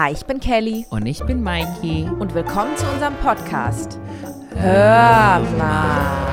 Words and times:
Hi, 0.00 0.12
ich 0.12 0.24
bin 0.24 0.40
Kelly 0.40 0.86
Und 0.88 1.04
ich 1.04 1.22
bin 1.26 1.42
Mikey. 1.42 2.08
und 2.18 2.32
willkommen 2.32 2.74
zu 2.74 2.86
unserem 2.90 3.14
Podcast. 3.16 3.98
Hör 4.56 5.40
mal. 5.58 6.26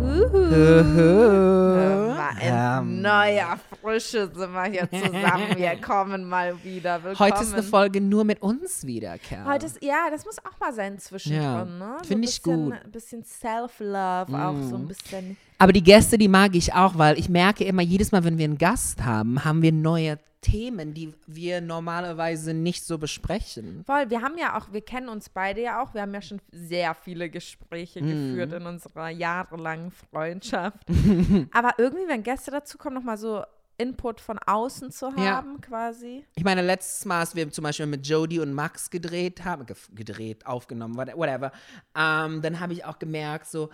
Uhu. 0.00 0.38
Hör 0.54 2.14
mal, 2.14 2.78
in 2.84 3.02
neuer 3.02 3.58
Frische 3.82 4.30
sind 4.32 4.52
wir 4.52 4.64
hier 4.66 4.88
zusammen. 4.88 5.56
Wir 5.56 5.76
kommen 5.80 6.28
mal 6.28 6.54
wieder. 6.62 7.02
Willkommen. 7.02 7.28
Heute 7.32 7.42
ist 7.42 7.52
eine 7.54 7.64
Folge 7.64 8.00
nur 8.00 8.22
mit 8.22 8.40
uns 8.40 8.86
wieder, 8.86 9.18
Kerl. 9.18 9.44
Heute 9.44 9.66
ist, 9.66 9.82
ja, 9.82 10.08
das 10.08 10.24
muss 10.24 10.38
auch 10.38 10.60
mal 10.60 10.72
sein 10.72 11.00
zwischendrin, 11.00 11.42
Ja, 11.42 11.64
ne? 11.64 11.96
find 12.06 12.20
ein 12.20 12.22
ich 12.22 12.40
gut. 12.40 12.72
Ein 12.84 12.92
bisschen 12.92 13.24
Self-Love, 13.24 14.32
auch 14.32 14.62
so 14.62 14.76
ein 14.76 14.86
bisschen. 14.86 15.36
Aber 15.58 15.72
die 15.72 15.82
Gäste, 15.82 16.18
die 16.18 16.28
mag 16.28 16.54
ich 16.54 16.74
auch, 16.74 16.98
weil 16.98 17.18
ich 17.18 17.28
merke 17.28 17.64
immer, 17.64 17.82
jedes 17.82 18.12
Mal, 18.12 18.24
wenn 18.24 18.36
wir 18.38 18.44
einen 18.44 18.58
Gast 18.58 19.04
haben, 19.04 19.44
haben 19.44 19.62
wir 19.62 19.72
neue 19.72 20.18
Themen, 20.42 20.92
die 20.94 21.12
wir 21.26 21.60
normalerweise 21.60 22.52
nicht 22.54 22.84
so 22.84 22.98
besprechen. 22.98 23.82
Voll, 23.86 24.10
wir 24.10 24.20
haben 24.22 24.36
ja 24.38 24.56
auch, 24.58 24.72
wir 24.72 24.82
kennen 24.82 25.08
uns 25.08 25.28
beide 25.28 25.62
ja 25.62 25.82
auch, 25.82 25.94
wir 25.94 26.02
haben 26.02 26.14
ja 26.14 26.20
schon 26.22 26.40
sehr 26.52 26.94
viele 26.94 27.30
Gespräche 27.30 28.02
Mhm. 28.02 28.08
geführt 28.08 28.52
in 28.52 28.66
unserer 28.66 29.08
jahrelangen 29.08 29.90
Freundschaft. 29.90 30.78
Aber 31.52 31.74
irgendwie, 31.78 32.06
wenn 32.06 32.22
Gäste 32.22 32.50
dazu 32.50 32.76
kommen, 32.78 32.94
nochmal 32.94 33.16
so 33.18 33.42
Input 33.78 34.20
von 34.20 34.38
außen 34.38 34.90
zu 34.92 35.06
Ja. 35.16 35.36
haben, 35.36 35.60
quasi. 35.60 36.24
Ich 36.36 36.44
meine, 36.44 36.62
letztes 36.62 37.04
Mal, 37.06 37.20
als 37.20 37.34
wir 37.34 37.50
zum 37.50 37.64
Beispiel 37.64 37.86
mit 37.86 38.06
Jodie 38.06 38.38
und 38.40 38.52
Max 38.52 38.88
gedreht 38.90 39.44
haben, 39.44 39.66
gedreht, 39.94 40.46
aufgenommen, 40.46 40.96
what- 40.96 41.16
whatever, 41.16 41.50
ähm, 41.96 42.40
dann 42.42 42.60
habe 42.60 42.72
ich 42.74 42.84
auch 42.84 42.98
gemerkt, 42.98 43.46
so, 43.48 43.68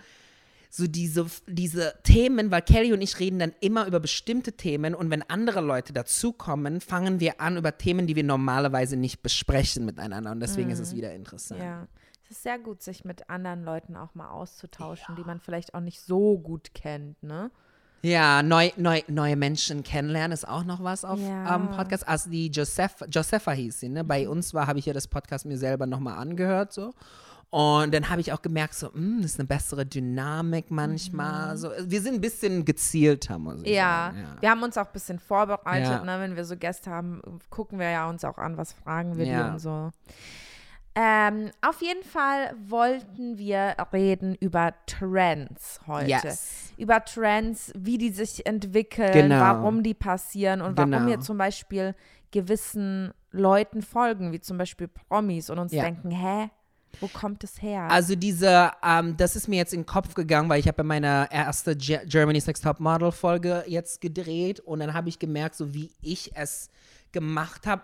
so 0.75 0.87
diese, 0.87 1.27
diese 1.45 1.93
Themen, 2.01 2.49
weil 2.49 2.63
Kelly 2.63 2.93
und 2.93 3.01
ich 3.01 3.19
reden 3.19 3.37
dann 3.37 3.53
immer 3.59 3.85
über 3.85 3.99
bestimmte 3.99 4.53
Themen 4.53 4.95
und 4.95 5.11
wenn 5.11 5.21
andere 5.29 5.61
Leute 5.61 5.93
dazukommen, 5.93 6.81
fangen 6.81 7.19
wir 7.19 7.39
an 7.39 7.57
über 7.57 7.77
Themen, 7.77 8.07
die 8.07 8.15
wir 8.15 8.23
normalerweise 8.23 8.95
nicht 8.97 9.21
besprechen 9.21 9.85
miteinander 9.85 10.31
und 10.31 10.39
deswegen 10.39 10.71
ist 10.71 10.79
es 10.79 10.95
wieder 10.95 11.13
interessant. 11.13 11.61
Ja. 11.61 11.87
Es 12.23 12.37
ist 12.37 12.43
sehr 12.43 12.57
gut, 12.57 12.81
sich 12.81 13.05
mit 13.05 13.29
anderen 13.29 13.63
Leuten 13.63 13.95
auch 13.95 14.15
mal 14.15 14.29
auszutauschen, 14.31 15.15
die 15.15 15.23
man 15.23 15.39
vielleicht 15.39 15.75
auch 15.75 15.81
nicht 15.81 16.01
so 16.01 16.39
gut 16.39 16.73
kennt, 16.73 17.21
ne? 17.21 17.51
Ja, 18.01 18.41
neu, 18.41 18.71
neu, 18.75 19.01
neue 19.07 19.35
Menschen 19.35 19.83
kennenlernen 19.83 20.31
ist 20.33 20.47
auch 20.47 20.63
noch 20.63 20.83
was 20.83 21.05
auf 21.05 21.19
Ja. 21.19 21.55
ähm, 21.55 21.69
Podcast. 21.69 22.07
Also 22.07 22.31
die 22.31 22.47
Joseph, 22.47 22.95
Josepha 23.11 23.51
hieß 23.51 23.79
sie, 23.79 23.89
ne? 23.89 24.03
Bei 24.03 24.27
uns 24.27 24.55
war, 24.55 24.65
habe 24.65 24.79
ich 24.79 24.87
ja 24.87 24.93
das 24.93 25.07
Podcast 25.07 25.45
mir 25.45 25.57
selber 25.59 25.85
nochmal 25.85 26.17
angehört, 26.17 26.73
so. 26.73 26.93
Und 27.53 27.93
dann 27.93 28.09
habe 28.09 28.19
ich 28.19 28.33
auch 28.33 28.41
gemerkt, 28.41 28.73
so, 28.73 28.91
hm, 28.91 29.21
das 29.21 29.33
ist 29.33 29.39
eine 29.39 29.47
bessere 29.47 29.85
Dynamik 29.85 30.71
manchmal. 30.71 31.55
So, 31.55 31.69
wir 31.85 32.01
sind 32.01 32.15
ein 32.15 32.21
bisschen 32.21 32.65
gezielter, 32.65 33.37
muss 33.37 33.57
ich 33.61 33.67
Mhm. 33.69 33.73
Ja, 33.75 34.05
sagen. 34.07 34.17
Ja. 34.23 34.41
wir 34.41 34.49
haben 34.49 34.63
uns 34.63 34.75
auch 34.75 34.87
ein 34.87 34.91
bisschen 34.93 35.19
vorbereitet, 35.19 35.87
Ja. 35.87 36.03
ne? 36.03 36.19
wenn 36.19 36.35
wir 36.35 36.45
so 36.45 36.57
Gäste 36.57 36.89
haben, 36.89 37.21
gucken 37.51 37.77
wir 37.77 37.91
ja 37.91 38.09
uns 38.09 38.25
auch 38.25 38.39
an, 38.39 38.57
was 38.57 38.73
fragen 38.73 39.17
wir 39.17 39.25
die 39.25 39.31
Ja. 39.31 39.51
und 39.51 39.59
so. 39.59 39.91
Ähm, 40.95 41.51
auf 41.61 41.81
jeden 41.81 42.03
Fall 42.03 42.55
wollten 42.67 43.37
wir 43.37 43.75
reden 43.93 44.33
über 44.33 44.73
Trends 44.87 45.79
heute. 45.85 46.09
Yes. 46.09 46.73
Über 46.77 47.05
Trends, 47.05 47.71
wie 47.75 47.99
die 47.99 48.09
sich 48.11 48.47
entwickeln, 48.47 49.11
Genau. 49.13 49.39
warum 49.39 49.83
die 49.83 49.93
passieren 49.95 50.61
und 50.61 50.75
warum 50.77 50.91
Genau. 50.91 51.05
wir 51.07 51.19
zum 51.19 51.37
Beispiel 51.37 51.93
gewissen 52.31 53.11
Leuten 53.31 53.81
folgen, 53.83 54.31
wie 54.31 54.39
zum 54.39 54.57
Beispiel 54.57 54.87
Promis 54.87 55.49
und 55.51 55.59
uns 55.59 55.71
denken, 55.71 56.09
hä, 56.11 56.49
wo 56.99 57.07
kommt 57.07 57.43
es 57.43 57.61
her? 57.61 57.89
Also 57.89 58.15
diese, 58.15 58.71
ähm, 58.83 59.17
das 59.17 59.35
ist 59.35 59.47
mir 59.47 59.57
jetzt 59.57 59.73
in 59.73 59.81
den 59.81 59.85
Kopf 59.85 60.13
gegangen, 60.13 60.49
weil 60.49 60.59
ich 60.59 60.67
habe 60.67 60.77
ja 60.79 60.83
meine 60.83 61.27
erste 61.31 61.75
Ge 61.75 61.99
Germany's 62.05 62.47
Next 62.47 62.63
Top 62.63 62.79
Model 62.79 63.11
Folge 63.11 63.63
jetzt 63.67 64.01
gedreht 64.01 64.59
und 64.59 64.79
dann 64.79 64.93
habe 64.93 65.09
ich 65.09 65.19
gemerkt, 65.19 65.55
so 65.55 65.73
wie 65.73 65.91
ich 66.01 66.31
es 66.35 66.69
gemacht 67.13 67.65
habe 67.65 67.83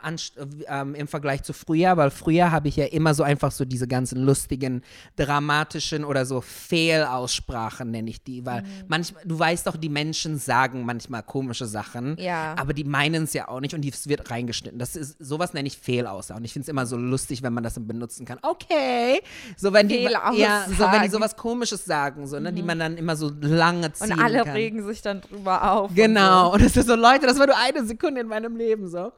ähm, 0.67 0.94
im 0.95 1.08
Vergleich 1.08 1.44
zu 1.44 1.53
früher, 1.53 1.95
weil 1.97 2.11
früher 2.11 2.52
habe 2.52 2.67
ich 2.67 2.75
ja 2.75 2.85
immer 2.85 3.13
so 3.13 3.23
einfach 3.23 3.52
so 3.52 3.63
diese 3.66 3.88
ganzen 3.88 4.21
lustigen, 4.23 4.81
dramatischen 5.16 6.03
oder 6.03 6.25
so 6.25 6.41
Fehlaussprachen 6.41 7.91
nenne 7.91 8.09
ich 8.09 8.23
die, 8.23 8.45
weil 8.45 8.64
manchmal, 8.87 9.23
du 9.26 9.39
weißt 9.39 9.67
doch, 9.67 9.77
die 9.77 9.89
Menschen 9.89 10.37
sagen 10.37 10.86
manchmal 10.86 11.23
komische 11.23 11.65
Sachen, 11.65 12.15
Ja. 12.20 12.55
aber 12.58 12.73
die 12.73 12.83
meinen 12.83 13.23
es 13.23 13.33
ja 13.33 13.48
auch 13.48 13.59
nicht 13.59 13.73
und 13.73 13.86
es 13.86 14.08
wird 14.08 14.30
reingeschnitten. 14.30 14.77
Das 14.80 14.95
ist, 14.95 15.17
sowas 15.20 15.53
nenne 15.53 15.67
ich 15.67 15.77
Fehlaussagen 15.77 16.42
und 16.42 16.45
ich 16.45 16.53
finde 16.53 16.64
es 16.64 16.70
immer 16.70 16.86
so 16.86 16.98
lustig, 16.98 17.42
wenn 17.43 17.53
man 17.53 17.64
das 17.64 17.76
benutzen 17.80 18.26
kann. 18.26 18.39
Okay, 18.42 19.21
so 19.58 19.73
wenn 19.73 19.87
die, 19.87 20.03
ja, 20.03 20.65
so 20.67 20.83
wenn 20.92 21.02
die. 21.02 21.08
Mhm. 21.08 21.11
sowas 21.11 21.36
Komisches 21.36 21.86
sagen, 21.86 22.27
so, 22.27 22.39
ne, 22.39 22.52
die 22.53 22.61
man 22.64 22.77
dann 22.80 22.98
immer 22.98 23.15
so 23.15 23.32
lange 23.42 23.92
ziehen 23.93 24.14
und 24.14 24.20
alle 24.20 24.43
kann. 24.43 24.53
regen 24.53 24.86
sich 24.86 25.02
dann 25.02 25.21
drüber 25.21 25.71
auf. 25.71 25.92
Genau. 25.95 26.53
Und 26.53 26.59
Und 26.59 26.65
es 26.65 26.76
ist 26.76 26.87
so, 26.87 26.95
Leute, 26.95 27.26
das 27.26 27.39
war 27.39 27.45
nur 27.48 27.58
eine 27.58 27.86
Sekunde 27.86 28.20
in 28.21 28.27
meinem 28.27 28.58
Leben 28.58 28.87
so. 28.89 29.11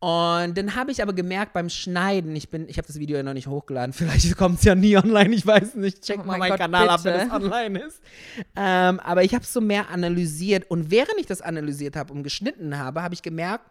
Und 0.00 0.56
dann 0.56 0.76
habe 0.76 0.90
ich 0.92 1.02
aber 1.02 1.12
gemerkt 1.12 1.52
beim 1.52 1.68
Schneiden, 1.68 2.34
ich 2.34 2.48
bin, 2.48 2.66
ich 2.70 2.78
habe 2.78 2.86
das 2.86 2.98
Video 2.98 3.18
ja 3.18 3.22
noch 3.22 3.34
nicht 3.34 3.48
hochgeladen, 3.48 3.92
vielleicht 3.94 4.34
kommt 4.36 4.58
es 4.58 4.64
ja 4.64 4.74
nie 4.74 4.96
online, 4.96 5.34
ich 5.34 5.46
weiß 5.46 5.74
nicht, 5.74 6.02
check 6.02 6.20
Oh 6.20 6.24
mal 6.24 6.38
mein 6.38 6.48
meinen 6.48 6.58
Kanal 6.58 6.88
ab, 6.88 7.04
wenn 7.04 7.20
es 7.20 7.30
online 7.30 7.78
ist. 7.80 8.00
Ähm, 8.56 8.98
aber 9.00 9.24
ich 9.24 9.34
habe 9.34 9.44
es 9.44 9.52
so 9.52 9.60
mehr 9.60 9.90
analysiert 9.90 10.70
und 10.70 10.90
während 10.90 11.18
ich 11.18 11.26
das 11.26 11.42
analysiert 11.42 11.96
habe 11.96 12.14
und 12.14 12.22
geschnitten 12.22 12.78
habe, 12.78 13.02
habe 13.02 13.12
ich 13.12 13.20
gemerkt, 13.20 13.70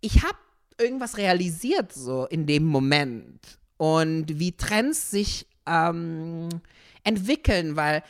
ich 0.00 0.22
habe 0.22 0.38
irgendwas 0.78 1.16
realisiert 1.16 1.92
so 1.92 2.26
in 2.26 2.46
dem 2.46 2.64
Moment 2.64 3.40
und 3.76 4.38
wie 4.38 4.52
Trends 4.52 5.10
sich 5.10 5.46
ähm, 5.66 6.48
entwickeln, 7.02 7.74
weil 7.74 8.04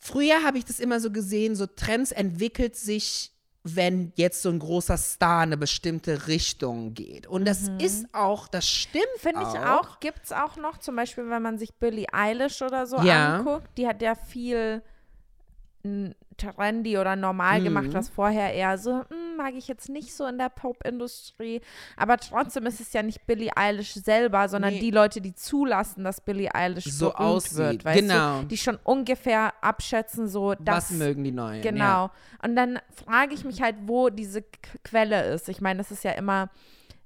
früher 0.00 0.42
habe 0.42 0.58
ich 0.58 0.64
das 0.64 0.80
immer 0.80 0.98
so 0.98 1.12
gesehen, 1.12 1.54
so 1.54 1.66
Trends 1.66 2.10
entwickelt 2.10 2.74
sich, 2.74 3.30
wenn 3.74 4.12
jetzt 4.14 4.42
so 4.42 4.48
ein 4.48 4.58
großer 4.60 4.96
Star 4.96 5.42
in 5.42 5.48
eine 5.48 5.56
bestimmte 5.56 6.28
Richtung 6.28 6.94
geht. 6.94 7.26
Und 7.26 7.46
das 7.46 7.68
ist 7.80 8.06
auch, 8.12 8.46
das 8.46 8.68
stimmt 8.68 9.04
Finde 9.18 9.42
ich 9.42 9.58
auch, 9.58 9.98
gibt 10.00 10.20
es 10.24 10.32
auch 10.32 10.56
noch, 10.56 10.78
zum 10.78 10.94
Beispiel, 10.94 11.28
wenn 11.28 11.42
man 11.42 11.58
sich 11.58 11.74
Billie 11.74 12.06
Eilish 12.12 12.62
oder 12.62 12.86
so 12.86 12.98
Ja. 12.98 13.38
anguckt, 13.38 13.68
die 13.76 13.88
hat 13.88 14.02
ja 14.02 14.14
viel 14.14 14.82
trendy 16.36 16.98
oder 16.98 17.16
normal 17.16 17.60
Mhm. 17.60 17.64
gemacht, 17.64 17.86
was 17.92 18.10
vorher 18.10 18.52
eher 18.52 18.76
so, 18.76 19.00
hm, 19.08 19.36
mag 19.38 19.54
ich 19.54 19.68
jetzt 19.68 19.88
nicht 19.88 20.14
so 20.14 20.26
in 20.26 20.36
der 20.36 20.50
Pop-Industrie. 20.50 21.62
Aber 21.96 22.18
trotzdem 22.18 22.66
ist 22.66 22.78
es 22.80 22.92
ja 22.92 23.02
nicht 23.02 23.26
Billie 23.26 23.50
Eilish 23.56 23.94
selber, 23.94 24.48
sondern 24.48 24.74
Nee. 24.74 24.80
die 24.80 24.90
Leute, 24.90 25.20
die 25.22 25.34
zulassen, 25.34 26.04
dass 26.04 26.20
Billie 26.20 26.54
Eilish 26.54 26.84
So 26.84 27.06
berühmt 27.06 27.20
aussieht, 27.20 27.84
wird, 27.86 27.94
genau. 27.94 28.40
du? 28.42 28.46
Die 28.48 28.58
schon 28.58 28.78
ungefähr 28.84 29.54
abschätzen, 29.62 30.28
so, 30.28 30.54
das 30.54 30.90
Was 30.90 30.98
mögen 30.98 31.24
die 31.24 31.32
Neuen? 31.32 31.62
Genau. 31.62 31.82
Ja. 32.06 32.10
Und 32.42 32.54
dann 32.54 32.78
frage 33.06 33.32
ich 33.34 33.44
mich 33.44 33.62
halt, 33.62 33.76
wo 33.86 34.10
diese 34.10 34.42
Quelle 34.84 35.24
ist. 35.32 35.48
Ich 35.48 35.60
meine, 35.62 35.78
das 35.78 35.90
ist 35.90 36.04
ja 36.04 36.12
immer 36.12 36.50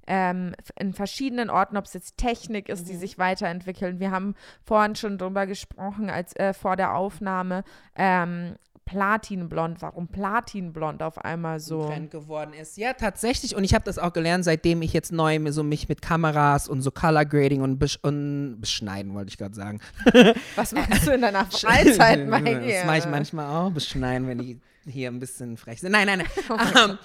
ähm, 0.07 0.55
in 0.77 0.93
verschiedenen 0.93 1.49
Orten, 1.51 1.77
ob 1.77 1.85
es 1.85 1.93
jetzt 1.93 2.17
Technik 2.17 2.69
ist, 2.69 2.83
Mhm. 2.85 2.89
die 2.89 2.95
sich 2.97 3.17
weiterentwickeln. 3.19 3.99
Wir 3.99 4.09
haben 4.11 4.35
vorhin 4.63 4.95
schon 4.95 5.17
drüber 5.19 5.45
gesprochen, 5.45 6.09
als 6.09 6.35
äh, 6.35 6.53
vor 6.53 6.75
der 6.75 6.95
Aufnahme. 6.95 7.63
Ähm, 7.95 8.55
Platinblond, 8.91 9.81
warum 9.81 10.09
Platinblond 10.09 11.01
auf 11.01 11.17
einmal 11.17 11.61
so? 11.61 11.87
Trend 11.87 12.11
geworden 12.11 12.51
ist. 12.53 12.77
Ja, 12.77 12.91
tatsächlich. 12.91 13.55
Und 13.55 13.63
ich 13.63 13.73
habe 13.73 13.85
das 13.85 13.97
auch 13.97 14.11
gelernt, 14.11 14.43
seitdem 14.43 14.81
ich 14.81 14.91
jetzt 14.91 15.13
neu 15.13 15.39
so 15.51 15.63
mich 15.63 15.87
mit 15.87 16.01
Kameras 16.01 16.67
und 16.67 16.81
so 16.81 16.91
Color 16.91 17.23
Grading 17.23 17.61
und, 17.61 17.79
besch 17.79 17.97
und 18.01 18.59
beschneiden, 18.59 19.13
wollte 19.13 19.29
ich 19.29 19.37
gerade 19.37 19.55
sagen. 19.55 19.79
Was 20.57 20.73
machst 20.73 21.07
du 21.07 21.11
in 21.11 21.21
deiner 21.21 21.45
Freizeit, 21.49 22.27
Mikey? 22.27 22.69
Das 22.69 22.85
mache 22.85 22.97
ich 22.97 23.05
manchmal 23.05 23.47
auch, 23.47 23.71
beschneiden, 23.71 24.27
wenn 24.27 24.39
die 24.39 24.59
hier 24.85 25.09
ein 25.09 25.21
bisschen 25.21 25.55
frech 25.55 25.79
sind. 25.79 25.93
Nein, 25.93 26.07
nein, 26.07 26.19
nein. 26.19 26.27
Oh 26.49 26.57
ähm, 26.89 26.97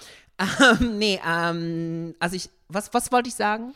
ähm, 0.80 0.98
nee, 0.98 1.20
ähm, 1.24 2.16
also 2.18 2.34
ich, 2.34 2.50
was, 2.66 2.92
was 2.92 3.12
wollte 3.12 3.28
ich 3.28 3.36
sagen? 3.36 3.74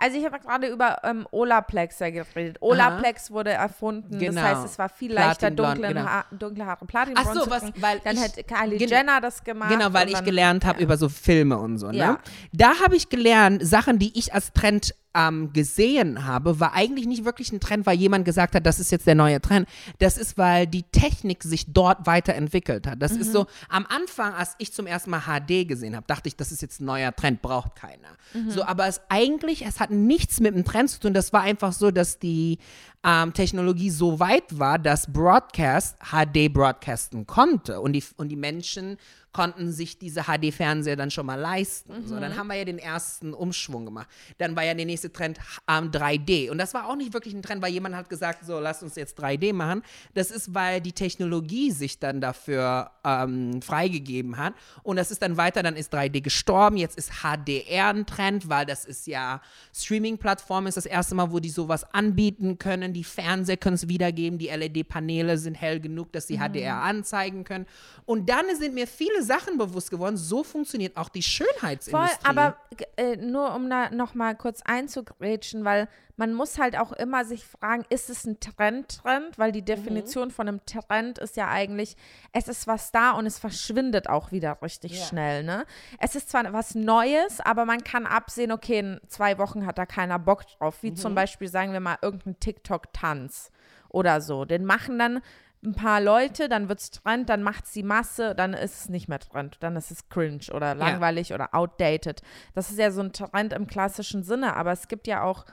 Also 0.00 0.16
ich 0.18 0.24
habe 0.24 0.38
gerade 0.38 0.68
über 0.68 0.98
ähm, 1.02 1.26
Olaplex 1.30 1.98
ja 1.98 2.10
geredet. 2.10 2.58
Olaplex 2.60 3.30
wurde 3.30 3.50
erfunden, 3.50 4.18
Genau. 4.18 4.40
das 4.40 4.42
heißt, 4.50 4.64
es 4.64 4.78
war 4.78 4.88
viel 4.88 5.12
leichter, 5.12 5.50
dunkle, 5.50 5.88
genau. 5.88 6.04
ha 6.04 6.24
dunkle 6.30 6.66
Haare 6.66 6.86
Platinblond 6.86 7.28
Ach 7.28 7.34
so, 7.34 7.44
zu 7.44 7.50
was- 7.50 7.62
kriegen. 7.62 7.82
weil 7.82 8.00
Dann 8.04 8.16
ich- 8.16 8.22
hat 8.22 8.46
Kylie 8.46 8.78
Jenner 8.86 9.20
das 9.20 9.42
gemacht. 9.42 9.70
Genau, 9.70 9.92
weil 9.92 10.08
ich 10.08 10.22
gelernt 10.24 10.64
habe 10.64 10.78
ja. 10.78 10.84
über 10.84 10.96
so 10.96 11.08
Filme 11.08 11.58
und 11.58 11.78
so. 11.78 11.88
Ne? 11.88 11.96
Ja. 11.98 12.18
Da 12.52 12.80
habe 12.82 12.96
ich 12.96 13.08
gelernt, 13.08 13.66
Sachen, 13.66 13.98
die 13.98 14.16
ich 14.18 14.32
als 14.34 14.52
Trend 14.52 14.94
ähm, 15.18 15.52
gesehen 15.52 16.24
habe, 16.26 16.60
war 16.60 16.74
eigentlich 16.74 17.06
nicht 17.06 17.24
wirklich 17.24 17.50
ein 17.52 17.58
Trend, 17.58 17.86
weil 17.86 17.96
jemand 17.98 18.24
gesagt 18.24 18.54
hat, 18.54 18.64
das 18.64 18.78
ist 18.78 18.92
jetzt 18.92 19.06
der 19.08 19.16
neue 19.16 19.40
Trend. 19.40 19.68
Das 19.98 20.16
ist, 20.16 20.38
weil 20.38 20.66
die 20.68 20.84
Technik 20.84 21.42
sich 21.42 21.72
dort 21.72 22.06
weiterentwickelt 22.06 22.86
hat. 22.86 23.02
Das 23.02 23.14
Mhm. 23.14 23.20
ist 23.22 23.32
so, 23.32 23.46
am 23.68 23.84
Anfang, 23.86 24.32
als 24.34 24.54
ich 24.58 24.72
zum 24.72 24.86
ersten 24.86 25.10
Mal 25.10 25.22
HD 25.22 25.66
gesehen 25.66 25.96
habe, 25.96 26.06
dachte 26.06 26.28
ich, 26.28 26.36
das 26.36 26.52
ist 26.52 26.62
jetzt 26.62 26.80
ein 26.80 26.84
neuer 26.84 27.14
Trend, 27.14 27.42
braucht 27.42 27.74
keiner. 27.74 28.08
Mhm. 28.32 28.50
So, 28.50 28.64
aber 28.64 28.86
es 28.86 29.00
eigentlich, 29.08 29.66
es 29.66 29.80
hat 29.80 29.90
nichts 29.90 30.38
mit 30.40 30.54
dem 30.54 30.64
Trend 30.64 30.90
zu 30.90 31.00
tun. 31.00 31.14
Das 31.14 31.32
war 31.32 31.40
einfach 31.42 31.72
so, 31.72 31.90
dass 31.90 32.18
die 32.18 32.58
ähm, 33.04 33.32
Technologie 33.32 33.90
so 33.90 34.20
weit 34.20 34.58
war, 34.58 34.78
dass 34.78 35.12
Broadcast 35.12 35.96
HD 36.12 36.52
broadcasten 36.52 37.26
konnte 37.26 37.80
und 37.80 37.92
die, 37.92 38.04
und 38.16 38.28
die 38.28 38.36
Menschen 38.36 38.98
konnten 39.38 39.70
sich 39.70 40.00
diese 40.00 40.22
HD-Fernseher 40.24 40.96
dann 40.96 41.12
schon 41.12 41.24
mal 41.24 41.36
leisten. 41.38 42.04
So, 42.04 42.16
Mhm. 42.16 42.20
dann 42.22 42.36
haben 42.36 42.48
wir 42.48 42.56
ja 42.56 42.64
den 42.64 42.80
ersten 42.80 43.32
Umschwung 43.34 43.84
gemacht. 43.84 44.08
Dann 44.38 44.56
war 44.56 44.64
ja 44.64 44.74
der 44.74 44.84
nächste 44.84 45.12
Trend 45.12 45.38
ähm, 45.68 45.92
3D. 45.92 46.50
Und 46.50 46.58
das 46.58 46.74
war 46.74 46.88
auch 46.88 46.96
nicht 46.96 47.12
wirklich 47.12 47.34
ein 47.34 47.42
Trend, 47.42 47.62
weil 47.62 47.70
jemand 47.72 47.94
hat 47.94 48.08
gesagt, 48.08 48.44
so, 48.44 48.58
lass 48.58 48.82
uns 48.82 48.96
jetzt 48.96 49.16
3D 49.20 49.52
machen. 49.52 49.82
Das 50.14 50.32
ist, 50.32 50.54
weil 50.56 50.80
die 50.80 50.90
Technologie 50.92 51.70
sich 51.70 52.00
dann 52.00 52.20
dafür 52.20 52.90
ähm, 53.04 53.62
freigegeben 53.62 54.38
hat. 54.38 54.54
Und 54.82 54.96
das 54.96 55.12
ist 55.12 55.22
dann 55.22 55.36
weiter, 55.36 55.62
dann 55.62 55.76
ist 55.76 55.94
3D 55.94 56.20
gestorben. 56.20 56.76
Jetzt 56.76 56.98
ist 56.98 57.22
HDR 57.22 57.90
ein 57.94 58.06
Trend, 58.06 58.48
weil 58.48 58.66
das 58.66 58.84
ist 58.86 59.06
ja 59.06 59.40
Streaming-Plattform, 59.72 60.66
ist 60.66 60.76
das 60.76 60.86
erste 60.86 61.14
Mal, 61.14 61.30
wo 61.30 61.38
die 61.38 61.48
sowas 61.50 61.84
anbieten 61.94 62.58
können. 62.58 62.92
Die 62.92 63.04
Fernseher 63.04 63.56
können 63.56 63.74
es 63.76 63.86
wiedergeben. 63.88 64.36
Die 64.40 64.48
LED-Paneele 64.48 65.38
sind 65.38 65.54
hell 65.54 65.78
genug, 65.78 66.10
dass 66.12 66.26
sie 66.26 66.38
HDR 66.38 66.82
anzeigen 66.82 67.44
können. 67.44 67.66
Und 68.04 68.28
dann 68.28 68.44
sind 68.58 68.74
mir 68.74 68.88
viele 68.88 69.22
Sachen 69.28 69.56
bewusst 69.58 69.90
geworden. 69.92 70.16
So 70.16 70.42
funktioniert 70.42 70.96
auch 70.96 71.08
die 71.08 71.22
Voll, 71.22 71.46
Schönheitsindustrie. 71.46 72.18
aber 72.24 72.56
äh, 72.96 73.16
nur 73.16 73.54
um 73.54 73.70
da 73.70 73.90
nochmal 73.90 74.34
kurz 74.34 74.62
einzugrätschen, 74.64 75.64
weil 75.64 75.86
man 76.16 76.34
muss 76.34 76.58
halt 76.58 76.76
auch 76.76 76.90
immer 76.92 77.24
sich 77.24 77.44
fragen, 77.46 77.84
ist 77.90 78.10
es 78.10 78.24
ein 78.24 78.40
Trend-Trend? 78.40 79.38
Weil 79.38 79.52
die 79.52 79.64
Definition 79.64 80.32
von 80.32 80.48
einem 80.48 80.60
Trend 80.66 81.18
ist 81.18 81.36
ja 81.36 81.46
eigentlich, 81.46 81.96
es 82.32 82.48
ist 82.48 82.66
was 82.66 82.90
da 82.90 83.12
und 83.12 83.24
es 83.26 83.38
verschwindet 83.38 84.08
auch 84.08 84.32
wieder 84.32 84.58
richtig 84.60 84.98
Ja. 84.98 85.04
schnell, 85.06 85.44
ne? 85.44 85.64
Es 86.00 86.16
ist 86.16 86.30
zwar 86.30 86.52
was 86.52 86.74
Neues, 86.74 87.38
aber 87.40 87.64
man 87.64 87.84
kann 87.84 88.04
absehen, 88.04 88.50
okay, 88.50 88.80
in 88.80 89.00
zwei 89.06 89.38
Wochen 89.38 89.64
hat 89.64 89.78
da 89.78 89.86
keiner 89.86 90.18
Bock 90.18 90.44
drauf. 90.58 90.82
Wie 90.82 90.92
zum 90.94 91.14
Beispiel, 91.14 91.46
sagen 91.46 91.72
wir 91.72 91.78
mal, 91.80 91.98
irgendein 92.02 92.40
TikTok-Tanz 92.40 93.52
oder 93.88 94.20
so. 94.20 94.44
Den 94.44 94.64
machen 94.64 94.98
dann 94.98 95.20
ein 95.64 95.74
paar 95.74 96.00
Leute, 96.00 96.48
dann 96.48 96.68
wird 96.68 96.78
es 96.78 96.90
Trend, 96.90 97.28
dann 97.28 97.42
macht 97.42 97.64
es 97.64 97.72
die 97.72 97.82
Masse, 97.82 98.34
dann 98.34 98.54
ist 98.54 98.82
es 98.82 98.88
nicht 98.88 99.08
mehr 99.08 99.18
Trend, 99.18 99.56
dann 99.60 99.74
ist 99.76 99.90
es 99.90 100.08
cringe 100.08 100.46
oder 100.54 100.74
langweilig 100.74 101.34
oder 101.34 101.54
outdated. 101.54 102.22
Das 102.54 102.70
ist 102.70 102.78
ja 102.78 102.90
so 102.92 103.00
ein 103.00 103.12
Trend 103.12 103.52
im 103.52 103.66
klassischen 103.66 104.22
Sinne, 104.22 104.54
aber 104.56 104.70
es 104.72 104.86
gibt 104.88 105.06
ja 105.08 105.22
auch 105.22 105.44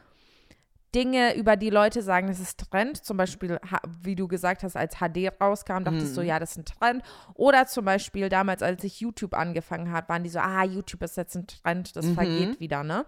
Dinge, 0.93 1.35
über 1.35 1.57
die 1.57 1.69
Leute 1.71 2.01
sagen, 2.01 2.27
das 2.27 2.39
ist 2.39 2.69
Trend. 2.71 3.03
Zum 3.03 3.17
Beispiel, 3.17 3.59
wie 4.01 4.15
du 4.15 4.29
gesagt 4.29 4.63
hast, 4.63 4.77
als 4.77 4.95
HD 4.99 5.29
rauskam, 5.41 5.83
dachtest 5.83 6.15
Mhm. 6.15 6.21
du, 6.21 6.25
ja, 6.27 6.39
das 6.39 6.51
ist 6.51 6.57
ein 6.59 6.65
Trend. 6.65 7.03
Oder 7.33 7.65
zum 7.65 7.83
Beispiel 7.83 8.29
damals, 8.29 8.61
als 8.63 8.81
ich 8.85 9.01
YouTube 9.01 9.33
angefangen 9.33 9.91
hat, 9.91 10.07
waren 10.07 10.23
die 10.23 10.29
so, 10.29 10.39
ah, 10.39 10.63
YouTube 10.63 11.01
ist 11.03 11.17
jetzt 11.17 11.35
ein 11.35 11.47
Trend, 11.47 11.97
das 11.97 12.05
Mhm. 12.05 12.13
vergeht 12.13 12.59
wieder, 12.61 12.83
ne? 12.83 13.05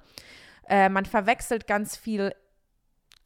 Äh, 0.67 0.89
man 0.89 1.05
verwechselt 1.05 1.65
ganz 1.65 1.95
viel 1.95 2.33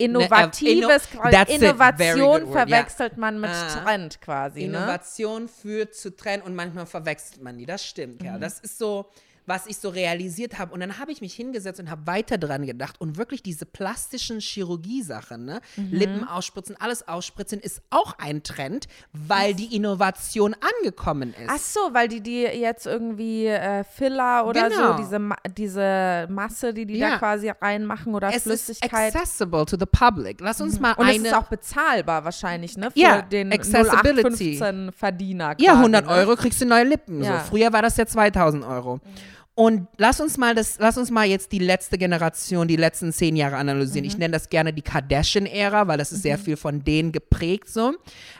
Innovatives, 0.03 1.07
inno- 1.13 1.31
that's 1.31 1.51
it. 1.53 1.59
Very 1.61 1.71
Innovation 1.73 2.19
good 2.19 2.41
word, 2.41 2.47
ja. 2.47 2.51
verwechselt 2.53 3.17
man 3.17 3.39
mit 3.39 3.49
Ah. 3.51 3.83
Trend 3.83 4.21
quasi, 4.21 4.59
ne? 4.61 4.65
Innovation 4.77 5.47
führt 5.47 5.95
zu 5.95 6.15
Trend 6.15 6.45
und 6.45 6.55
manchmal 6.55 6.85
verwechselt 6.85 7.41
man 7.41 7.57
die. 7.57 7.65
Das 7.65 7.85
stimmt, 7.85 8.21
Mhm. 8.21 8.27
ja. 8.27 8.37
Das 8.37 8.59
ist 8.59 8.77
so, 8.77 9.05
was 9.51 9.67
ich 9.67 9.77
so 9.77 9.89
realisiert 9.89 10.57
habe. 10.59 10.73
Und 10.73 10.79
dann 10.79 10.97
habe 10.97 11.11
ich 11.11 11.19
mich 11.21 11.33
hingesetzt 11.33 11.79
und 11.79 11.89
habe 11.91 12.07
weiter 12.07 12.37
dran 12.37 12.65
gedacht. 12.65 12.99
Und 13.01 13.17
wirklich 13.17 13.43
diese 13.43 13.65
plastischen 13.65 14.39
Chirurgie-Sachen, 14.39 15.43
ne? 15.45 15.59
Mhm. 15.75 15.89
Lippen 15.91 16.27
ausspritzen, 16.27 16.75
alles 16.79 17.07
ausspritzen, 17.07 17.59
ist 17.59 17.81
auch 17.89 18.15
ein 18.17 18.43
Trend, 18.43 18.87
weil 19.13 19.53
die 19.53 19.75
Innovation 19.75 20.55
angekommen 20.79 21.33
ist. 21.33 21.49
Ach 21.49 21.57
so, 21.57 21.79
weil 21.93 22.07
die 22.07 22.21
die 22.21 22.41
jetzt 22.43 22.85
irgendwie 22.87 23.47
äh, 23.47 23.83
Filler 23.83 24.45
oder 24.47 24.69
Genau. 24.69 24.91
so, 24.93 25.03
diese, 25.03 25.19
Ma 25.19 25.35
diese 25.57 26.27
Masse, 26.29 26.73
die 26.73 26.85
die 26.85 26.99
da 26.99 27.09
Ja. 27.09 27.17
quasi 27.17 27.49
reinmachen 27.49 28.15
oder 28.15 28.29
es 28.29 28.37
ist 28.47 28.65
Flüssigkeit. 28.65 29.13
accessible 29.15 29.65
to 29.65 29.75
the 29.77 29.85
public. 29.85 30.39
Lass 30.39 30.61
uns 30.61 30.79
mal 30.79 30.93
Und 30.93 31.07
es 31.09 31.15
eine. 31.15 31.27
ist 31.27 31.33
auch 31.33 31.47
bezahlbar 31.47 32.23
wahrscheinlich, 32.23 32.77
ne? 32.77 32.89
Für 32.91 32.99
Ja, 32.99 33.21
den 33.21 33.51
Accessibility. 33.51 34.57
0815 34.59 34.91
Verdiener. 34.93 35.55
Ja, 35.59 35.71
quasi, 35.73 35.77
100 35.83 36.05
ne? 36.05 36.11
Euro 36.11 36.35
kriegst 36.35 36.61
du 36.61 36.65
neue 36.65 36.83
Lippen. 36.85 37.23
Ja. 37.23 37.39
So. 37.39 37.49
Früher 37.51 37.73
war 37.73 37.81
das 37.81 37.97
ja 37.97 38.05
2000 38.05 38.63
Euro. 38.65 38.99
Und 39.53 39.87
lass 39.97 40.21
uns 40.21 40.37
mal 40.37 40.55
das, 40.55 40.79
lass 40.79 40.97
uns 40.97 41.11
mal 41.11 41.25
jetzt 41.27 41.51
die 41.51 41.59
letzte 41.59 41.97
Generation, 41.97 42.67
die 42.69 42.77
letzten 42.77 43.11
zehn 43.11 43.35
Jahre 43.35 43.57
analysieren. 43.57 44.05
Mhm. 44.05 44.07
Ich 44.11 44.17
nenne 44.17 44.31
das 44.31 44.49
gerne 44.49 44.71
die 44.71 44.81
Kardashian-Ära, 44.81 45.87
weil 45.87 45.97
das 45.97 46.13
ist 46.13 46.21
sehr 46.23 46.37
viel 46.37 46.55
von 46.55 46.83
denen 46.83 47.11
geprägt 47.11 47.67
so. 47.67 47.93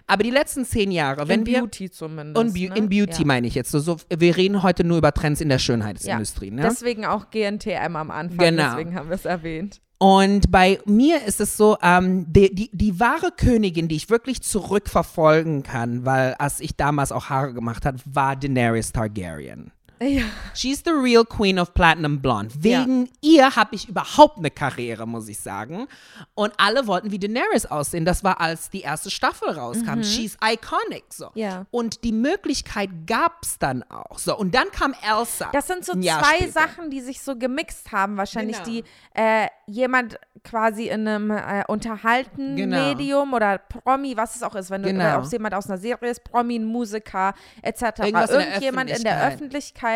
Aber 0.08 0.24
die 0.24 0.30
letzten 0.32 0.64
zehn 0.66 0.90
Jahre, 0.90 1.28
wenn 1.28 1.42
in 1.42 1.46
wir 1.48 1.60
Beauty 1.60 1.92
zumindest. 1.92 2.38
und 2.38 2.54
Beau- 2.54 2.70
ne? 2.74 2.76
in 2.78 2.90
Beauty 2.90 3.22
ja. 3.22 3.28
meine 3.28 3.46
ich 3.48 3.56
jetzt 3.56 3.72
so, 3.72 3.80
so, 3.80 3.98
wir 4.10 4.38
reden 4.38 4.64
heute 4.64 4.86
nur 4.86 4.98
über 4.98 5.12
Trends 5.14 5.42
in 5.42 5.50
der 5.50 5.60
Schönheitsindustrie. 5.60 6.48
Ja. 6.48 6.54
Ne? 6.54 6.62
Deswegen 6.64 7.06
auch 7.06 7.30
GNTM 7.30 7.96
am 7.98 8.10
Anfang, 8.10 8.38
Genau. 8.38 8.70
deswegen 8.72 8.96
haben 8.96 9.10
wir 9.10 9.16
es 9.16 9.26
erwähnt. 9.26 9.82
Und 9.98 10.50
bei 10.50 10.80
mir 10.86 11.24
ist 11.28 11.40
es 11.42 11.58
so, 11.58 11.78
ähm, 11.84 12.26
die, 12.28 12.56
die, 12.56 12.70
die 12.74 13.00
wahre 13.00 13.30
Königin, 13.38 13.88
die 13.88 13.98
ich 13.98 14.10
wirklich 14.10 14.42
zurückverfolgen 14.42 15.62
kann, 15.62 16.06
weil 16.06 16.34
als 16.36 16.60
ich 16.60 16.76
damals 16.76 17.12
auch 17.12 17.26
Haare 17.30 17.54
gemacht 17.54 17.86
habe, 17.86 18.00
war 18.06 18.36
Daenerys 18.36 18.92
Targaryen. 18.94 19.72
Ja. 20.02 20.24
She's 20.56 20.82
the 20.84 20.90
real 20.92 21.24
queen 21.24 21.60
of 21.60 21.74
Platinum 21.76 22.22
Blonde. 22.22 22.52
Wegen 22.58 23.08
ihr 23.22 23.56
habe 23.56 23.76
ich 23.76 23.88
überhaupt 23.88 24.40
eine 24.40 24.50
Karriere, 24.50 25.06
muss 25.08 25.28
ich 25.28 25.40
sagen. 25.40 25.88
Und 26.34 26.54
alle 26.58 26.88
wollten 26.88 27.12
wie 27.12 27.20
Daenerys 27.20 27.68
aussehen. 27.68 28.04
Das 28.04 28.24
war, 28.24 28.42
als 28.42 28.72
die 28.72 28.82
erste 28.82 29.12
Staffel 29.12 29.50
rauskam. 29.52 30.02
She's 30.02 30.38
iconic. 30.44 31.04
So. 31.14 31.26
Mhm. 31.28 31.32
Ja. 31.36 31.66
Und 31.70 32.04
die 32.04 32.14
Möglichkeit 32.14 32.90
gab 33.06 33.44
es 33.44 33.60
dann 33.60 33.84
auch. 33.84 34.18
So. 34.18 34.36
Und 34.36 34.56
dann 34.56 34.72
kam 34.72 34.96
Elsa. 35.08 35.50
Das 35.54 35.68
sind 35.68 35.86
so 35.86 35.94
zwei 35.94 36.36
später. 36.38 36.52
Sachen, 36.52 36.90
die 36.90 37.02
sich 37.02 37.22
so 37.22 37.36
gemixt 37.36 37.92
haben, 37.92 38.18
wahrscheinlich, 38.18 38.58
Genau. 38.64 38.70
die 38.70 38.84
äh, 39.14 39.48
jemand 39.68 40.18
quasi 40.44 40.88
in 40.88 41.08
einem 41.08 41.30
äh, 41.30 41.64
unterhalten 41.68 42.56
Genau. 42.56 42.88
Medium 42.88 43.34
oder 43.34 43.60
Promi, 43.60 44.18
was 44.18 44.36
es 44.36 44.42
auch 44.42 44.56
ist, 44.56 44.72
wenn 44.72 44.82
du 44.82 44.90
Genau. 44.90 45.14
äh, 45.14 45.18
ob 45.18 45.26
es 45.26 45.32
jemand 45.32 45.54
aus 45.54 45.68
einer 45.68 45.78
Serie 45.78 46.10
ist, 46.10 46.24
Promi, 46.24 46.56
ein 46.58 46.66
Musiker 46.66 47.36
etc. 47.62 48.00
Irgendwas 48.00 48.32
Irgendjemand 48.32 48.90
in 48.90 49.04
der 49.04 49.28
Öffentlichkeit 49.28 49.91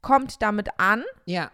kommt 0.00 0.40
damit 0.42 0.68
an 0.78 1.02
Ja. 1.26 1.50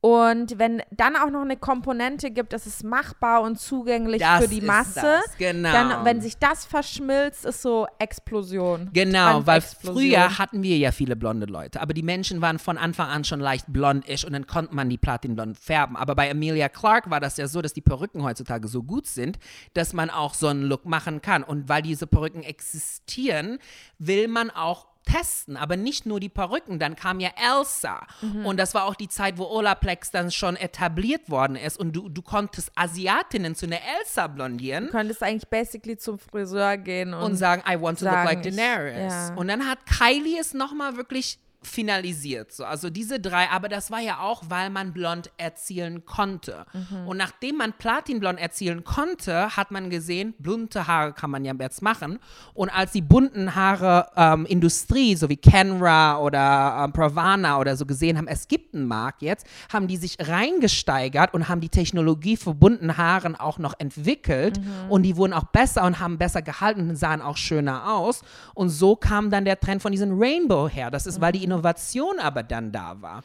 und 0.00 0.56
wenn 0.60 0.80
dann 0.92 1.16
auch 1.16 1.30
noch 1.30 1.40
eine 1.42 1.56
Komponente 1.56 2.30
gibt, 2.30 2.52
es 2.52 2.64
ist 2.66 2.84
machbar 2.84 3.42
und 3.42 3.58
zugänglich 3.58 4.22
Das 4.22 4.44
für 4.44 4.48
die 4.48 4.60
Masse, 4.60 5.00
das, 5.00 5.36
genau. 5.36 5.72
dann, 5.72 6.04
wenn 6.04 6.20
sich 6.20 6.38
das 6.38 6.64
verschmilzt, 6.64 7.44
ist 7.44 7.60
so 7.62 7.88
Explosion. 7.98 8.90
Genau, 8.92 9.44
weil 9.44 9.60
früher 9.60 10.38
hatten 10.38 10.62
wir 10.62 10.78
ja 10.78 10.92
viele 10.92 11.16
blonde 11.16 11.46
Leute, 11.46 11.80
aber 11.80 11.92
die 11.92 12.04
Menschen 12.04 12.40
waren 12.40 12.60
von 12.60 12.78
Anfang 12.78 13.08
an 13.08 13.24
schon 13.24 13.40
leicht 13.40 13.66
blondisch 13.72 14.24
und 14.24 14.32
dann 14.32 14.46
konnte 14.46 14.72
man 14.76 14.88
die 14.88 14.98
platinblond 14.98 15.58
färben. 15.58 15.96
Aber 15.96 16.14
bei 16.14 16.30
Amelia 16.30 16.68
Clark 16.68 17.10
war 17.10 17.18
das 17.18 17.36
ja 17.36 17.48
so, 17.48 17.60
dass 17.60 17.72
die 17.72 17.80
Perücken 17.82 18.22
heutzutage 18.22 18.68
so 18.68 18.84
gut 18.84 19.08
sind, 19.08 19.40
dass 19.74 19.92
man 19.92 20.10
auch 20.10 20.34
so 20.34 20.46
einen 20.46 20.62
Look 20.62 20.84
machen 20.86 21.20
kann. 21.20 21.42
Und 21.42 21.68
weil 21.68 21.82
diese 21.82 22.06
Perücken 22.06 22.44
existieren, 22.44 23.58
will 23.98 24.28
man 24.28 24.50
auch 24.50 24.86
testen, 25.10 25.56
aber 25.56 25.76
nicht 25.76 26.04
nur 26.06 26.20
die 26.20 26.28
Perücken. 26.28 26.78
Dann 26.78 26.94
kam 26.96 27.20
ja 27.20 27.30
Elsa 27.36 28.06
und 28.44 28.58
das 28.58 28.74
war 28.74 28.84
auch 28.84 28.94
die 28.94 29.08
Zeit, 29.08 29.38
wo 29.38 29.44
Olaplex 29.44 30.10
dann 30.10 30.30
schon 30.30 30.56
etabliert 30.56 31.30
worden 31.30 31.56
ist 31.56 31.78
und 31.78 31.92
du, 31.92 32.08
du 32.08 32.20
konntest 32.22 32.70
Asiatinnen 32.74 33.54
zu 33.54 33.66
einer 33.66 33.78
Elsa 34.00 34.26
blondieren 34.26 34.86
Du 34.86 34.90
könntest 34.92 35.22
eigentlich 35.22 35.48
basically 35.48 35.96
zum 35.96 36.18
Friseur 36.18 36.76
gehen 36.76 37.14
und, 37.14 37.22
und 37.22 37.36
sagen, 37.36 37.62
I 37.68 37.80
want 37.80 37.98
to 38.00 38.04
look 38.04 38.14
sagen, 38.14 38.26
like 38.28 38.44
ich- 38.46 38.54
Daenerys. 38.56 39.12
ja. 39.12 39.34
Und 39.34 39.48
dann 39.48 39.66
hat 39.68 39.78
Kylie 39.86 40.38
es 40.40 40.52
nochmal 40.54 40.96
wirklich 40.96 41.38
finalisiert. 41.62 42.52
So. 42.52 42.64
Also 42.64 42.88
diese 42.88 43.18
drei, 43.18 43.48
aber 43.50 43.68
das 43.68 43.90
war 43.90 44.00
ja 44.00 44.20
auch, 44.20 44.44
weil 44.48 44.70
man 44.70 44.92
blond 44.92 45.30
erzielen 45.38 46.04
konnte. 46.04 46.66
Mhm. 46.72 47.08
Und 47.08 47.16
nachdem 47.16 47.56
man 47.56 47.72
Platinblond 47.72 48.38
erzielen 48.38 48.84
konnte, 48.84 49.56
hat 49.56 49.72
man 49.72 49.90
gesehen, 49.90 50.34
bunte 50.38 50.86
Haare 50.86 51.12
kann 51.12 51.30
man 51.30 51.44
ja 51.44 51.54
jetzt 51.58 51.82
machen. 51.82 52.20
Und 52.54 52.70
als 52.70 52.92
die 52.92 53.02
bunten 53.02 53.56
Haare 53.56 54.06
ähm, 54.16 54.46
Industrie, 54.46 55.16
so 55.16 55.28
wie 55.28 55.36
Kenra 55.36 56.18
oder 56.18 56.84
ähm, 56.84 56.92
Pravana 56.92 57.58
oder 57.58 57.76
so 57.76 57.86
gesehen 57.86 58.16
haben, 58.18 58.28
es 58.28 58.46
gibt 58.46 58.74
einen 58.74 58.86
Markt 58.86 59.22
jetzt, 59.22 59.46
haben 59.72 59.88
die 59.88 59.96
sich 59.96 60.16
reingesteigert 60.20 61.34
und 61.34 61.48
haben 61.48 61.60
die 61.60 61.68
Technologie 61.68 62.36
für 62.36 62.54
bunten 62.54 62.96
Haaren 62.96 63.34
auch 63.34 63.58
noch 63.58 63.74
entwickelt. 63.78 64.60
Mhm. 64.60 64.90
Und 64.90 65.02
die 65.02 65.16
wurden 65.16 65.32
auch 65.32 65.46
besser 65.46 65.84
und 65.84 65.98
haben 65.98 66.18
besser 66.18 66.42
gehalten 66.42 66.88
und 66.88 66.96
sahen 66.96 67.20
auch 67.20 67.36
schöner 67.36 67.92
aus. 67.92 68.22
Und 68.54 68.68
so 68.68 68.94
kam 68.94 69.30
dann 69.30 69.44
der 69.44 69.58
Trend 69.58 69.82
von 69.82 69.90
diesem 69.90 70.16
Rainbow 70.20 70.68
her. 70.68 70.92
Das 70.92 71.06
ist, 71.06 71.20
weil 71.20 71.32
die 71.32 71.47
Innovation 71.52 72.18
aber 72.20 72.42
dann 72.42 72.72
da 72.72 73.00
war. 73.00 73.22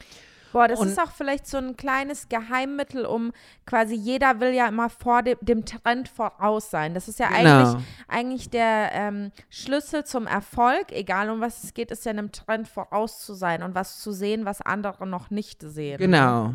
Boah, 0.51 0.68
das 0.68 0.80
Und- 0.80 0.89
ist 0.89 1.00
auch 1.01 1.10
vielleicht 1.12 1.48
so 1.48 1.58
ein 1.58 1.75
kleines 1.77 2.30
Geheimmittel, 2.30 3.08
um 3.08 3.32
quasi 3.65 3.96
jeder 3.96 4.39
will 4.39 4.53
ja 4.53 4.68
immer 4.68 4.88
vor 4.89 5.24
dem, 5.24 5.38
dem 5.42 5.65
Trend 5.65 6.08
voraus 6.10 6.70
sein. 6.70 6.94
Das 6.94 7.08
ist 7.08 7.18
ja 7.18 7.27
Genau. 7.30 7.39
eigentlich, 7.72 7.84
eigentlich 8.08 8.50
der 8.51 8.92
ähm, 8.94 9.32
Schlüssel 9.50 10.03
zum 10.06 10.27
Erfolg, 10.27 10.92
egal 10.92 11.32
um 11.32 11.42
was 11.42 11.63
es 11.63 11.74
geht, 11.74 11.89
ist 11.89 12.06
ja 12.06 12.12
einem 12.12 12.32
Trend 12.32 12.68
voraus 12.68 13.25
zu 13.25 13.34
sein 13.34 13.63
und 13.63 13.74
was 13.74 14.00
zu 14.00 14.12
sehen, 14.12 14.46
was 14.46 14.62
andere 14.62 15.08
noch 15.08 15.32
nicht 15.32 15.63
sehen. 15.63 15.98
Genau. 15.98 16.53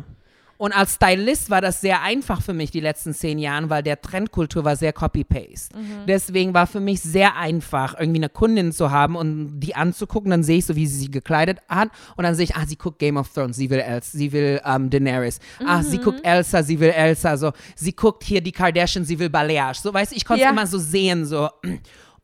Und 0.59 0.73
als 0.73 0.95
Stylist 0.95 1.49
war 1.49 1.61
das 1.61 1.79
sehr 1.79 2.01
einfach 2.01 2.41
für 2.41 2.53
mich 2.53 2.69
die 2.69 2.81
letzten 2.81 3.13
zehn 3.13 3.39
Jahre, 3.39 3.69
weil 3.69 3.81
der 3.81 4.01
Trendkultur 4.01 4.65
war 4.65 4.75
sehr 4.75 4.91
Copy-Paste. 4.91 5.73
Deswegen 6.05 6.53
war 6.53 6.67
für 6.67 6.81
mich 6.81 6.99
sehr 7.01 7.37
einfach, 7.37 7.97
irgendwie 7.97 8.19
eine 8.19 8.27
Kundin 8.27 8.73
zu 8.73 8.91
haben 8.91 9.15
und 9.15 9.61
die 9.61 9.75
anzugucken. 9.75 10.29
Dann 10.31 10.43
sehe 10.43 10.57
ich 10.57 10.65
so, 10.65 10.75
wie 10.75 10.85
sie 10.85 10.99
sich 10.99 11.11
gekleidet 11.13 11.59
hat. 11.69 11.89
Und 12.17 12.25
dann 12.25 12.35
sehe 12.35 12.43
ich, 12.43 12.57
ah, 12.57 12.65
sie 12.67 12.75
guckt 12.75 12.99
Game 12.99 13.15
of 13.15 13.29
Thrones, 13.33 13.55
sie 13.55 13.69
will 13.69 13.79
Elsa, 13.79 14.17
sie 14.17 14.33
will 14.33 14.59
ähm, 14.65 14.89
Daenerys. 14.89 15.39
Ah, 15.65 15.81
sie 15.81 15.97
guckt 15.97 16.19
Elsa, 16.25 16.61
sie 16.61 16.77
will 16.77 16.89
Elsa. 16.89 17.37
So, 17.37 17.53
sie 17.77 17.93
guckt 17.93 18.25
hier 18.25 18.41
die 18.41 18.51
Kardashian, 18.51 19.05
sie 19.05 19.17
will 19.17 19.29
Balayage. 19.29 19.79
So, 19.81 19.93
weißt 19.93 20.11
du, 20.11 20.17
ich 20.17 20.25
konnte 20.25 20.41
es 20.41 20.45
Ja. 20.45 20.51
immer 20.51 20.67
so 20.67 20.77
sehen, 20.77 21.25
so. 21.25 21.49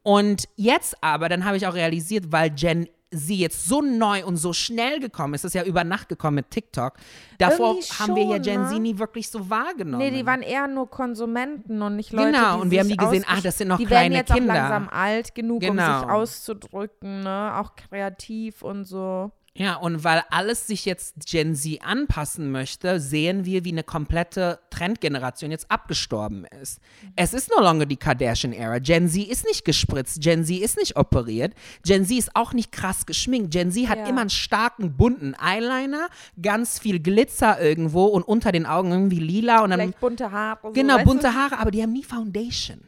Und 0.03 0.43
jetzt 0.57 0.97
aber, 1.01 1.29
dann 1.29 1.45
habe 1.45 1.55
ich 1.55 1.65
auch 1.65 1.73
realisiert, 1.73 2.25
weil 2.33 2.49
Gen 2.49 2.89
sie 3.15 3.37
jetzt 3.37 3.65
so 3.67 3.81
neu 3.81 4.25
und 4.25 4.37
so 4.37 4.53
schnell 4.53 4.99
gekommen 4.99 5.33
ist, 5.33 5.43
ist 5.45 5.53
ja 5.55 5.63
über 5.63 5.83
Nacht 5.83 6.09
gekommen 6.09 6.35
mit 6.35 6.51
TikTok. 6.51 6.93
Davor 7.37 7.75
Irgendwie 7.75 7.87
haben 7.99 8.15
wir 8.15 8.23
ja 8.23 8.33
schon, 8.35 8.41
Gen 8.43 8.61
ne? 8.63 8.69
Z 8.69 8.79
nie 8.81 8.97
wirklich 8.97 9.29
so 9.29 9.49
wahrgenommen. 9.49 10.03
Nee, 10.03 10.11
die 10.11 10.25
waren 10.25 10.41
eher 10.41 10.67
nur 10.67 10.89
Konsumenten 10.89 11.81
und 11.81 11.95
nicht 11.95 12.11
Leute, 12.11 12.31
Genau, 12.31 12.55
die 12.55 12.61
und 12.61 12.71
wir 12.71 12.79
haben 12.79 12.89
die 12.89 12.97
gesehen, 12.97 13.25
ach, 13.27 13.41
das 13.41 13.57
sind 13.57 13.67
noch 13.69 13.77
die 13.77 13.85
kleine 13.85 14.15
werden 14.15 14.25
jetzt 14.27 14.33
Kinder. 14.33 14.53
auch 14.53 14.57
langsam 14.57 14.89
alt 14.89 15.35
genug, 15.35 15.63
um 15.63 15.69
Genau. 15.77 15.99
sich 15.99 16.09
auszudrücken, 16.09 17.21
ne? 17.21 17.53
Auch 17.57 17.75
kreativ 17.75 18.61
und 18.61 18.85
so. 18.85 19.31
Ja, 19.57 19.75
und 19.75 20.03
weil 20.03 20.21
alles 20.31 20.67
sich 20.67 20.83
jetzt 20.83 21.25
Gen 21.27 21.55
Z 21.55 21.81
anpassen 21.81 22.51
möchte, 22.51 22.99
sehen 22.99 23.45
wir, 23.45 23.63
wie 23.63 23.71
eine 23.71 23.83
komplette 23.83 24.59
Trendgeneration 24.69 25.49
jetzt 25.49 25.71
abgestorben 25.71 26.45
ist. 26.61 26.81
Es 27.15 27.33
ist 27.33 27.49
no 27.55 27.63
longer 27.63 27.85
die 27.85 27.95
Kardashian-Ära. 27.95 28.79
Gen 28.79 29.07
Z 29.07 29.25
ist 29.25 29.45
nicht 29.45 29.63
gespritzt, 29.63 30.21
Gen 30.21 30.43
Z 30.43 30.59
ist 30.59 30.77
nicht 30.77 30.97
operiert, 30.97 31.53
Gen 31.85 32.05
Z 32.05 32.17
ist 32.17 32.35
auch 32.35 32.51
nicht 32.51 32.73
krass 32.73 33.05
geschminkt. 33.05 33.51
Gen 33.51 33.71
Z 33.71 33.87
hat 33.87 33.99
Ja. 33.99 34.07
immer 34.07 34.21
einen 34.21 34.29
starken, 34.29 34.97
bunten 34.97 35.33
Eyeliner, 35.35 36.09
ganz 36.41 36.77
viel 36.77 36.99
Glitzer 36.99 37.61
irgendwo 37.61 38.05
und 38.07 38.23
unter 38.23 38.51
den 38.51 38.65
Augen 38.65 38.91
irgendwie 38.91 39.19
lila 39.19 39.63
und 39.63 39.69
dann 39.69 39.79
Vielleicht 39.79 39.99
bunte 40.01 40.31
Haare. 40.33 40.59
So, 40.63 40.71
Genau, 40.73 40.97
bunte 41.05 41.27
du? 41.27 41.33
Haare, 41.33 41.59
aber 41.59 41.71
die 41.71 41.81
haben 41.81 41.93
nie 41.93 42.03
Foundation. 42.03 42.81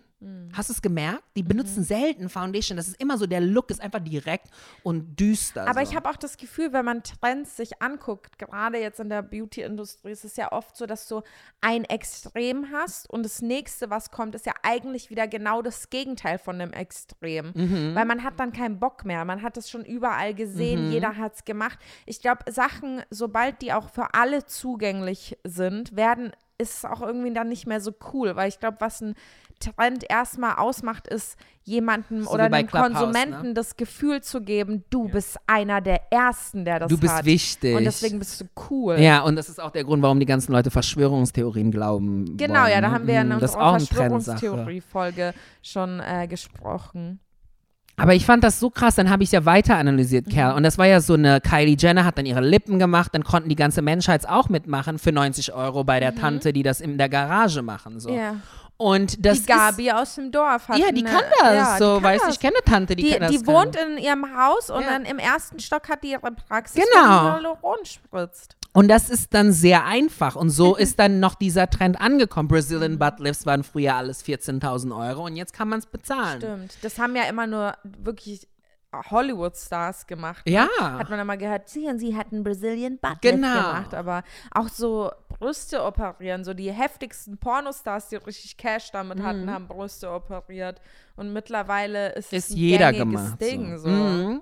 Hast 0.53 0.69
du 0.69 0.73
es 0.73 0.81
gemerkt? 0.81 1.23
Die 1.35 1.43
benutzen 1.43 1.83
selten 1.83 2.29
Foundation. 2.29 2.77
Das 2.77 2.87
ist 2.87 2.99
immer 2.99 3.17
so, 3.17 3.25
der 3.27 3.41
Look 3.41 3.69
ist 3.69 3.81
einfach 3.81 3.99
direkt 3.99 4.47
und 4.83 5.19
düster. 5.19 5.67
Aber 5.67 5.85
so. 5.85 5.91
ich 5.91 5.95
habe 5.95 6.09
auch 6.09 6.15
das 6.15 6.37
Gefühl, 6.37 6.73
wenn 6.73 6.85
man 6.85 7.03
Trends 7.03 7.57
sich 7.57 7.81
anguckt, 7.81 8.39
gerade 8.39 8.79
jetzt 8.79 8.99
in 8.99 9.09
der 9.09 9.21
Beauty-Industrie, 9.21 10.11
ist 10.11 10.25
es 10.25 10.35
ja 10.35 10.51
oft 10.51 10.75
so, 10.77 10.85
dass 10.85 11.07
du 11.07 11.21
ein 11.61 11.83
Extrem 11.83 12.71
hast 12.71 13.09
und 13.09 13.23
das 13.23 13.41
nächste, 13.41 13.89
was 13.89 14.11
kommt, 14.11 14.35
ist 14.35 14.45
ja 14.45 14.53
eigentlich 14.63 15.09
wieder 15.09 15.27
genau 15.27 15.61
das 15.61 15.89
Gegenteil 15.89 16.37
von 16.39 16.59
dem 16.59 16.73
Extrem. 16.73 17.51
Mhm. 17.55 17.95
Weil 17.95 18.05
man 18.05 18.23
hat 18.23 18.39
dann 18.39 18.51
keinen 18.53 18.79
Bock 18.79 19.05
mehr. 19.05 19.25
Man 19.25 19.41
hat 19.41 19.57
es 19.57 19.69
schon 19.69 19.85
überall 19.85 20.33
gesehen, 20.33 20.87
Mhm. 20.87 20.91
jeder 20.91 21.17
hat 21.17 21.35
es 21.35 21.45
gemacht. 21.45 21.77
Ich 22.05 22.21
glaube, 22.21 22.51
Sachen, 22.51 23.03
sobald 23.09 23.61
die 23.61 23.73
auch 23.73 23.89
für 23.89 24.13
alle 24.13 24.45
zugänglich 24.45 25.37
sind, 25.43 25.95
werden 25.95 26.31
ist 26.57 26.77
es 26.77 26.85
auch 26.85 27.01
irgendwie 27.01 27.33
dann 27.33 27.49
nicht 27.49 27.67
mehr 27.67 27.81
so 27.81 27.93
cool, 28.13 28.35
weil 28.35 28.49
ich 28.49 28.59
glaube, 28.59 28.77
was 28.79 29.01
ein 29.01 29.15
Trend 29.59 30.05
erstmal 30.07 30.55
ausmacht, 30.55 31.07
ist 31.07 31.37
jemandem 31.63 32.23
So 32.23 32.31
oder 32.31 32.43
einem 32.45 32.67
Clubhouse, 32.67 32.89
ne? 32.89 32.95
Konsumenten 32.99 33.55
das 33.55 33.75
Gefühl 33.75 34.21
zu 34.21 34.41
geben, 34.41 34.83
du 34.89 35.09
bist 35.09 35.37
einer 35.47 35.81
der 35.81 36.11
Ersten, 36.11 36.63
der 36.63 36.79
das 36.79 36.89
Du 36.89 36.97
bist 36.97 37.13
hat. 37.13 37.25
wichtig. 37.25 37.75
Und 37.75 37.83
deswegen 37.83 38.19
bist 38.19 38.39
du 38.39 38.45
cool. 38.69 38.99
Ja, 38.99 39.21
und 39.21 39.35
das 39.35 39.49
ist 39.49 39.59
auch 39.59 39.71
der 39.71 39.83
Grund, 39.83 40.01
warum 40.03 40.19
die 40.19 40.25
ganzen 40.25 40.51
Leute 40.51 40.71
Verschwörungstheorien 40.71 41.71
glauben. 41.71 42.37
Genau, 42.37 42.61
wollen, 42.61 42.71
ja, 42.71 42.81
da 42.81 42.87
ne? 42.87 42.93
haben 42.93 43.07
wir 43.07 43.21
in 43.21 43.27
Mm, 43.29 43.39
das 43.39 43.51
ist 43.51 43.57
unserer. 43.57 43.79
Verschwörungstheorie-Folge 43.79 45.33
schon 45.61 45.99
äh, 45.99 46.27
gesprochen. 46.27 47.19
Aber 47.99 48.13
ich 48.13 48.25
fand 48.27 48.43
das 48.43 48.59
so 48.59 48.69
krass, 48.69 48.93
dann 48.95 49.09
habe 49.09 49.23
ich 49.23 49.31
ja 49.31 49.43
weiter 49.45 49.75
analysiert, 49.75 50.27
Mhm. 50.27 50.31
Kerl. 50.31 50.55
Und 50.55 50.61
das 50.63 50.77
war 50.77 50.85
ja 50.85 51.01
so 51.01 51.15
eine, 51.15 51.41
Kylie 51.41 51.75
Jenner 51.77 52.05
hat 52.05 52.17
dann 52.19 52.27
ihre 52.27 52.41
Lippen 52.41 52.77
gemacht, 52.77 53.09
dann 53.15 53.23
konnten 53.23 53.49
die 53.49 53.55
ganze 53.55 53.81
Menschheit 53.81 54.27
auch 54.29 54.49
mitmachen 54.49 54.99
für 54.99 55.11
90 55.11 55.51
Euro 55.53 55.83
bei 55.83 55.99
der 55.99 56.13
Tante, 56.13 56.53
die 56.53 56.61
das 56.63 56.79
in 56.79 56.97
der 56.99 57.09
Garage 57.09 57.63
machen. 57.63 57.99
So. 57.99 58.11
Mhm. 58.11 58.15
Ja. 58.17 58.35
Und 58.79 59.25
das 59.25 59.39
die 59.41 59.45
Gabi 59.47 59.91
aus 59.91 60.13
dem 60.13 60.31
Dorf 60.31 60.67
hat 60.67 60.77
ist, 60.77 60.85
ja, 60.85 60.91
die 60.91 61.03
eine- 61.03 61.09
kann 61.09 61.23
das. 61.41 61.53
ja, 61.55 61.77
so, 61.79 61.95
kann 61.95 62.03
weißt 62.03 62.25
du, 62.25 62.29
ich 62.29 62.39
kenne 62.39 62.53
Tante, 62.63 62.95
die, 62.95 63.01
Die, 63.05 63.09
kann 63.13 63.21
das 63.21 63.31
die 63.31 63.37
kann. 63.41 63.47
wohnt 63.47 63.75
in 63.75 63.97
ihrem 63.97 64.25
Haus 64.37 64.69
und 64.69 64.81
Ja. 64.83 64.89
dann 64.91 65.03
im 65.05 65.17
ersten 65.17 65.59
Stock 65.59 65.89
hat 65.89 66.03
die 66.03 66.11
ihre 66.11 66.31
Praxis, 66.47 66.75
Genau. 66.93 67.03
wo 67.03 67.09
die 67.09 67.25
Hyaluron 67.33 67.77
spritzt. 67.85 68.55
Und 68.77 68.89
das 68.89 69.09
ist 69.09 69.33
dann 69.33 69.51
sehr 69.53 69.85
einfach. 69.85 70.35
Und 70.35 70.51
so 70.51 70.75
ist 70.75 70.99
dann 70.99 71.19
noch 71.19 71.33
dieser 71.33 71.67
Trend 71.67 71.99
angekommen. 71.99 72.47
Brazilian 72.47 72.99
Butt 72.99 73.19
Lifts 73.19 73.47
waren 73.47 73.63
früher 73.63 73.95
alles 73.95 74.23
14.000 74.23 74.95
Euro 74.95 75.25
und 75.25 75.35
jetzt 75.35 75.51
kann 75.51 75.67
man 75.67 75.79
es 75.79 75.87
bezahlen. 75.87 76.39
Stimmt. 76.41 76.77
Das 76.83 76.99
haben 76.99 77.15
ja 77.15 77.23
immer 77.23 77.47
nur 77.47 77.73
wirklich 77.83 78.47
Hollywood-Stars 78.93 80.05
gemacht. 80.05 80.45
ne? 80.45 80.51
Ja. 80.53 80.67
Hat 80.79 81.09
man 81.09 81.19
immer 81.19 81.37
gehört, 81.37 81.69
sie 81.69 81.87
und 81.87 81.97
sie 81.97 82.15
hatten 82.15 82.43
Brazilian 82.43 82.99
Butt 82.99 83.17
Genau. 83.21 83.47
Gemacht. 83.47 83.95
Aber 83.95 84.23
auch 84.51 84.69
so 84.69 85.09
Brüste 85.27 85.83
operieren, 85.83 86.43
so 86.43 86.53
die 86.53 86.71
heftigsten 86.71 87.39
Pornostars, 87.39 88.09
die 88.09 88.17
richtig 88.17 88.57
Cash 88.57 88.91
damit 88.91 89.23
hatten, 89.23 89.49
haben 89.51 89.67
Brüste 89.67 90.11
operiert. 90.11 90.81
Und 91.15 91.33
mittlerweile 91.33 92.09
ist, 92.13 92.31
es 92.31 92.45
ist 92.45 92.51
ein 92.51 92.57
jeder 92.57 92.93
gemacht. 92.93 93.41
Ding. 93.41 93.75
So. 93.79 93.89
Mhm. 93.89 94.41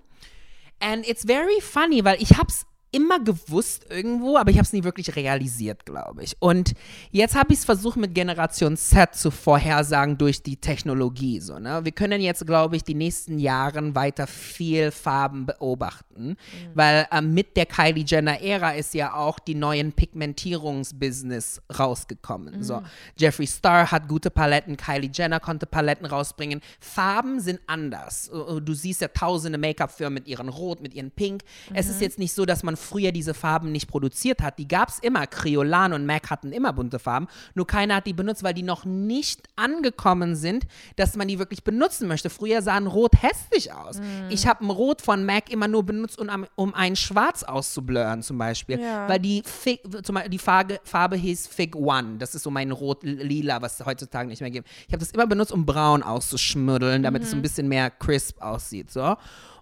And 0.82 1.08
it's 1.08 1.24
very 1.26 1.62
funny, 1.62 2.04
weil 2.04 2.22
ich 2.22 2.38
hab's 2.38 2.66
immer 2.96 3.20
gewusst 3.20 3.88
irgendwo, 3.90 4.38
aber 4.38 4.52
ich 4.52 4.58
habe 4.58 4.66
es 4.66 4.72
nie 4.72 4.86
wirklich 4.86 5.18
realisiert, 5.18 5.86
glaube 5.86 6.24
ich. 6.24 6.38
Und 6.40 6.74
jetzt 7.12 7.36
habe 7.36 7.52
ich 7.52 7.60
es 7.60 7.66
versucht 7.66 7.98
mit 7.98 8.16
Generation 8.16 8.78
Z 8.78 9.16
zu 9.16 9.32
vorhersagen 9.32 10.18
durch 10.18 10.42
die 10.42 10.56
Technologie. 10.56 11.42
So, 11.42 11.60
ne? 11.60 11.84
Wir 11.84 11.92
können 11.92 12.22
jetzt, 12.22 12.48
glaube 12.48 12.78
ich, 12.78 12.84
die 12.84 12.94
nächsten 12.96 13.38
Jahren 13.38 13.96
weiter 13.96 14.28
viel 14.28 14.92
Farben 14.92 15.46
beobachten, 15.46 16.38
weil 16.74 17.06
ähm, 17.12 17.34
mit 17.34 17.58
der 17.58 17.66
Kylie 17.66 18.06
Jenner 18.06 18.42
Ära 18.42 18.72
ist 18.72 18.94
ja 18.94 19.14
auch 19.14 19.40
die 19.40 19.56
neuen 19.56 19.92
Pigmentierungsbusiness 19.92 21.64
rausgekommen. 21.78 22.64
So, 22.64 22.82
Jeffree 23.18 23.46
Star 23.46 23.92
hat 23.92 24.08
gute 24.08 24.30
Paletten, 24.30 24.78
Kylie 24.78 25.12
Jenner 25.14 25.42
konnte 25.42 25.66
Paletten 25.66 26.06
rausbringen. 26.06 26.62
Farben 26.80 27.42
sind 27.42 27.60
anders. 27.68 28.32
Uh, 28.34 28.62
Du 28.62 28.74
siehst 28.74 29.02
ja 29.02 29.10
tausende 29.10 29.58
Make-up-Firmen 29.58 30.14
mit 30.14 30.28
ihren 30.28 30.48
Rot, 30.48 30.82
mit 30.82 30.94
ihren 30.94 31.12
Pink. 31.12 31.42
Es 31.74 31.90
ist 31.90 32.00
jetzt 32.00 32.20
nicht 32.20 32.34
so, 32.34 32.46
dass 32.46 32.64
man 32.64 32.78
früher 32.86 33.12
diese 33.12 33.34
Farben 33.34 33.72
nicht 33.72 33.88
produziert 33.88 34.42
hat. 34.42 34.60
Die 34.60 34.68
gab 34.68 34.90
es 34.90 35.00
immer. 35.00 35.28
Criolan 35.28 35.94
und 35.94 36.06
MAC 36.06 36.30
hatten 36.30 36.52
immer 36.52 36.74
bunte 36.74 37.00
Farben. 37.00 37.28
Nur 37.54 37.68
keiner 37.68 37.96
hat 37.96 38.08
die 38.08 38.14
benutzt, 38.14 38.44
weil 38.44 38.54
die 38.54 38.64
noch 38.64 38.86
nicht 38.86 39.44
angekommen 39.56 40.36
sind, 40.36 40.66
dass 40.96 41.16
man 41.16 41.28
die 41.28 41.40
wirklich 41.40 41.64
benutzen 41.64 42.08
möchte. 42.08 42.30
Früher 42.30 42.62
sahen 42.62 42.88
Rot 42.88 43.14
hässlich 43.22 43.74
aus. 43.74 44.00
Ich 44.30 44.48
habe 44.48 44.66
ein 44.66 44.70
Rot 44.70 45.02
von 45.02 45.26
MAC 45.26 45.52
immer 45.52 45.68
nur 45.68 45.84
benutzt, 45.84 46.20
um, 46.20 46.46
um 46.56 46.74
ein 46.74 46.96
Schwarz 46.96 47.44
auszublurren 47.44 48.22
zum 48.22 48.38
Beispiel. 48.38 48.80
Ja. 48.80 49.10
Weil 49.10 49.20
die, 49.20 49.44
Fig, 49.44 49.82
zum 50.04 50.16
Beispiel 50.16 50.32
die 50.32 50.40
Farbe, 50.40 50.80
Farbe 50.84 51.16
hieß 51.16 51.48
Fig 51.48 51.76
One. 51.76 52.18
Das 52.20 52.36
ist 52.36 52.44
so 52.44 52.52
mein 52.52 52.72
Rot-Lila, 52.72 53.62
was 53.62 53.80
es 53.80 53.86
heutzutage 53.86 54.28
nicht 54.28 54.42
mehr 54.42 54.52
gibt. 54.52 54.68
Ich 54.88 54.94
habe 54.94 55.00
das 55.00 55.12
immer 55.12 55.28
benutzt, 55.28 55.52
um 55.52 55.66
braun 55.66 56.04
auszuschmuddeln, 56.04 57.04
damit 57.04 57.24
es 57.24 57.32
so 57.32 57.36
ein 57.36 57.42
bisschen 57.42 57.68
mehr 57.68 57.90
crisp 57.90 58.42
aussieht. 58.42 58.92
So. 58.92 59.16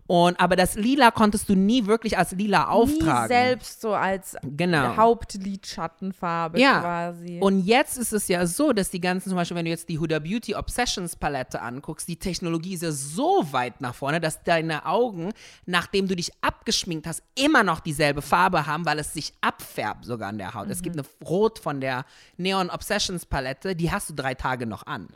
Und, 0.05 0.37
aber 0.39 0.55
das 0.57 0.75
Lila 0.75 1.11
konntest 1.11 1.47
du 1.47 1.55
nie 1.55 1.85
wirklich 1.85 2.17
als 2.17 2.31
Lila 2.33 2.67
auftragen. 2.67 3.21
Nie 3.23 3.27
selbst 3.27 3.79
so 3.81 3.93
als 3.93 4.35
Genau. 4.43 4.97
Hauptlidschattenfarbe 4.97 6.59
Ja. 6.59 6.81
quasi. 6.81 7.39
Und 7.41 7.65
jetzt 7.65 7.97
ist 7.97 8.11
es 8.11 8.27
ja 8.27 8.45
so, 8.45 8.73
dass 8.73 8.89
die 8.89 8.99
ganzen, 8.99 9.29
zum 9.29 9.37
Beispiel, 9.37 9.55
wenn 9.55 9.65
du 9.65 9.71
jetzt 9.71 9.87
die 9.89 9.99
Huda 9.99 10.19
Beauty 10.19 10.55
Obsessions 10.55 11.15
Palette 11.15 11.61
anguckst, 11.61 12.07
die 12.07 12.17
Technologie 12.17 12.73
ist 12.73 12.83
ja 12.83 12.91
so 12.91 13.47
weit 13.51 13.81
nach 13.81 13.95
vorne, 13.95 14.19
dass 14.19 14.43
deine 14.43 14.85
Augen, 14.85 15.31
nachdem 15.65 16.07
du 16.07 16.15
dich 16.15 16.31
abgeschminkt 16.41 17.07
hast, 17.07 17.23
immer 17.35 17.63
noch 17.63 17.79
dieselbe 17.79 18.21
Farbe 18.21 18.65
haben, 18.67 18.85
weil 18.85 18.99
es 18.99 19.13
sich 19.13 19.33
abfärbt 19.41 20.05
sogar 20.05 20.29
an 20.29 20.37
der 20.37 20.53
Haut. 20.53 20.69
Es 20.69 20.81
gibt 20.81 20.97
eine 20.97 21.05
Rot 21.25 21.59
von 21.59 21.79
der 21.81 22.05
Neon 22.37 22.69
Obsessions 22.69 23.25
Palette, 23.25 23.75
die 23.75 23.91
hast 23.91 24.09
du 24.09 24.13
drei 24.13 24.33
Tage 24.35 24.65
noch 24.65 24.85
an. 24.85 25.07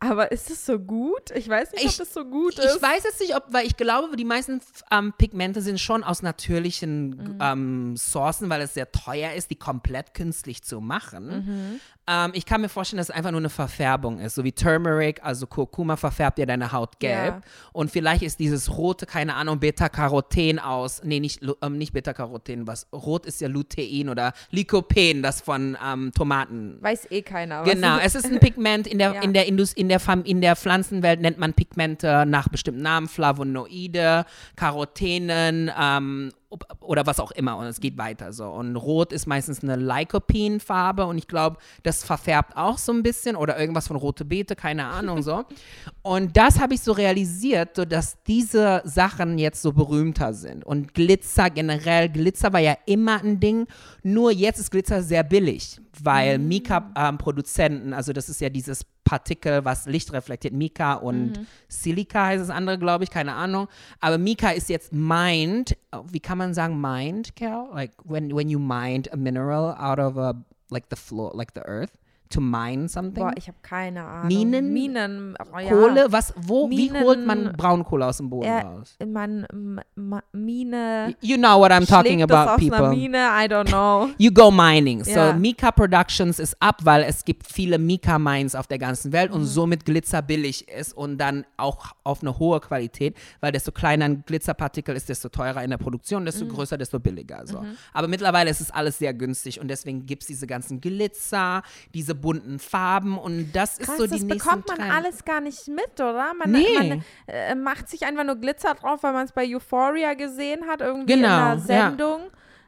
Aber 0.00 0.30
ist 0.30 0.48
es 0.50 0.64
so 0.64 0.78
gut? 0.78 1.32
Ich 1.34 1.48
weiß 1.48 1.72
nicht, 1.72 1.84
Ich- 1.84 2.00
ob 2.00 2.06
es 2.06 2.14
so 2.14 2.24
gut 2.24 2.52
Ich 2.58 2.64
ist. 2.64 2.80
weiß 2.80 3.02
jetzt 3.04 3.20
nicht, 3.20 3.34
ob, 3.34 3.44
weil 3.52 3.66
ich 3.66 3.76
glaube, 3.76 4.16
die 4.16 4.24
meisten 4.24 4.60
ähm, 4.92 5.12
Pigmente 5.18 5.60
sind 5.60 5.80
schon 5.80 6.04
aus 6.04 6.22
natürlichen 6.22 7.38
ähm, 7.40 7.96
Sourcen, 7.96 8.48
weil 8.48 8.60
es 8.62 8.74
sehr 8.74 8.92
teuer 8.92 9.32
ist, 9.32 9.50
die 9.50 9.56
komplett 9.56 10.14
künstlich 10.14 10.62
zu 10.62 10.80
machen. 10.80 11.80
Ähm, 12.08 12.30
ich 12.32 12.46
kann 12.46 12.62
mir 12.62 12.68
vorstellen, 12.70 12.98
dass 12.98 13.10
es 13.10 13.14
einfach 13.14 13.30
nur 13.30 13.40
eine 13.40 13.50
Verfärbung 13.50 14.18
ist, 14.18 14.34
so 14.34 14.44
wie 14.44 14.52
Turmeric, 14.52 15.22
also 15.22 15.46
Kurkuma 15.46 15.96
verfärbt 15.96 16.38
ja 16.38 16.46
deine 16.46 16.72
Haut 16.72 16.98
gelb. 17.00 17.34
Ja. 17.34 17.40
Und 17.72 17.90
vielleicht 17.90 18.22
ist 18.22 18.38
dieses 18.40 18.76
rote, 18.76 19.04
keine 19.04 19.34
Ahnung, 19.34 19.60
Beta-Caroten 19.60 20.58
aus, 20.58 21.02
nee, 21.04 21.20
nicht, 21.20 21.40
ähm, 21.62 21.76
nicht 21.76 21.92
Beta-Caroten, 21.92 22.66
was, 22.66 22.86
rot 22.92 23.26
ist 23.26 23.40
ja 23.40 23.48
Lutein 23.48 24.08
oder 24.08 24.32
Lycopene, 24.50 25.20
das 25.20 25.42
von 25.42 25.76
ähm, 25.84 26.12
Tomaten 26.14 26.78
Weiß 26.80 27.10
eh 27.10 27.22
keiner. 27.22 27.62
Genau, 27.64 27.98
es 27.98 28.14
ist 28.14 28.24
ein 28.24 28.38
Pigment 28.40 28.86
in 28.86 28.98
der, 28.98 29.14
Ja. 29.14 29.20
in 29.20 29.34
der, 29.34 29.46
Indus, 29.46 29.72
in, 29.72 29.88
der 29.88 30.00
Fam 30.00 30.24
in 30.24 30.40
der 30.40 30.56
Pflanzenwelt 30.56 31.20
nennt 31.20 31.38
man 31.38 31.52
Pigmente 31.52 32.24
nach 32.26 32.48
bestimmten 32.48 32.82
Namen, 32.82 33.08
Flavonoide, 33.08 34.24
Carotenen 34.56 35.70
ähm, 35.78 36.32
oder 36.80 37.06
was 37.06 37.20
auch 37.20 37.30
immer 37.32 37.56
und 37.58 37.66
es 37.66 37.80
geht 37.80 37.98
weiter 37.98 38.32
so. 38.32 38.46
Und 38.46 38.74
Rot 38.76 39.12
ist 39.12 39.26
meistens 39.26 39.62
eine 39.62 39.76
Lycopene-Farbe 39.76 41.04
und 41.04 41.18
ich 41.18 41.28
glaube, 41.28 41.58
das 41.82 42.04
verfärbt 42.04 42.56
auch 42.56 42.78
so 42.78 42.92
ein 42.92 43.02
bisschen 43.02 43.36
oder 43.36 43.58
irgendwas 43.58 43.88
von 43.88 43.96
Rote 43.96 44.24
Beete, 44.24 44.56
keine 44.56 44.86
Ahnung 44.86 45.22
so. 45.22 45.44
Und 46.02 46.38
das 46.38 46.58
habe 46.58 46.72
ich 46.72 46.80
so 46.80 46.92
realisiert, 46.92 47.76
so 47.76 47.84
dass 47.84 48.22
diese 48.22 48.80
Sachen 48.84 49.36
jetzt 49.36 49.60
so 49.60 49.72
berühmter 49.72 50.32
sind. 50.32 50.64
Und 50.64 50.94
Glitzer 50.94 51.50
generell, 51.50 52.08
Glitzer 52.08 52.52
war 52.52 52.60
ja 52.60 52.78
immer 52.86 53.22
ein 53.22 53.40
Ding, 53.40 53.66
nur 54.02 54.32
jetzt 54.32 54.58
ist 54.58 54.70
Glitzer 54.70 55.02
sehr 55.02 55.22
billig, 55.22 55.78
weil 56.02 56.38
Mika-Produzenten, 56.38 57.92
also 57.92 58.14
das 58.14 58.30
ist 58.30 58.40
ja 58.40 58.48
dieses 58.48 58.84
Partikel, 59.08 59.64
was 59.64 59.86
Licht 59.86 60.12
reflektiert, 60.12 60.52
Mika 60.52 60.94
und 60.94 61.46
Silica 61.68 62.26
heißt 62.26 62.42
das 62.42 62.50
andere, 62.50 62.78
glaube 62.78 63.04
ich, 63.04 63.10
keine 63.10 63.32
Ahnung. 63.32 63.66
Aber 64.00 64.18
Mika 64.18 64.50
ist 64.50 64.68
jetzt 64.68 64.92
mined, 64.92 65.76
wie 66.12 66.20
kann 66.20 66.36
man 66.36 66.52
sagen 66.52 66.78
mined, 66.78 67.34
Cal? 67.34 67.70
Like 67.72 67.92
when, 68.04 68.36
when 68.36 68.50
you 68.50 68.58
mined 68.58 69.10
a 69.10 69.16
mineral 69.16 69.74
out 69.78 69.98
of 69.98 70.18
a, 70.18 70.34
like 70.68 70.86
the 70.90 70.96
floor, 70.96 71.32
like 71.34 71.52
the 71.54 71.62
earth. 71.62 71.92
To 72.30 72.40
mine 72.40 72.88
something? 72.88 73.22
Boah, 73.24 73.32
ich 73.36 73.48
habe 73.48 73.58
keine 73.62 74.04
Ahnung. 74.04 74.28
Minen? 74.28 74.72
Minen. 74.72 75.34
oh 75.54 75.58
ja. 75.58 75.68
Kohle? 75.68 76.06
Was, 76.10 76.32
wo, 76.36 76.68
wie 76.70 76.90
Minen- 76.90 77.02
holt 77.04 77.26
man 77.26 77.52
Braunkohle 77.56 78.06
aus 78.06 78.18
dem 78.18 78.30
Boden 78.30 78.46
Äh, 78.48 78.60
raus? 78.62 78.96
Man, 79.06 79.44
M- 79.52 79.80
M- 79.96 80.20
Mine. 80.32 81.14
You 81.20 81.36
know 81.36 81.58
what 81.60 81.70
I'm 81.70 81.86
talking 81.86 82.22
about, 82.22 82.34
aus 82.34 82.48
einer 82.48 82.56
people. 82.58 82.88
Mine, 82.90 83.16
I 83.16 83.46
don't 83.48 83.68
know. 83.68 84.10
You 84.18 84.30
go 84.32 84.50
mining. 84.50 85.04
So 85.04 85.10
Ja. 85.10 85.32
Mika 85.32 85.70
Productions 85.72 86.38
ist 86.38 86.56
ab, 86.60 86.80
weil 86.84 87.02
es 87.04 87.24
gibt 87.24 87.46
viele 87.46 87.78
Mika 87.78 88.18
Mines 88.18 88.54
auf 88.54 88.66
der 88.66 88.78
ganzen 88.78 89.12
Welt 89.12 89.30
Mhm. 89.30 89.36
und 89.40 89.44
somit 89.46 89.84
Glitzer 89.84 90.22
billig 90.22 90.68
ist 90.68 90.92
und 90.96 91.18
dann 91.18 91.44
auch 91.56 91.92
auf 92.04 92.22
eine 92.22 92.38
hohe 92.38 92.60
Qualität, 92.60 93.16
weil 93.40 93.52
desto 93.52 93.72
kleiner 93.72 94.04
ein 94.06 94.22
Glitzerpartikel 94.26 94.94
ist, 94.96 95.08
desto 95.08 95.28
teurer 95.28 95.62
in 95.62 95.70
der 95.70 95.78
Produktion, 95.78 96.24
desto 96.24 96.44
Mhm. 96.44 96.48
größer, 96.50 96.78
desto 96.78 96.98
billiger. 97.00 97.46
So. 97.46 97.64
Aber 97.92 98.08
mittlerweile 98.08 98.50
ist 98.50 98.60
es 98.60 98.70
alles 98.70 98.98
sehr 98.98 99.14
günstig 99.14 99.60
und 99.60 99.68
deswegen 99.68 100.06
gibt 100.06 100.22
es 100.22 100.26
diese 100.28 100.46
ganzen 100.46 100.80
Glitzer, 100.80 101.62
diese 101.94 102.14
bunten 102.20 102.58
Farben 102.58 103.18
und 103.18 103.52
das 103.52 103.78
ist 103.78 103.86
Krass, 103.86 103.96
so 103.98 104.04
die 104.04 104.10
das 104.10 104.22
nächsten 104.22 104.38
bekommt 104.38 104.68
man 104.68 104.76
Trend. 104.78 104.92
alles 104.92 105.24
gar 105.24 105.40
nicht 105.40 105.68
mit, 105.68 105.94
oder? 106.00 106.32
Man, 106.34 106.50
Nee. 106.50 106.66
man 106.88 107.04
äh, 107.26 107.54
macht 107.54 107.88
sich 107.88 108.04
einfach 108.06 108.24
nur 108.24 108.36
Glitzer 108.36 108.74
drauf, 108.74 109.02
weil 109.02 109.12
man 109.12 109.24
es 109.26 109.32
bei 109.32 109.46
Euphoria 109.54 110.14
gesehen 110.14 110.66
hat, 110.66 110.80
irgendwie 110.80 111.14
Genau, 111.14 111.26
in 111.26 111.30
ja. 111.32 111.46
einer 111.52 111.58
Sendung, 111.60 112.20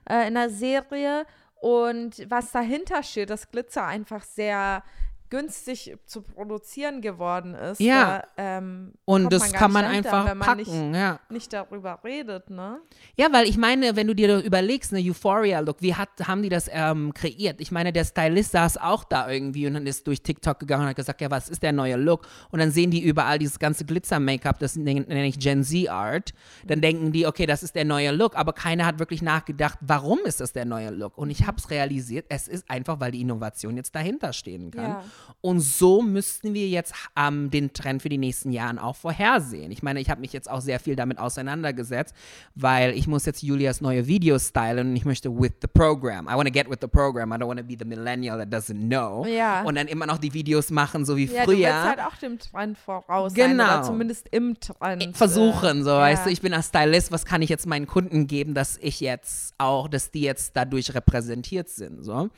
äh, 0.08 0.28
in 0.28 0.36
einer 0.36 0.50
Serie. 0.50 1.26
Und 1.60 2.24
was 2.30 2.52
dahinter 2.52 3.02
steht, 3.02 3.28
dass 3.30 3.50
Glitzer 3.50 3.84
einfach 3.86 4.22
sehr 4.24 4.82
günstig 5.30 5.96
zu 6.04 6.22
produzieren 6.22 7.00
geworden 7.00 7.54
ist. 7.54 7.80
Ja. 7.80 8.24
Da, 8.36 8.58
ähm, 8.58 8.92
Und 9.04 9.32
das 9.32 9.40
man 9.42 9.52
kann 9.52 9.70
nicht 9.70 9.74
man 9.74 9.84
dahinter, 9.84 10.12
einfach 10.12 10.30
wenn 10.30 10.38
man 10.38 10.48
packen, 10.48 10.94
ja. 10.94 11.12
Nicht, 11.12 11.30
nicht 11.30 11.52
darüber 11.52 12.00
redet, 12.04 12.50
ne? 12.50 12.80
Ja, 13.16 13.32
weil 13.32 13.48
ich 13.48 13.56
meine, 13.56 13.96
wenn 13.96 14.08
du 14.08 14.14
dir 14.14 14.38
überlegst, 14.44 14.92
eine 14.92 15.02
Euphoria-Look, 15.08 15.80
wie 15.80 15.94
hat, 15.94 16.08
haben 16.26 16.42
die 16.42 16.48
das 16.48 16.68
ähm, 16.72 17.14
kreiert? 17.14 17.60
Ich 17.60 17.70
meine, 17.70 17.92
der 17.92 18.04
Stylist 18.04 18.52
saß 18.52 18.76
auch 18.78 19.04
da 19.04 19.30
irgendwie 19.30 19.66
und 19.66 19.74
dann 19.74 19.86
ist 19.86 20.06
durch 20.06 20.22
TikTok 20.22 20.58
gegangen 20.58 20.82
und 20.82 20.88
hat 20.90 20.96
gesagt, 20.96 21.20
ja, 21.20 21.30
was 21.30 21.48
ist 21.48 21.62
der 21.62 21.72
neue 21.72 21.96
Look? 21.96 22.26
Und 22.50 22.58
dann 22.58 22.72
sehen 22.72 22.90
die 22.90 23.00
überall 23.02 23.38
dieses 23.38 23.58
ganze 23.58 23.84
Glitzer-Make-up, 23.84 24.58
das 24.58 24.76
nenne 24.76 25.02
nenne 25.02 25.26
ich 25.26 25.38
Gen 25.38 25.62
Z-Art. 25.62 26.34
Dann 26.66 26.80
denken 26.80 27.12
die, 27.12 27.26
okay, 27.26 27.46
das 27.46 27.62
ist 27.62 27.76
der 27.76 27.84
neue 27.84 28.10
Look, 28.10 28.36
aber 28.36 28.52
keiner 28.52 28.84
hat 28.84 28.98
wirklich 28.98 29.22
nachgedacht, 29.22 29.78
warum 29.80 30.18
ist 30.24 30.40
das 30.40 30.52
der 30.52 30.64
neue 30.64 30.90
Look? 30.90 31.16
Und 31.16 31.30
ich 31.30 31.46
habe 31.46 31.58
es 31.58 31.70
realisiert, 31.70 32.26
es 32.28 32.48
ist 32.48 32.68
einfach, 32.68 32.98
weil 32.98 33.12
die 33.12 33.20
Innovation 33.20 33.76
jetzt 33.76 33.94
dahinter 33.94 34.32
stehen 34.32 34.70
kann. 34.70 34.90
Ja. 34.90 35.04
Und 35.42 35.60
so 35.60 36.02
müssten 36.02 36.52
wir 36.52 36.68
jetzt 36.68 36.92
ähm, 37.16 37.50
den 37.50 37.72
Trend 37.72 38.02
für 38.02 38.08
die 38.10 38.18
nächsten 38.18 38.52
Jahre 38.52 38.82
auch 38.82 38.96
vorhersehen. 38.96 39.70
Ich 39.70 39.82
meine, 39.82 39.98
ich 40.00 40.10
habe 40.10 40.20
mich 40.20 40.32
jetzt 40.34 40.50
auch 40.50 40.60
sehr 40.60 40.78
viel 40.78 40.96
damit 40.96 41.18
auseinandergesetzt, 41.18 42.14
weil 42.54 42.92
ich 42.92 43.06
muss 43.06 43.24
jetzt 43.24 43.42
Julias 43.42 43.80
neue 43.80 44.06
Videos 44.06 44.48
stylen 44.48 44.90
und 44.90 44.96
ich 44.96 45.04
möchte 45.06 45.30
with 45.30 45.52
the 45.62 45.66
program. 45.66 46.26
I 46.28 46.34
want 46.34 46.46
to 46.46 46.52
get 46.52 46.68
with 46.68 46.78
the 46.82 46.86
program. 46.86 47.32
I 47.32 47.36
don't 47.36 47.48
want 47.48 47.58
to 47.58 47.64
be 47.64 47.74
the 47.78 47.86
millennial 47.86 48.38
that 48.38 48.48
doesn't 48.52 48.86
know. 48.88 49.24
Ja. 49.26 49.62
Und 49.62 49.76
dann 49.76 49.86
immer 49.88 50.06
noch 50.06 50.18
die 50.18 50.32
Videos 50.34 50.70
machen, 50.70 51.04
so 51.06 51.16
wie 51.16 51.24
Ja, 51.24 51.44
früher. 51.44 51.82
halt 51.84 52.00
auch 52.00 52.16
dem 52.16 52.38
Trend 52.38 52.76
voraus 52.76 53.32
sein, 53.32 53.52
Genau. 53.52 53.64
oder 53.64 53.82
zumindest 53.82 54.28
im 54.30 54.58
Trend. 54.60 55.16
versuchen, 55.16 55.84
so, 55.84 55.90
äh, 55.90 55.94
weißt 56.00 56.20
ja. 56.20 56.24
du, 56.26 56.30
ich 56.32 56.42
bin 56.42 56.52
als 56.52 56.66
Stylist, 56.68 57.12
was 57.12 57.24
kann 57.24 57.40
ich 57.40 57.48
jetzt 57.48 57.66
meinen 57.66 57.86
Kunden 57.86 58.26
geben, 58.26 58.52
dass 58.54 58.76
ich 58.82 59.00
jetzt 59.00 59.54
auch, 59.58 59.88
dass 59.88 60.10
die 60.10 60.20
jetzt 60.20 60.54
dadurch 60.54 60.94
repräsentiert 60.94 61.68
sind, 61.70 62.04
so. 62.04 62.28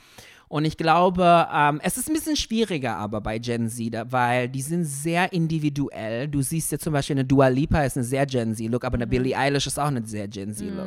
Und 0.53 0.67
ich 0.67 0.77
glaube, 0.77 1.49
ähm, 1.51 1.81
es 1.83 1.97
ist 1.97 2.11
ein 2.11 2.13
bisschen 2.13 2.37
schwieriger 2.37 2.99
aber 2.99 3.23
bei 3.23 3.39
Gen 3.39 3.71
Z, 3.71 3.95
da, 3.95 4.13
weil 4.13 4.51
die 4.51 4.61
sind 4.61 4.85
sehr 4.85 5.33
individuell. 5.33 6.29
Du 6.29 6.43
siehst 6.43 6.71
ja 6.73 6.79
zum 6.79 6.93
Beispiel 6.93 7.15
eine 7.15 7.25
Dua 7.25 7.49
Lipa 7.49 7.83
ist 7.85 7.97
eine 7.97 8.05
sehr 8.05 8.27
Gen 8.27 8.55
Z-Look, 8.55 8.85
aber 8.85 8.97
eine 8.97 9.07
Billie 9.07 9.35
Eilish 9.35 9.67
ist 9.67 9.79
auch 9.79 9.87
eine 9.87 10.05
sehr 10.05 10.29
Gen 10.29 10.53
Z-Look. 10.53 10.87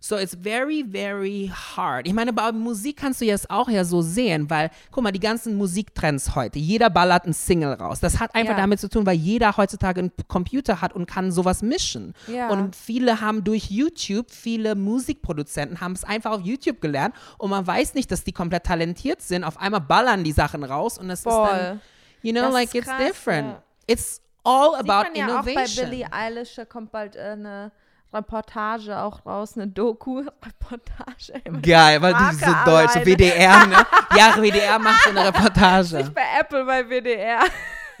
So 0.00 0.18
it's 0.18 0.36
very, 0.42 0.84
very 0.86 1.50
hard. 1.50 2.06
Ich 2.06 2.12
meine, 2.12 2.34
bei 2.34 2.52
Musik 2.52 2.98
kannst 2.98 3.22
du 3.22 3.24
jetzt 3.24 3.50
auch 3.50 3.70
ja 3.70 3.84
so 3.84 4.02
sehen, 4.02 4.50
weil, 4.50 4.70
guck 4.90 5.02
mal, 5.02 5.12
die 5.12 5.20
ganzen 5.20 5.56
Musiktrends 5.56 6.34
heute, 6.34 6.58
jeder 6.58 6.90
ballert 6.90 7.24
ein 7.24 7.32
Single 7.32 7.72
raus. 7.72 8.00
Das 8.00 8.20
hat 8.20 8.34
einfach 8.34 8.52
Ja. 8.52 8.60
damit 8.60 8.80
zu 8.80 8.88
tun, 8.90 9.06
weil 9.06 9.16
jeder 9.16 9.56
heutzutage 9.56 10.00
einen 10.00 10.12
Computer 10.28 10.82
hat 10.82 10.92
und 10.94 11.06
kann 11.06 11.32
sowas 11.32 11.62
mischen. 11.62 12.12
Ja. 12.30 12.50
Und 12.50 12.76
viele 12.76 13.22
haben 13.22 13.44
durch 13.44 13.70
YouTube, 13.70 14.30
viele 14.30 14.74
Musikproduzenten 14.74 15.80
haben 15.80 15.92
es 15.92 16.04
einfach 16.04 16.32
auf 16.32 16.42
YouTube 16.42 16.82
gelernt 16.82 17.14
und 17.38 17.48
man 17.48 17.66
weiß 17.66 17.94
nicht, 17.94 18.10
dass 18.10 18.24
die 18.24 18.32
komplett 18.32 18.64
talentiert 18.64 18.89
sind. 19.28 19.44
Auf 19.44 19.58
einmal 19.58 19.80
ballern 19.80 20.24
die 20.24 20.32
Sachen 20.32 20.64
raus 20.64 20.98
und 20.98 21.10
es 21.10 21.20
ist 21.20 21.26
dann, 21.26 21.46
Voll. 21.48 21.80
you 22.22 22.32
know, 22.32 22.42
Das 22.42 22.52
like 22.52 22.74
it's 22.74 22.86
krass, 22.86 22.98
different. 23.04 23.48
ja. 23.48 23.62
It's 23.86 24.20
all 24.44 24.70
Sieht 24.76 24.90
about 24.90 25.08
man 25.10 25.14
ja 25.16 25.38
auch 25.40 25.44
bei 25.44 25.50
innovation. 25.52 25.90
Billie 25.90 26.12
Eilish, 26.12 26.60
kommt 26.68 26.92
bald 26.92 27.16
äh, 27.16 27.20
eine 27.32 27.72
Reportage 28.12 28.98
auch 28.98 29.24
raus, 29.24 29.56
eine 29.56 29.68
Doku-Reportage. 29.68 31.40
Geil, 31.62 32.02
weil 32.02 32.14
die 32.14 32.34
so 32.36 32.52
deutsch. 32.64 32.94
WDR, 33.04 33.66
ne? 33.66 33.86
Ja, 34.16 34.34
WDR 34.36 34.78
macht 34.78 35.04
so 35.04 35.10
eine 35.10 35.24
Reportage. 35.26 35.96
Nicht 35.98 36.14
bei 36.14 36.22
Apple, 36.40 36.64
bei 36.64 36.84
WDR. 36.88 37.40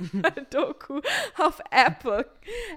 Doku 0.50 1.00
auf 1.38 1.60
Apple. 1.70 2.26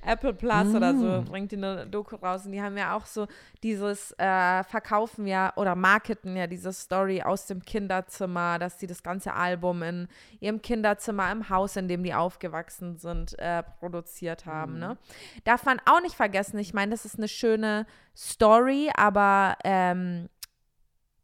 Apple 0.06 0.34
Plus 0.34 0.74
oder 0.76 0.94
so 0.96 1.22
Mm. 1.22 1.26
bringt 1.26 1.52
die 1.52 1.58
eine 1.58 1.88
Doku 1.88 2.16
raus. 2.16 2.46
Und 2.46 2.52
die 2.52 2.62
haben 2.62 2.78
ja 2.78 2.96
auch 2.96 3.06
so 3.06 3.28
dieses 3.64 4.12
äh, 4.18 4.64
Verkaufen 4.64 5.26
ja 5.28 5.54
oder 5.56 5.76
Marketen 5.76 6.36
ja 6.36 6.48
diese 6.48 6.72
Story 6.74 7.22
aus 7.22 7.48
dem 7.48 7.62
Kinderzimmer, 7.64 8.60
dass 8.60 8.80
sie 8.80 8.88
das 8.88 9.04
ganze 9.04 9.34
Album 9.34 9.84
in 9.84 10.08
ihrem 10.40 10.62
Kinderzimmer 10.62 11.32
im 11.32 11.50
Haus, 11.50 11.76
in 11.76 11.88
dem 11.88 12.04
die 12.04 12.14
aufgewachsen 12.14 12.98
sind, 12.98 13.38
äh, 13.40 13.64
produziert 13.80 14.46
haben. 14.46 14.80
Ne? 14.80 14.98
Darf 15.44 15.66
man 15.66 15.80
auch 15.86 16.02
nicht 16.02 16.16
vergessen. 16.16 16.58
Ich 16.60 16.74
meine, 16.74 16.92
das 16.92 17.06
ist 17.06 17.18
eine 17.18 17.28
schöne 17.28 17.86
Story, 18.16 18.92
aber 18.96 19.58
ähm, 19.64 20.30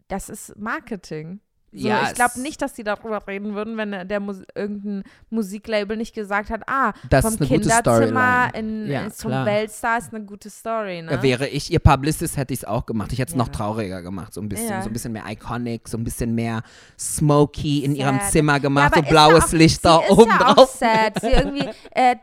das 0.07 0.29
ist 0.29 0.57
Marketing. 0.57 1.39
So, 1.71 1.87
Ja, 1.87 2.07
ich 2.07 2.15
glaube 2.15 2.39
nicht, 2.41 2.61
dass 2.61 2.73
die 2.73 2.83
darüber 2.83 3.25
reden 3.27 3.53
würden, 3.53 3.77
wenn 3.77 4.07
der, 4.07 4.19
Mus 4.19 4.41
irgendein 4.55 5.03
Musiklabel 5.29 5.97
nicht 5.97 6.15
gesagt 6.15 6.49
hat, 6.49 6.61
ah, 6.67 6.93
Das 7.09 7.23
vom 7.23 7.33
ist 7.35 7.41
eine 7.41 7.49
gute 7.49 7.69
Kinderzimmer 7.69 8.49
in, 8.55 8.87
Ja, 8.89 9.01
in, 9.03 9.11
zum. 9.11 9.31
Weltstar 9.31 9.99
ist 9.99 10.13
eine 10.13 10.25
gute 10.25 10.49
Story, 10.49 11.01
ne? 11.01 11.11
Ja, 11.11 11.21
wäre 11.23 11.47
ich 11.47 11.71
ihr 11.71 11.79
Publicist, 11.79 12.37
hätte 12.37 12.53
ich 12.53 12.61
es 12.61 12.65
auch 12.65 12.85
gemacht. 12.85 13.13
Ich 13.13 13.19
hätte 13.19 13.31
es 13.31 13.35
noch 13.35 13.47
Ja. 13.47 13.53
trauriger 13.53 14.01
gemacht, 14.01 14.33
so 14.33 14.41
ein 14.41 14.49
bisschen, 14.49 14.81
so 14.81 14.89
ein 14.89 14.93
bisschen 14.93 15.13
mehr 15.13 15.25
iconic, 15.27 15.87
so 15.87 15.97
ein 15.97 16.03
bisschen 16.03 16.33
mehr 16.33 16.63
smoky 16.97 17.83
in 17.83 17.95
ihrem 17.95 18.19
Sad. 18.19 18.31
Zimmer 18.31 18.59
gemacht, 18.59 18.93
so 18.95 19.01
blaues 19.03 19.45
auch, 19.45 19.51
Licht 19.53 19.85
da 19.85 19.97
oben 20.09 20.29
ja 20.29 20.47
auch 20.47 20.55
drauf. 20.55 20.75
sad. 20.75 21.19
Sie 21.21 21.27
irgendwie 21.31 21.69
äh, 21.91 22.15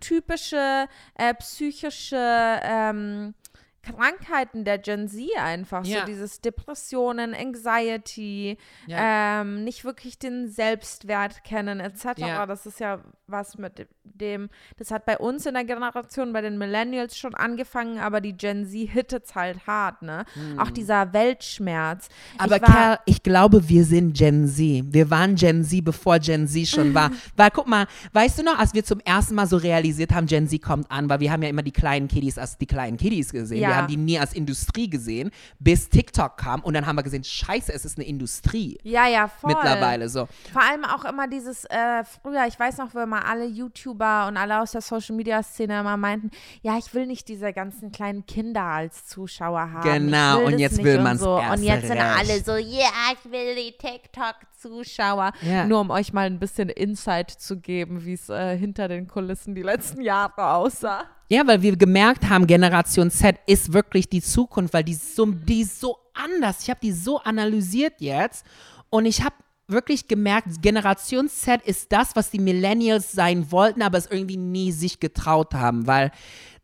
typische 0.00 0.86
äh, 1.14 1.34
psychische 1.34 2.16
ähm, 2.62 3.34
Krankheiten 3.94 4.64
der 4.64 4.78
Gen 4.78 5.08
Z 5.08 5.28
einfach. 5.38 5.84
Ja. 5.84 6.00
So 6.00 6.06
dieses 6.06 6.40
Depressionen, 6.40 7.34
Anxiety, 7.34 8.58
Ja. 8.86 9.40
ähm, 9.40 9.64
nicht 9.64 9.84
wirklich 9.84 10.18
den 10.18 10.48
Selbstwert 10.48 11.44
kennen, 11.44 11.80
etc. 11.80 12.04
Ja. 12.18 12.46
Das 12.46 12.66
ist 12.66 12.80
ja 12.80 13.00
was 13.26 13.58
mit 13.58 13.88
dem, 14.04 14.48
das 14.78 14.90
hat 14.90 15.04
bei 15.04 15.18
uns 15.18 15.46
in 15.46 15.54
der 15.54 15.64
Generation, 15.64 16.32
bei 16.32 16.40
den 16.40 16.58
Millennials 16.58 17.16
schon 17.18 17.34
angefangen, 17.34 17.98
aber 17.98 18.20
die 18.20 18.36
Gen 18.36 18.66
Z 18.66 18.88
hittet 18.88 19.34
halt 19.34 19.66
hart, 19.66 20.02
ne? 20.02 20.24
Auch 20.58 20.70
dieser 20.70 21.12
Weltschmerz. 21.12 22.06
Hm. 22.06 22.40
Aber 22.40 22.56
ich 22.56 22.62
war, 22.62 22.68
Kerl, 22.72 22.98
ich 23.06 23.22
glaube, 23.22 23.68
wir 23.68 23.84
sind 23.84 24.16
Gen 24.16 24.46
Z. 24.46 24.84
Wir 24.92 25.10
waren 25.10 25.34
Gen 25.34 25.64
Z, 25.64 25.84
bevor 25.84 26.18
Gen 26.18 26.46
Z 26.46 26.66
schon 26.68 26.94
war. 26.94 27.10
Weil, 27.36 27.50
guck 27.50 27.66
mal, 27.66 27.86
weißt 28.12 28.38
du 28.38 28.42
noch, 28.44 28.58
als 28.58 28.74
wir 28.74 28.84
zum 28.84 29.00
ersten 29.00 29.34
Mal 29.34 29.46
so 29.46 29.56
realisiert 29.56 30.12
haben, 30.14 30.26
Gen 30.26 30.48
Z 30.48 30.62
kommt 30.62 30.90
an, 30.90 31.08
weil 31.08 31.20
wir 31.20 31.32
haben 31.32 31.42
ja 31.42 31.48
immer 31.48 31.62
die 31.62 31.72
kleinen 31.72 32.08
Kiddies 32.08 32.38
als 32.38 32.56
die 32.58 32.66
kleinen 32.66 32.96
Kiddies 32.96 33.32
gesehen. 33.32 33.60
Ja. 33.60 33.75
Wir 33.76 33.82
haben 33.82 33.88
die 33.88 33.96
nie 33.96 34.18
als 34.18 34.32
Industrie 34.32 34.88
gesehen, 34.88 35.30
bis 35.58 35.88
TikTok 35.88 36.36
kam 36.36 36.60
und 36.62 36.74
dann 36.74 36.86
haben 36.86 36.96
wir 36.96 37.02
gesehen, 37.02 37.24
scheiße, 37.24 37.72
es 37.72 37.84
ist 37.84 37.98
eine 37.98 38.06
Industrie. 38.06 38.78
ja, 38.82 39.06
ja, 39.06 39.28
voll. 39.28 39.54
Mittlerweile 39.54 40.08
so. 40.08 40.28
Vor 40.52 40.62
allem 40.62 40.84
auch 40.84 41.04
immer 41.04 41.28
dieses, 41.28 41.64
äh, 41.66 42.04
früher, 42.22 42.46
ich 42.46 42.58
weiß 42.58 42.78
noch, 42.78 42.94
wo 42.94 43.00
immer 43.00 43.26
alle 43.26 43.46
YouTuber 43.46 44.26
und 44.28 44.36
alle 44.36 44.60
aus 44.60 44.72
der 44.72 44.80
Social-Media-Szene 44.80 45.80
immer 45.80 45.96
meinten, 45.96 46.30
ja, 46.62 46.76
ich 46.78 46.92
will 46.94 47.06
nicht 47.06 47.28
diese 47.28 47.52
ganzen 47.52 47.92
kleinen 47.92 48.26
Kinder 48.26 48.62
als 48.62 49.06
Zuschauer 49.06 49.72
haben. 49.72 49.82
Genau, 49.82 50.44
und 50.44 50.58
jetzt 50.58 50.82
will 50.82 50.98
und 50.98 51.04
man's 51.04 51.20
so. 51.20 51.36
Und 51.36 51.62
jetzt 51.62 51.86
sind 51.86 51.98
recht. 51.98 52.18
alle 52.18 52.42
so, 52.42 52.56
ja, 52.56 52.90
ich 53.12 53.30
will 53.30 53.54
die 53.54 53.74
TikTok-Zuschauer. 53.76 55.32
Ja. 55.42 55.66
Nur 55.66 55.80
um 55.80 55.90
euch 55.90 56.12
mal 56.12 56.26
ein 56.26 56.38
bisschen 56.38 56.68
Insight 56.68 57.30
zu 57.30 57.58
geben, 57.58 58.04
wie 58.04 58.14
es 58.14 58.28
äh, 58.28 58.56
hinter 58.56 58.88
den 58.88 59.06
Kulissen 59.08 59.54
die 59.54 59.62
letzten 59.62 60.00
Jahre 60.00 60.54
aussah. 60.54 61.04
Ja, 61.28 61.46
weil 61.46 61.60
wir 61.62 61.76
gemerkt 61.76 62.28
haben, 62.28 62.46
Generation 62.46 63.10
Z 63.10 63.36
ist 63.46 63.72
wirklich 63.72 64.08
die 64.08 64.22
Zukunft, 64.22 64.72
weil 64.72 64.84
die 64.84 64.94
so, 64.94 65.26
die 65.26 65.62
ist 65.62 65.80
so 65.80 65.98
anders. 66.14 66.62
Ich 66.62 66.70
habe 66.70 66.80
die 66.80 66.92
so 66.92 67.18
analysiert 67.18 67.94
jetzt 67.98 68.46
und 68.90 69.06
ich 69.06 69.22
habe 69.22 69.34
wirklich 69.68 70.06
gemerkt, 70.06 70.62
Generation 70.62 71.28
Z 71.28 71.62
ist 71.64 71.90
das, 71.90 72.14
was 72.14 72.30
die 72.30 72.38
Millennials 72.38 73.10
sein 73.10 73.50
wollten, 73.50 73.82
aber 73.82 73.98
es 73.98 74.06
irgendwie 74.06 74.36
nie 74.36 74.70
sich 74.70 75.00
getraut 75.00 75.54
haben, 75.54 75.88
weil 75.88 76.12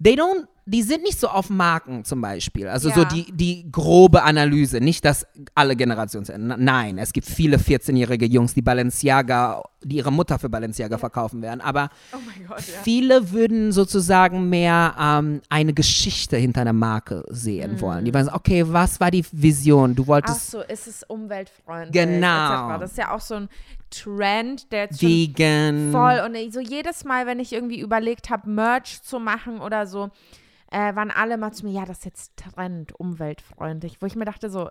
they 0.02 0.14
don't 0.14 0.46
die 0.64 0.82
sind 0.82 1.02
nicht 1.02 1.18
so 1.18 1.28
auf 1.28 1.50
Marken 1.50 2.04
zum 2.04 2.20
Beispiel. 2.20 2.68
Also 2.68 2.90
so 2.90 3.00
Ja. 3.00 3.08
die, 3.08 3.32
die 3.32 3.70
grobe 3.70 4.22
Analyse. 4.22 4.80
Nicht, 4.80 5.04
dass 5.04 5.26
alle 5.54 5.74
Generationen. 5.76 6.54
Nein, 6.58 6.98
es 6.98 7.12
gibt 7.12 7.26
viele 7.26 7.56
14-jährige 7.58 8.26
Jungs, 8.26 8.54
die 8.54 8.62
Balenciaga 8.62 9.62
die 9.84 9.96
ihre 9.96 10.12
Mutter 10.12 10.38
für 10.38 10.48
Balenciaga 10.48 10.98
verkaufen 10.98 11.42
werden. 11.42 11.60
Aber 11.60 11.90
Oh 12.12 12.18
Gott, 12.48 12.58
ja. 12.58 12.78
viele 12.82 13.32
würden 13.32 13.72
sozusagen 13.72 14.48
mehr 14.48 14.94
ähm, 14.98 15.40
eine 15.48 15.72
Geschichte 15.72 16.36
hinter 16.36 16.60
einer 16.60 16.72
Marke 16.72 17.24
sehen 17.28 17.80
wollen. 17.80 18.04
Die 18.04 18.14
wollen 18.14 18.26
sagen, 18.26 18.36
okay, 18.36 18.64
was 18.68 19.00
war 19.00 19.10
die 19.10 19.24
Vision? 19.32 19.94
Du 19.94 20.04
Ach 20.04 20.08
wolltest 20.08 20.50
so, 20.52 20.60
ist 20.60 20.86
es 20.86 21.02
umweltfreundlich? 21.02 21.92
Genau. 21.92 22.78
Das 22.78 22.92
ist 22.92 22.98
ja 22.98 23.12
auch 23.12 23.20
so 23.20 23.34
ein 23.34 23.48
Trend, 23.90 24.72
der 24.72 24.84
jetzt 24.84 25.02
vegan. 25.02 25.90
voll 25.92 26.22
und 26.24 26.52
so 26.52 26.60
jedes 26.60 27.04
Mal, 27.04 27.26
wenn 27.26 27.40
ich 27.40 27.52
irgendwie 27.52 27.80
überlegt 27.80 28.30
habe, 28.30 28.48
Merch 28.48 29.02
zu 29.02 29.18
machen 29.18 29.60
oder 29.60 29.86
so, 29.86 30.10
äh, 30.72 30.96
waren 30.96 31.10
alle 31.10 31.36
mal 31.36 31.52
zu 31.52 31.66
mir, 31.66 31.72
ja, 31.72 31.84
das 31.84 31.98
ist 31.98 32.04
jetzt 32.04 32.36
Trend, 32.36 32.98
umweltfreundlich. 32.98 34.00
Wo 34.00 34.06
ich 34.06 34.16
mir 34.16 34.24
dachte 34.24 34.50
so, 34.50 34.68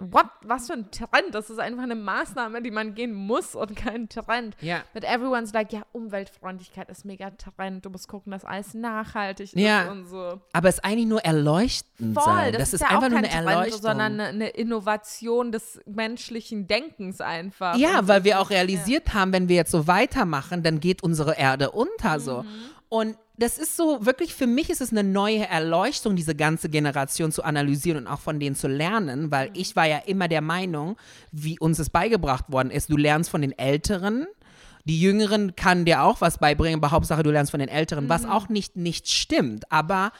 what? 0.00 0.26
Was 0.42 0.66
für 0.66 0.72
ein 0.74 0.90
Trend? 0.90 1.32
Das 1.34 1.50
ist 1.50 1.58
einfach 1.60 1.84
eine 1.84 1.94
Maßnahme, 1.94 2.60
die 2.62 2.72
man 2.72 2.94
gehen 2.94 3.14
muss 3.14 3.54
und 3.54 3.76
kein 3.76 4.08
Trend. 4.08 4.56
Ja. 4.60 4.82
But 4.92 5.04
everyone's 5.04 5.52
like, 5.52 5.72
ja, 5.72 5.82
Umweltfreundlichkeit 5.92 6.90
ist 6.90 7.04
mega 7.04 7.30
Trend. 7.30 7.86
Du 7.86 7.90
musst 7.90 8.08
gucken, 8.08 8.32
dass 8.32 8.44
alles 8.44 8.74
nachhaltig 8.74 9.52
Ja. 9.54 9.82
ist 9.82 9.90
und 9.92 10.06
so. 10.06 10.40
Aber 10.52 10.68
es 10.68 10.76
ist 10.76 10.84
eigentlich 10.84 11.06
nur 11.06 11.24
erleuchtend 11.24 12.14
Voll, 12.14 12.24
sein. 12.24 12.52
das, 12.52 12.72
Das, 12.72 12.74
ist, 12.74 12.80
ja 12.80 12.88
einfach 12.88 13.08
nur 13.08 13.18
eine 13.18 13.28
Trend, 13.28 13.48
Erleuchtung. 13.48 13.80
sondern 13.82 14.12
eine, 14.20 14.24
eine 14.24 14.48
Innovation 14.48 15.52
des 15.52 15.80
menschlichen 15.86 16.66
Denkens 16.66 17.20
einfach. 17.20 17.76
Ja, 17.76 18.06
weil 18.08 18.24
wir 18.24 18.40
auch 18.40 18.50
realisiert 18.50 19.14
haben, 19.14 19.32
wenn 19.32 19.48
wir 19.48 19.56
jetzt 19.56 19.70
so 19.70 19.86
weitermachen, 19.86 20.62
dann 20.64 20.80
geht 20.80 21.02
unsere 21.04 21.38
Erde 21.38 21.70
unter 21.70 22.18
so. 22.20 22.44
Und 22.94 23.16
das 23.36 23.58
ist 23.58 23.76
so, 23.76 24.06
wirklich 24.06 24.34
für 24.34 24.46
mich 24.46 24.70
ist 24.70 24.80
es 24.80 24.92
eine 24.92 25.02
neue 25.02 25.48
Erleuchtung, 25.48 26.14
diese 26.14 26.36
ganze 26.36 26.68
Generation 26.68 27.32
zu 27.32 27.42
analysieren 27.42 27.98
und 27.98 28.06
auch 28.06 28.20
von 28.20 28.38
denen 28.38 28.54
zu 28.54 28.68
lernen, 28.68 29.32
weil 29.32 29.48
Mhm. 29.48 29.54
ich 29.56 29.74
war 29.74 29.86
ja 29.86 29.98
immer 30.06 30.28
der 30.28 30.42
Meinung, 30.42 30.96
wie 31.32 31.58
uns 31.58 31.80
es 31.80 31.90
beigebracht 31.90 32.44
worden 32.52 32.70
ist, 32.70 32.90
du 32.90 32.96
lernst 32.96 33.30
von 33.30 33.40
den 33.42 33.50
Älteren, 33.58 34.28
die 34.84 35.00
Jüngeren 35.00 35.56
kann 35.56 35.84
dir 35.84 36.04
auch 36.04 36.20
was 36.20 36.38
beibringen, 36.38 36.78
aber 36.78 36.92
Hauptsache 36.92 37.24
du 37.24 37.30
lernst 37.32 37.50
von 37.50 37.58
den 37.58 37.68
Älteren, 37.68 38.04
Mhm. 38.04 38.08
was 38.10 38.24
auch 38.26 38.48
nicht, 38.48 38.76
nicht 38.76 39.08
stimmt. 39.08 39.72
Aber 39.72 40.12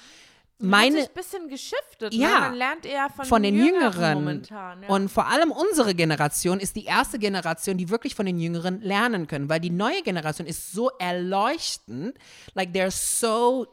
Hat 0.60 0.66
meine, 0.66 1.00
sich 1.00 1.08
ein 1.08 1.14
bisschen 1.14 1.48
geschiftet. 1.48 2.14
Ja, 2.14 2.28
ne? 2.28 2.40
Man 2.40 2.54
lernt 2.54 2.86
eher 2.86 3.10
von, 3.10 3.24
von 3.24 3.42
den 3.42 3.56
Jüngeren. 3.56 4.14
momentan. 4.14 4.82
Ja. 4.82 4.88
Und 4.88 5.10
vor 5.10 5.26
allem 5.26 5.50
unsere 5.50 5.94
Generation 5.94 6.60
ist 6.60 6.76
die 6.76 6.84
erste 6.84 7.18
Generation, 7.18 7.76
die 7.76 7.90
wirklich 7.90 8.14
von 8.14 8.24
den 8.24 8.38
Jüngeren 8.38 8.80
lernen 8.80 9.26
können, 9.26 9.48
weil 9.48 9.60
die 9.60 9.70
neue 9.70 10.02
Generation 10.02 10.46
ist 10.46 10.72
so 10.72 10.90
erleuchtend, 10.98 12.16
like 12.54 12.70
they're 12.70 12.90
so 12.90 13.66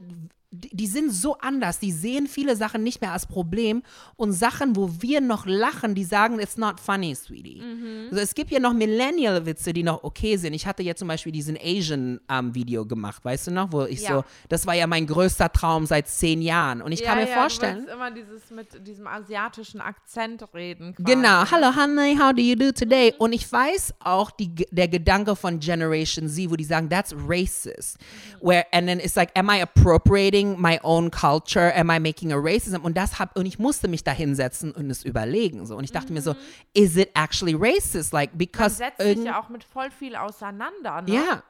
die 0.53 0.87
sind 0.87 1.13
so 1.13 1.37
anders, 1.37 1.79
die 1.79 1.93
sehen 1.93 2.27
viele 2.27 2.57
Sachen 2.57 2.83
nicht 2.83 2.99
mehr 2.99 3.13
als 3.13 3.25
Problem 3.25 3.83
und 4.17 4.33
Sachen, 4.33 4.75
wo 4.75 4.89
wir 4.99 5.21
noch 5.21 5.45
lachen, 5.45 5.95
die 5.95 6.03
sagen, 6.03 6.39
it's 6.39 6.57
not 6.57 6.77
funny, 6.77 7.15
sweetie. 7.15 7.61
Also 8.09 8.21
es 8.21 8.35
gibt 8.35 8.51
ja 8.51 8.59
noch 8.59 8.73
Millennial-Witze, 8.73 9.71
die 9.71 9.83
noch 9.83 10.03
okay 10.03 10.35
sind. 10.35 10.53
Ich 10.53 10.67
hatte 10.67 10.83
ja 10.83 10.93
zum 10.93 11.07
Beispiel 11.07 11.31
diesen 11.31 11.57
Asian-Video 11.57 12.85
gemacht, 12.85 13.23
weißt 13.23 13.47
du 13.47 13.51
noch, 13.51 13.71
wo 13.71 13.83
ich 13.85 14.01
Ja. 14.01 14.15
so, 14.15 14.23
das 14.49 14.67
war 14.67 14.73
ja 14.73 14.87
mein 14.87 15.07
größter 15.07 15.51
Traum 15.53 15.85
seit 15.85 16.09
zehn 16.09 16.41
Jahren 16.41 16.81
und 16.81 16.91
ich 16.91 16.99
ja, 16.99 17.07
kann 17.07 17.19
mir 17.19 17.29
ja, 17.29 17.35
vorstellen, 17.39 17.85
Du 17.85 17.93
immer 17.93 18.11
dieses 18.11 18.51
mit 18.51 18.85
diesem 18.85 19.07
asiatischen 19.07 19.79
Akzent 19.79 20.43
reden. 20.53 20.95
Quasi. 20.95 21.15
Genau, 21.15 21.45
hello 21.49 21.73
honey, 21.73 22.17
how 22.17 22.33
do 22.33 22.41
you 22.41 22.55
do 22.55 22.73
today? 22.73 23.13
Und 23.19 23.31
ich 23.31 23.49
weiß 23.49 23.93
auch 24.01 24.31
die, 24.31 24.53
der 24.71 24.89
Gedanke 24.89 25.37
von 25.37 25.59
Generation 25.59 26.27
Z, 26.27 26.49
wo 26.51 26.57
die 26.57 26.65
sagen, 26.65 26.89
that's 26.89 27.15
racist. 27.25 27.97
Where, 28.41 28.65
and 28.73 28.87
then 28.87 28.99
it's 28.99 29.15
like, 29.15 29.31
am 29.37 29.49
I 29.49 29.61
appropriating 29.61 30.40
my 30.59 30.79
own 30.83 31.09
culture? 31.11 31.73
Am 31.75 31.89
I 31.89 31.99
making 31.99 32.31
a 32.33 32.37
racism? 32.37 32.81
Und 32.83 32.97
das 32.97 33.19
hab, 33.19 33.37
und 33.37 33.45
ich 33.45 33.59
musste 33.59 33.87
mich 33.87 34.03
da 34.03 34.11
hinsetzen 34.11 34.71
und 34.71 34.89
es 34.89 35.03
überlegen, 35.03 35.65
so. 35.65 35.75
Und 35.75 35.83
ich 35.83 35.91
dachte 35.91 36.13
mir 36.13 36.21
so, 36.21 36.35
is 36.73 36.95
it 36.97 37.09
actually 37.15 37.55
racist? 37.57 38.13
Like, 38.13 38.31
Man 38.31 38.37
because 38.39 38.75
setzt 38.75 39.01
sich 39.01 39.23
ja 39.23 39.41
auch 39.41 39.49
mit 39.49 39.63
voll 39.63 39.91
viel 39.91 40.15
auseinander. 40.15 41.01
Ne? 41.01 41.13
ja. 41.15 41.43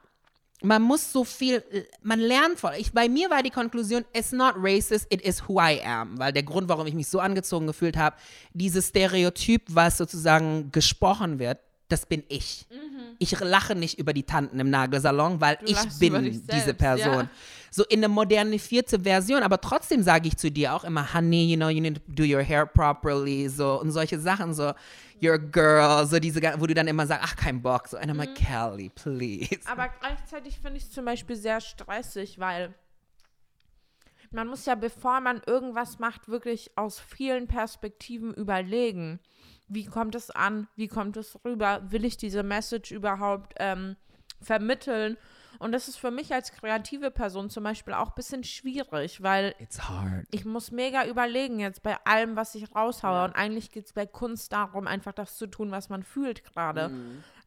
Man 0.64 0.80
muss 0.80 1.10
so 1.10 1.24
viel, 1.24 1.64
man 2.02 2.20
lernt 2.20 2.60
voll. 2.60 2.74
Ich, 2.78 2.92
bei 2.92 3.08
mir 3.08 3.28
war 3.30 3.42
die 3.42 3.50
Konklusion, 3.50 4.04
it's 4.12 4.30
not 4.30 4.54
racist, 4.56 5.12
it 5.12 5.20
is 5.20 5.42
who 5.48 5.60
I 5.60 5.80
am. 5.84 6.16
Weil 6.20 6.32
der 6.32 6.44
Grund, 6.44 6.68
warum 6.68 6.86
ich 6.86 6.94
mich 6.94 7.08
so 7.08 7.18
angezogen 7.18 7.66
gefühlt 7.66 7.96
habe, 7.96 8.14
dieses 8.52 8.88
Stereotyp, 8.88 9.62
was 9.68 9.98
sozusagen 9.98 10.70
gesprochen 10.70 11.40
wird, 11.40 11.58
das 11.88 12.06
bin 12.06 12.22
ich. 12.28 12.66
Ich 13.18 13.38
lache 13.38 13.74
nicht 13.74 13.98
über 13.98 14.12
die 14.12 14.22
Tanten 14.22 14.58
im 14.58 14.70
Nagelsalon, 14.70 15.40
weil 15.40 15.58
ich 15.64 15.74
lachst 15.74 16.00
bin 16.00 16.42
diese 16.50 16.74
Person. 16.74 17.24
ja. 17.24 17.30
So 17.74 17.84
in 17.84 18.00
eine 18.00 18.10
modernifizierte 18.10 19.00
Version, 19.00 19.42
aber 19.42 19.58
trotzdem 19.58 20.02
sage 20.02 20.28
ich 20.28 20.36
zu 20.36 20.50
dir 20.50 20.74
auch 20.74 20.84
immer, 20.84 21.14
honey, 21.14 21.50
you 21.50 21.56
know, 21.56 21.70
you 21.70 21.80
need 21.80 21.94
to 21.94 22.02
do 22.06 22.22
your 22.22 22.42
hair 22.42 22.66
properly, 22.66 23.48
so 23.48 23.80
und 23.80 23.92
solche 23.92 24.20
Sachen, 24.20 24.52
so, 24.52 24.74
you're 25.22 25.34
a 25.34 25.38
girl, 25.38 26.06
so 26.06 26.18
diese, 26.18 26.42
wo 26.58 26.66
du 26.66 26.74
dann 26.74 26.86
immer 26.86 27.06
sagst, 27.06 27.24
ach, 27.24 27.36
kein 27.36 27.62
Bock, 27.62 27.88
so, 27.88 27.96
I'm 27.96 28.12
Mhm. 28.12 28.34
Kelly, 28.34 28.90
please. 28.90 29.60
Aber 29.66 29.88
gleichzeitig 29.88 30.58
finde 30.58 30.76
ich 30.76 30.84
es 30.84 30.90
zum 30.90 31.06
Beispiel 31.06 31.34
sehr 31.34 31.62
stressig, 31.62 32.38
weil 32.38 32.74
man 34.32 34.48
muss 34.48 34.66
ja, 34.66 34.74
bevor 34.74 35.20
man 35.20 35.40
irgendwas 35.46 35.98
macht, 35.98 36.28
wirklich 36.28 36.76
aus 36.76 37.00
vielen 37.00 37.46
Perspektiven 37.46 38.34
überlegen. 38.34 39.18
Wie 39.68 39.86
kommt 39.86 40.14
es 40.14 40.30
an? 40.30 40.68
Wie 40.76 40.88
kommt 40.88 41.16
es 41.16 41.38
rüber? 41.42 41.80
Will 41.90 42.04
ich 42.04 42.18
diese 42.18 42.42
Message 42.42 42.90
überhaupt 42.90 43.54
ähm, 43.58 43.96
vermitteln? 44.42 45.16
Und 45.58 45.72
das 45.72 45.88
ist 45.88 45.96
für 45.96 46.10
mich 46.10 46.32
als 46.32 46.52
kreative 46.52 47.10
Person 47.10 47.50
zum 47.50 47.64
Beispiel 47.64 47.94
auch 47.94 48.08
ein 48.08 48.14
bisschen 48.16 48.44
schwierig, 48.44 49.22
weil 49.22 49.54
ich 50.30 50.44
muss 50.44 50.70
mega 50.70 51.06
überlegen 51.06 51.60
jetzt 51.60 51.82
bei 51.82 51.96
allem, 52.04 52.36
was 52.36 52.54
ich 52.54 52.74
raushaue. 52.74 53.24
Und 53.24 53.32
eigentlich 53.36 53.70
geht 53.70 53.86
es 53.86 53.92
bei 53.92 54.06
Kunst 54.06 54.52
darum, 54.52 54.86
einfach 54.86 55.12
das 55.12 55.36
zu 55.36 55.46
tun, 55.46 55.70
was 55.70 55.88
man 55.88 56.02
fühlt 56.02 56.44
gerade. 56.44 56.90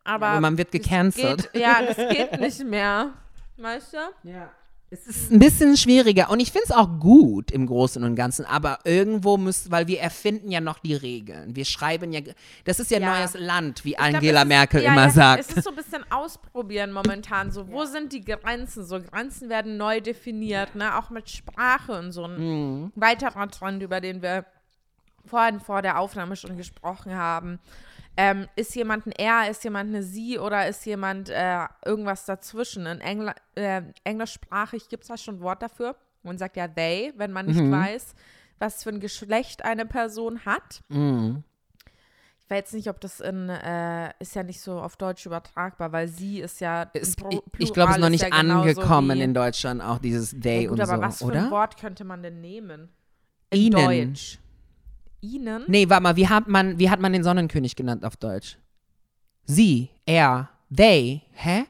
Aber, 0.04 0.28
Aber 0.28 0.42
man 0.42 0.58
wird 0.58 0.72
gecancelt. 0.72 1.52
Geht, 1.52 1.62
ja, 1.62 1.82
das 1.82 1.98
geht 1.98 2.40
nicht 2.40 2.64
mehr. 2.64 3.14
Weißt 3.58 3.94
du? 3.94 3.98
Ja. 4.30 4.52
Es 4.92 5.08
ist 5.08 5.32
ein 5.32 5.40
bisschen 5.40 5.76
schwieriger 5.78 6.30
und 6.30 6.40
ich 6.40 6.52
finde 6.52 6.66
es 6.66 6.72
auch 6.72 7.00
gut 7.00 7.52
im 7.52 7.66
Großen 7.66 8.04
und 8.04 8.16
Ganzen, 8.16 8.46
aber 8.46 8.80
irgendwo 8.86 9.36
müssen, 9.36 9.72
weil 9.72 9.88
wir 9.88 10.00
erfinden 10.00 10.52
ja 10.52 10.62
noch 10.62 10.78
die 10.80 10.94
Regeln. 10.94 11.56
Wir 11.56 11.66
schreiben 11.66 12.14
ja, 12.14 12.22
das 12.66 12.80
ist 12.80 12.92
ja, 12.92 13.00
Ja. 13.00 13.18
neues 13.20 13.34
Land, 13.34 13.84
wie 13.84 13.92
Ich 13.92 13.98
glaub, 13.98 14.14
Angela 14.14 14.42
ist- 14.44 14.48
Merkel 14.48 14.84
ja, 14.84 14.92
immer 14.94 15.06
ja, 15.06 15.10
sagt. 15.10 15.42
Es 15.50 15.58
ist 15.58 15.64
so 15.64 15.72
ein 15.72 15.76
bisschen 15.76 16.06
ausprobieren 16.12 16.92
momentan. 16.92 17.52
So, 17.52 17.68
wo 17.70 17.84
sind 17.86 18.14
die 18.14 18.24
Grenzen? 18.24 18.86
So, 18.86 19.02
Grenzen 19.02 19.50
werden 19.50 19.76
neu 19.78 20.02
definiert, 20.02 20.76
ne? 20.76 20.96
Auch 20.98 21.10
mit 21.10 21.30
Sprache 21.30 21.98
und 22.00 22.12
so. 22.12 22.26
Ein 22.26 22.38
Mhm. 22.84 22.92
weiterer 22.96 23.50
Trend, 23.50 23.82
über 23.82 24.00
den 24.02 24.22
wir 24.22 24.46
vorhin 25.26 25.60
vor 25.60 25.82
der 25.82 26.00
Aufnahme 26.00 26.36
schon 26.36 26.56
gesprochen 26.58 27.16
haben. 27.16 27.60
Ähm, 28.18 28.48
ist 28.56 28.74
jemand 28.76 29.06
ein 29.08 29.12
er, 29.12 29.50
ist 29.50 29.64
jemand 29.66 29.90
eine 29.90 30.02
sie 30.02 30.40
oder 30.40 30.68
ist 30.68 30.86
jemand 30.86 31.30
äh, 31.30 31.66
irgendwas 31.86 32.26
dazwischen? 32.26 32.86
In 32.86 33.02
Engl 33.02 33.34
äh, 33.56 33.82
englischsprachig 34.06 34.88
gibt 34.88 35.04
es 35.04 35.10
da 35.10 35.18
schon 35.18 35.36
ein 35.36 35.42
Wort 35.42 35.62
dafür. 35.62 35.96
Man 36.24 36.38
sagt 36.38 36.56
ja 36.58 36.68
they, 36.68 37.14
wenn 37.18 37.32
man 37.32 37.46
nicht 37.46 37.60
Mhm. 37.60 37.72
weiß, 37.72 38.16
was 38.60 38.84
für 38.84 38.90
ein 38.90 39.00
Geschlecht 39.02 39.66
eine 39.66 39.86
Person 39.86 40.46
hat. 40.46 40.82
Mhm. 40.88 41.44
Ich 42.40 42.50
weiß 42.52 42.58
jetzt 42.60 42.74
nicht, 42.76 42.90
ob 42.90 43.02
das 43.02 43.20
in, 43.22 43.50
äh, 43.50 44.12
ist 44.20 44.36
ja 44.36 44.44
nicht 44.44 44.62
so 44.62 44.80
auf 44.80 44.98
Deutsch 44.98 45.26
übertragbar, 45.26 45.92
weil 45.92 46.08
sie 46.08 46.40
ist 46.42 46.62
ja. 46.62 46.90
Es, 46.94 47.16
Pro- 47.16 47.44
ich 47.58 47.74
glaube, 47.74 47.90
es 47.92 47.98
ist 47.98 48.02
noch 48.02 48.08
Plural 48.08 48.10
nicht 48.12 48.22
ja 48.22 48.30
angekommen 48.30 49.20
in 49.20 49.34
Deutschland, 49.34 49.82
auch 49.82 49.98
dieses 49.98 50.30
They 50.40 50.64
ja, 50.64 50.70
gut, 50.70 50.80
und 50.80 50.82
aber 50.82 50.96
so, 50.98 51.02
was 51.02 51.18
für 51.18 51.26
oder? 51.26 51.46
ein 51.46 51.52
Wort 51.52 51.78
könnte 51.80 52.04
man 52.06 52.22
denn 52.24 52.40
nehmen? 52.42 52.90
In 53.50 53.60
Ihnen. 53.62 53.72
Deutsch. 54.14 54.40
Ihnen? 55.26 55.64
Nee, 55.68 55.90
warte 55.90 56.04
mal, 56.04 56.16
wie 56.16 56.28
hat, 56.28 56.48
man, 56.48 56.78
wie 56.80 56.90
hat 56.90 57.00
man 57.00 57.14
den 57.14 57.24
Sonnenkönig 57.24 57.76
genannt 57.76 58.06
auf 58.06 58.16
Deutsch? 58.18 58.58
Sie, 59.46 59.90
er, 60.06 60.50
they, 60.76 61.22
hä? 61.34 61.66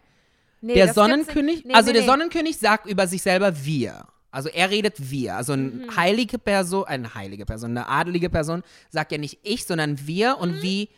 Nee, 0.62 0.74
der 0.76 0.94
Sonnenkönig. 0.94 1.65
Nee, 1.65 1.74
also 1.74 1.91
nee, 1.91 1.98
der. 2.00 2.06
Sonnenkönig 2.06 2.58
sagt 2.58 2.88
über 2.88 3.08
sich 3.08 3.22
selber 3.22 3.65
wir. 3.65 4.06
Also 4.32 4.50
er 4.50 4.70
redet 4.70 5.12
wir. 5.12 5.36
Also 5.36 5.54
eine 5.54 5.63
Mhm. 5.70 5.96
heilige 5.96 6.39
Person, 6.39 6.86
eine 6.86 7.13
heilige 7.15 7.46
Person, 7.46 7.72
eine 7.72 7.88
adelige 7.88 8.30
Person 8.30 8.63
sagt 8.89 9.12
ja 9.12 9.18
nicht 9.18 9.39
ich, 9.44 9.65
sondern 9.65 10.06
wir 10.08 10.36
Mhm. 10.36 10.41
und 10.41 10.62
wie 10.62 10.89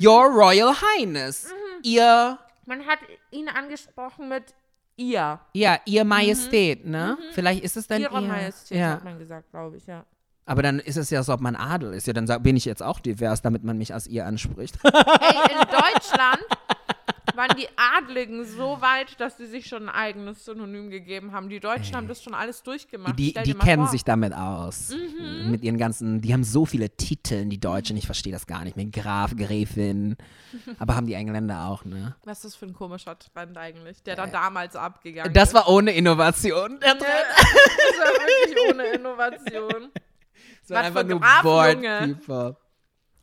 Your 0.00 0.24
Royal 0.26 0.74
Highness. 0.74 1.48
Ihr, 1.82 2.38
Man 2.66 2.86
hat 2.86 2.98
ihn 3.30 3.48
angesprochen 3.48 4.28
mit 4.28 4.44
ihr. 4.96 5.40
ja, 5.54 5.78
ihr 5.86 6.04
Majestät, 6.04 6.84
ne? 6.86 7.16
Vielleicht 7.32 7.62
ist 7.64 7.76
es 7.76 7.86
dann 7.86 7.98
Mhm. 8.02 8.04
Ihre 8.10 8.20
ihr. 8.22 8.28
Majestät, 8.28 8.78
ja. 8.78 8.90
hat 8.92 9.04
man 9.04 9.18
gesagt, 9.18 9.50
glaube 9.50 9.76
ich, 9.76 9.86
ja. 9.86 10.04
Aber 10.46 10.62
dann 10.62 10.78
ist 10.78 10.96
es 10.96 11.10
ja 11.10 11.22
so, 11.22 11.32
ob 11.32 11.40
man 11.40 11.56
Adel 11.56 11.94
ist. 11.94 12.06
Ja, 12.06 12.12
dann 12.12 12.26
bin 12.42 12.56
ich 12.56 12.64
jetzt 12.64 12.82
auch 12.82 13.00
divers, 13.00 13.40
damit 13.42 13.64
man 13.64 13.78
mich 13.78 13.94
als 13.94 14.06
ihr 14.06 14.26
anspricht. 14.26 14.76
Ey, 14.84 14.90
in 14.92 15.58
Deutschland 15.70 16.44
waren 17.34 17.56
die 17.56 17.66
Adligen 17.76 18.44
so 18.44 18.80
weit, 18.80 19.18
dass 19.20 19.36
sie 19.38 19.46
sich 19.46 19.66
schon 19.66 19.88
ein 19.88 19.94
eigenes 19.94 20.44
Synonym 20.44 20.90
gegeben 20.90 21.32
haben. 21.32 21.48
Die 21.48 21.58
Deutschen 21.58 21.96
haben 21.96 22.06
das 22.06 22.22
schon 22.22 22.34
alles 22.34 22.62
durchgemacht. 22.62 23.18
Die, 23.18 23.32
die 23.32 23.54
kennen 23.54 23.82
vor. 23.82 23.86
Mhm. 23.86 23.90
sich 23.90 24.04
damit 24.04 24.34
aus. 24.34 24.92
Mit 25.46 25.62
ihren 25.64 25.78
ganzen, 25.78 26.20
die 26.20 26.32
haben 26.32 26.44
so 26.44 26.64
viele 26.66 26.90
Titel, 26.90 27.46
die 27.46 27.58
Deutschen, 27.58 27.96
ich 27.96 28.06
verstehe 28.06 28.32
das 28.32 28.46
gar 28.46 28.62
nicht 28.64 28.76
mehr. 28.76 28.86
Graf, 28.86 29.34
Gräfin. 29.34 30.16
Aber 30.78 30.94
haben 30.94 31.06
die 31.06 31.14
Engländer 31.14 31.66
auch, 31.66 31.84
ne? 31.84 32.14
Was 32.24 32.38
ist 32.38 32.44
das 32.44 32.54
für 32.56 32.66
ein 32.66 32.72
komischer 32.74 33.18
Trend 33.18 33.56
eigentlich, 33.56 34.02
der 34.02 34.14
dann 34.14 34.30
damals 34.30 34.76
abgegangen 34.76 35.32
Das 35.32 35.48
ist? 35.48 35.54
war 35.54 35.68
ohne 35.68 35.90
Innovation. 35.92 36.78
Der 36.80 36.90
Trend. 36.98 37.02
das 37.02 37.98
war 37.98 38.12
wirklich 38.12 38.70
ohne 38.70 38.84
Innovation. 38.88 39.90
Was 40.68 40.84
einfach 40.86 41.04
nur. 41.04 41.20
People. 41.20 42.56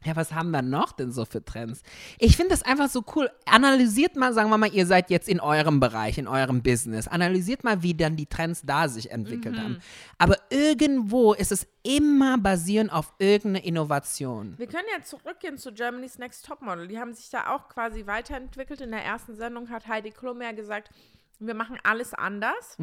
Ja, 0.04 0.16
was 0.16 0.34
haben 0.34 0.50
wir 0.50 0.64
noch 0.64 0.94
denn 0.94 1.12
so 1.12 1.26
für 1.26 1.46
Trends? 1.46 1.84
Ich 2.18 2.36
finde 2.36 2.50
das 2.50 2.64
einfach 2.64 2.90
so 2.90 3.04
cool. 3.16 3.30
Analysiert 3.46 4.16
mal, 4.16 4.34
sagen 4.34 4.50
wir 4.50 4.58
mal, 4.58 4.74
ihr 4.74 4.88
seid 4.88 5.12
jetzt 5.12 5.30
in 5.30 5.40
eurem 5.40 5.80
Bereich, 5.80 6.18
in 6.18 6.28
eurem 6.28 6.64
Business. 6.64 7.08
Analysiert 7.08 7.64
mal, 7.64 7.84
wie 7.84 7.94
dann 7.94 8.16
die 8.16 8.26
Trends 8.26 8.64
da 8.66 8.88
sich 8.88 9.12
entwickelt 9.12 9.60
haben. 9.60 9.78
Aber 10.18 10.38
irgendwo 10.50 11.34
ist 11.34 11.52
es 11.52 11.68
immer 11.84 12.40
basierend 12.40 12.92
auf 12.92 13.14
irgendeine 13.20 13.64
Innovation. 13.64 14.56
Wir 14.58 14.66
können 14.66 14.88
ja 14.92 15.04
zurückgehen 15.04 15.60
zu 15.60 15.72
Germany's 15.72 16.18
Next 16.18 16.48
Topmodel. 16.48 16.88
Die 16.88 16.98
haben 16.98 17.14
sich 17.14 17.30
da 17.30 17.54
auch 17.54 17.70
quasi 17.70 18.08
weiterentwickelt. 18.08 18.82
In 18.82 18.90
der 18.90 19.06
ersten 19.06 19.36
Sendung 19.36 19.70
hat 19.70 19.88
Heidi 19.88 20.10
Klum 20.10 20.42
ja 20.42 20.52
gesagt, 20.52 20.90
wir 21.38 21.54
machen 21.54 21.78
alles 21.84 22.16
anders. 22.16 22.76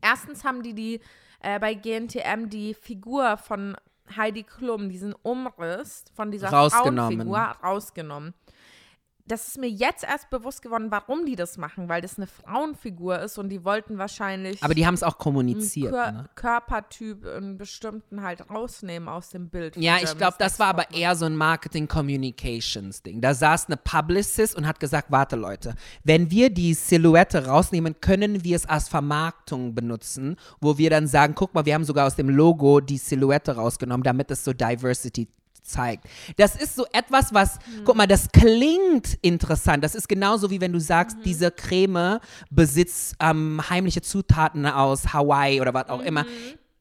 Erstens 0.00 0.42
haben 0.42 0.62
die, 0.62 0.72
die 0.72 1.00
äh, 1.44 1.58
bei 1.58 1.74
GNTM 1.74 2.48
die 2.48 2.74
Figur 2.74 3.36
von 3.36 3.76
Heidi 4.16 4.42
Klum, 4.42 4.88
diesen 4.88 5.14
Umriss 5.22 6.04
von 6.14 6.30
dieser 6.30 6.48
Rausgenommen. 6.48 7.20
Frauenfigur 7.20 7.38
rausgenommen. 7.62 8.34
Das 9.26 9.48
ist 9.48 9.58
mir 9.58 9.70
jetzt 9.70 10.04
erst 10.04 10.28
bewusst 10.28 10.60
geworden, 10.60 10.90
warum 10.90 11.24
die 11.24 11.34
das 11.34 11.56
machen, 11.56 11.88
weil 11.88 12.02
das 12.02 12.18
eine 12.18 12.26
Frauenfigur 12.26 13.20
ist 13.20 13.38
und 13.38 13.48
die 13.48 13.64
wollten 13.64 13.96
wahrscheinlich 13.96 14.62
Aber 14.62 14.74
die 14.74 14.86
haben 14.86 14.92
es 14.92 15.02
auch 15.02 15.16
kommuniziert. 15.16 15.92
Kör 15.92 16.12
Ne? 16.12 16.28
Körpertyp 16.34 17.24
einen 17.26 17.56
bestimmten 17.56 18.22
halt 18.22 18.50
rausnehmen 18.50 19.08
aus 19.08 19.30
dem 19.30 19.48
Bild. 19.48 19.76
Ja, 19.76 19.96
ich 20.02 20.14
glaube, 20.18 20.36
das 20.38 20.58
war 20.58 20.66
aber 20.66 20.90
eher 20.90 21.16
so 21.16 21.24
ein 21.24 21.36
Marketing-Communications-Ding. 21.36 23.22
Da 23.22 23.32
saß 23.32 23.66
eine 23.66 23.78
Publicist 23.78 24.56
und 24.56 24.66
hat 24.66 24.78
gesagt, 24.78 25.10
warte 25.10 25.36
Leute, 25.36 25.74
wenn 26.02 26.30
wir 26.30 26.50
die 26.50 26.74
Silhouette 26.74 27.46
rausnehmen, 27.46 28.00
können 28.02 28.44
wir 28.44 28.56
es 28.56 28.66
als 28.66 28.88
Vermarktung 28.90 29.74
benutzen, 29.74 30.36
wo 30.60 30.76
wir 30.76 30.90
dann 30.90 31.06
sagen, 31.06 31.34
guck 31.34 31.54
mal, 31.54 31.64
wir 31.64 31.72
haben 31.72 31.84
sogar 31.84 32.06
aus 32.06 32.16
dem 32.16 32.28
Logo 32.28 32.80
die 32.80 32.98
Silhouette 32.98 33.56
rausgenommen, 33.56 34.04
damit 34.04 34.30
es 34.30 34.44
so 34.44 34.52
Diversity 34.52 35.28
zeigt. 35.64 36.04
Das 36.36 36.56
ist 36.56 36.76
so 36.76 36.86
etwas, 36.92 37.32
was, 37.34 37.58
guck 37.84 37.96
mal, 37.96 38.06
das 38.06 38.30
klingt 38.30 39.18
interessant. 39.22 39.82
Das 39.82 39.94
ist 39.94 40.08
genauso 40.08 40.50
wie 40.50 40.60
wenn 40.60 40.72
du 40.72 40.80
sagst, 40.80 41.18
diese 41.24 41.50
Creme 41.50 42.20
besitzt 42.50 43.16
ähm, 43.20 43.60
heimliche 43.68 44.02
Zutaten 44.02 44.66
aus 44.66 45.12
Hawaii 45.12 45.60
oder 45.60 45.74
was 45.74 45.88
auch 45.88 46.02
immer. 46.02 46.24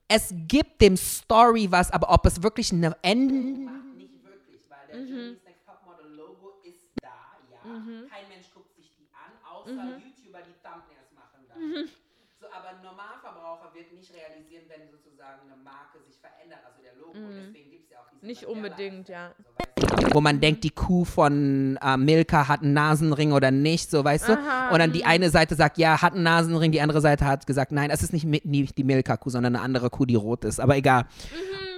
Es 0.08 0.34
gibt 0.48 0.82
dem 0.82 0.98
Story 0.98 1.72
was, 1.72 1.89
aber 1.89 2.12
ob 2.12 2.26
es 2.26 2.43
wirklich 2.43 2.72
eine 2.72 2.96
Ende 3.02 3.34
macht, 3.34 3.96
nicht 3.98 4.13
wirklich, 4.22 4.62
weil 4.69 4.86
der 4.91 4.98
Germany's 5.00 5.43
Next 5.43 5.65
Topmodel 5.65 6.13
Logo 6.13 6.60
ist 6.62 6.91
da, 7.02 7.39
ja. 7.50 7.63
Kein 7.63 8.28
Mensch 8.30 8.52
guckt 8.54 8.76
sich 8.76 8.91
die 8.93 9.10
an, 9.15 9.32
außer 9.41 9.72
YouTuber, 9.74 10.43
die 10.46 10.54
Thumbnails 10.62 11.10
machen 11.17 11.41
da. 11.50 11.56
So, 12.38 12.46
aber 12.52 12.78
ein 12.78 12.84
Normalverbraucher 12.84 13.74
wird 13.74 13.89
nicht 13.96 14.13
realisieren, 14.13 14.69
wenn 14.69 14.91
sozusagen 14.91 15.50
eine 15.50 15.58
Marke 15.63 15.98
sich 16.06 16.19
verändert, 16.19 16.62
also 16.67 16.84
der 16.84 16.93
Logo. 17.00 17.17
Deswegen 17.17 17.72
Nicht 18.23 18.45
unbedingt, 18.45 19.09
ja. 19.09 19.31
wo 20.13 20.21
man 20.21 20.39
denkt, 20.39 20.63
die 20.63 20.69
Kuh 20.69 21.03
von 21.03 21.77
äh, 21.83 21.97
Milka 21.97 22.47
hat 22.47 22.62
einen 22.62 22.71
Nasenring 22.71 23.33
oder 23.33 23.51
nicht, 23.51 23.91
so 23.91 24.01
weißt 24.01 24.29
du. 24.29 24.33
Und 24.71 24.79
dann 24.79 24.93
die 24.93 25.03
eine 25.03 25.29
Seite 25.29 25.55
sagt, 25.55 25.77
ja, 25.77 26.01
hat 26.01 26.13
einen 26.13 26.23
Nasenring, 26.23 26.71
die 26.71 26.79
andere 26.79 27.01
Seite 27.01 27.25
hat 27.25 27.45
gesagt, 27.45 27.73
nein, 27.73 27.89
es 27.89 28.01
ist 28.01 28.13
nicht, 28.13 28.45
nicht 28.45 28.77
die 28.77 28.83
Milka-Kuh, 28.86 29.29
sondern 29.29 29.57
eine 29.57 29.65
andere 29.65 29.89
Kuh, 29.89 30.05
die 30.05 30.15
rot 30.15 30.45
ist. 30.45 30.62
Aber 30.62 30.77
egal. 30.77 31.03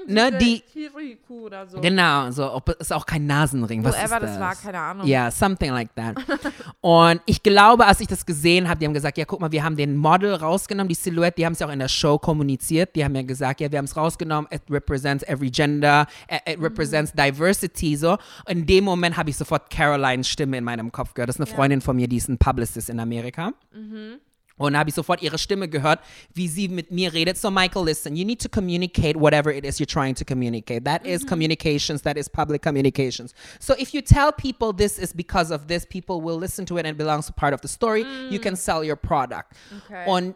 Ne, 0.07 0.37
die, 0.37 0.59
Kiriku 0.59 1.45
oder 1.45 1.67
so. 1.67 1.79
genau, 1.79 2.31
so, 2.31 2.51
ob, 2.51 2.69
ist 2.69 2.93
auch 2.93 3.05
kein 3.05 3.25
Nasenring. 3.25 3.83
Was 3.83 3.95
Whoever 3.95 4.03
ist 4.03 4.11
das? 4.11 4.31
das 4.31 4.39
war, 4.39 4.55
keine 4.55 4.79
Ahnung. 4.79 5.07
Ja, 5.07 5.31
something 5.31 5.71
like 5.71 5.93
that. 5.95 6.15
und 6.81 7.21
ich 7.25 7.41
glaube, 7.43 7.85
als 7.85 7.99
ich 7.99 8.07
das 8.07 8.25
gesehen 8.25 8.67
habe, 8.67 8.79
die 8.79 8.85
haben 8.85 8.93
gesagt, 8.93 9.17
ja, 9.17 9.25
guck 9.25 9.39
mal, 9.39 9.51
wir 9.51 9.63
haben 9.63 9.75
den 9.75 9.95
Model 9.95 10.33
rausgenommen, 10.33 10.87
die 10.89 10.95
Silhouette, 10.95 11.35
die 11.37 11.45
haben 11.45 11.53
es 11.53 11.59
ja 11.59 11.67
auch 11.67 11.71
in 11.71 11.79
der 11.79 11.87
Show 11.87 12.17
kommuniziert. 12.17 12.95
Die 12.95 13.03
haben 13.03 13.15
ja 13.15 13.21
gesagt, 13.21 13.61
ja, 13.61 13.71
wir 13.71 13.77
haben 13.77 13.85
es 13.85 13.95
rausgenommen, 13.95 14.49
it 14.51 14.61
represents 14.69 15.23
every 15.27 15.49
gender, 15.49 16.07
it, 16.29 16.41
it 16.53 16.61
represents 16.61 17.11
diversity, 17.13 17.95
so. 17.95 18.17
In 18.47 18.65
dem 18.65 18.83
Moment 18.83 19.17
habe 19.17 19.29
ich 19.29 19.37
sofort 19.37 19.69
Carolines 19.69 20.27
Stimme 20.27 20.57
in 20.57 20.63
meinem 20.63 20.91
Kopf 20.91 21.13
gehört. 21.13 21.29
Das 21.29 21.37
ist 21.37 21.41
eine 21.41 21.47
Freundin 21.47 21.81
von 21.81 21.95
mir, 21.95 22.07
die 22.07 22.17
ist 22.17 22.29
ein 22.29 22.37
Publicist 22.37 22.89
in 22.89 22.99
Amerika. 22.99 23.53
Und 24.57 24.77
habe 24.77 24.89
ich 24.89 24.95
sofort 24.95 25.21
ihre 25.21 25.37
Stimme 25.37 25.67
gehört, 25.67 25.99
wie 26.33 26.47
sie 26.47 26.69
mit 26.69 26.89
mir 26.89 27.11
redet. 27.13 27.37
So, 27.37 27.51
Michael, 27.51 27.83
listen, 27.83 28.15
you 28.15 28.23
need 28.23 28.41
to 28.41 28.47
communicate 28.47 29.19
whatever 29.19 29.51
it 29.51 29.65
is 29.65 29.79
you're 29.79 29.85
trying 29.85 30.15
to 30.15 30.23
communicate. 30.23 30.85
That 30.85 31.05
is 31.05 31.21
mm-hmm. 31.21 31.29
communications, 31.29 32.01
that 32.03 32.17
is 32.17 32.29
public 32.29 32.61
communications. 32.61 33.33
So, 33.59 33.73
if 33.77 33.93
you 33.93 34.01
tell 34.01 34.31
people 34.31 34.71
this 34.71 34.97
is 34.97 35.11
because 35.13 35.51
of 35.51 35.67
this, 35.67 35.85
people 35.85 36.21
will 36.21 36.37
listen 36.37 36.65
to 36.67 36.77
it 36.77 36.85
and 36.85 36.95
it 36.95 36.97
belongs 36.97 37.25
to 37.27 37.33
part 37.33 37.53
of 37.53 37.61
the 37.61 37.67
story. 37.67 38.03
You 38.29 38.39
mm. 38.39 38.43
can 38.43 38.55
sell 38.55 38.81
your 38.83 38.95
product. 38.95 39.53
Okay. 39.85 40.05
Und 40.07 40.35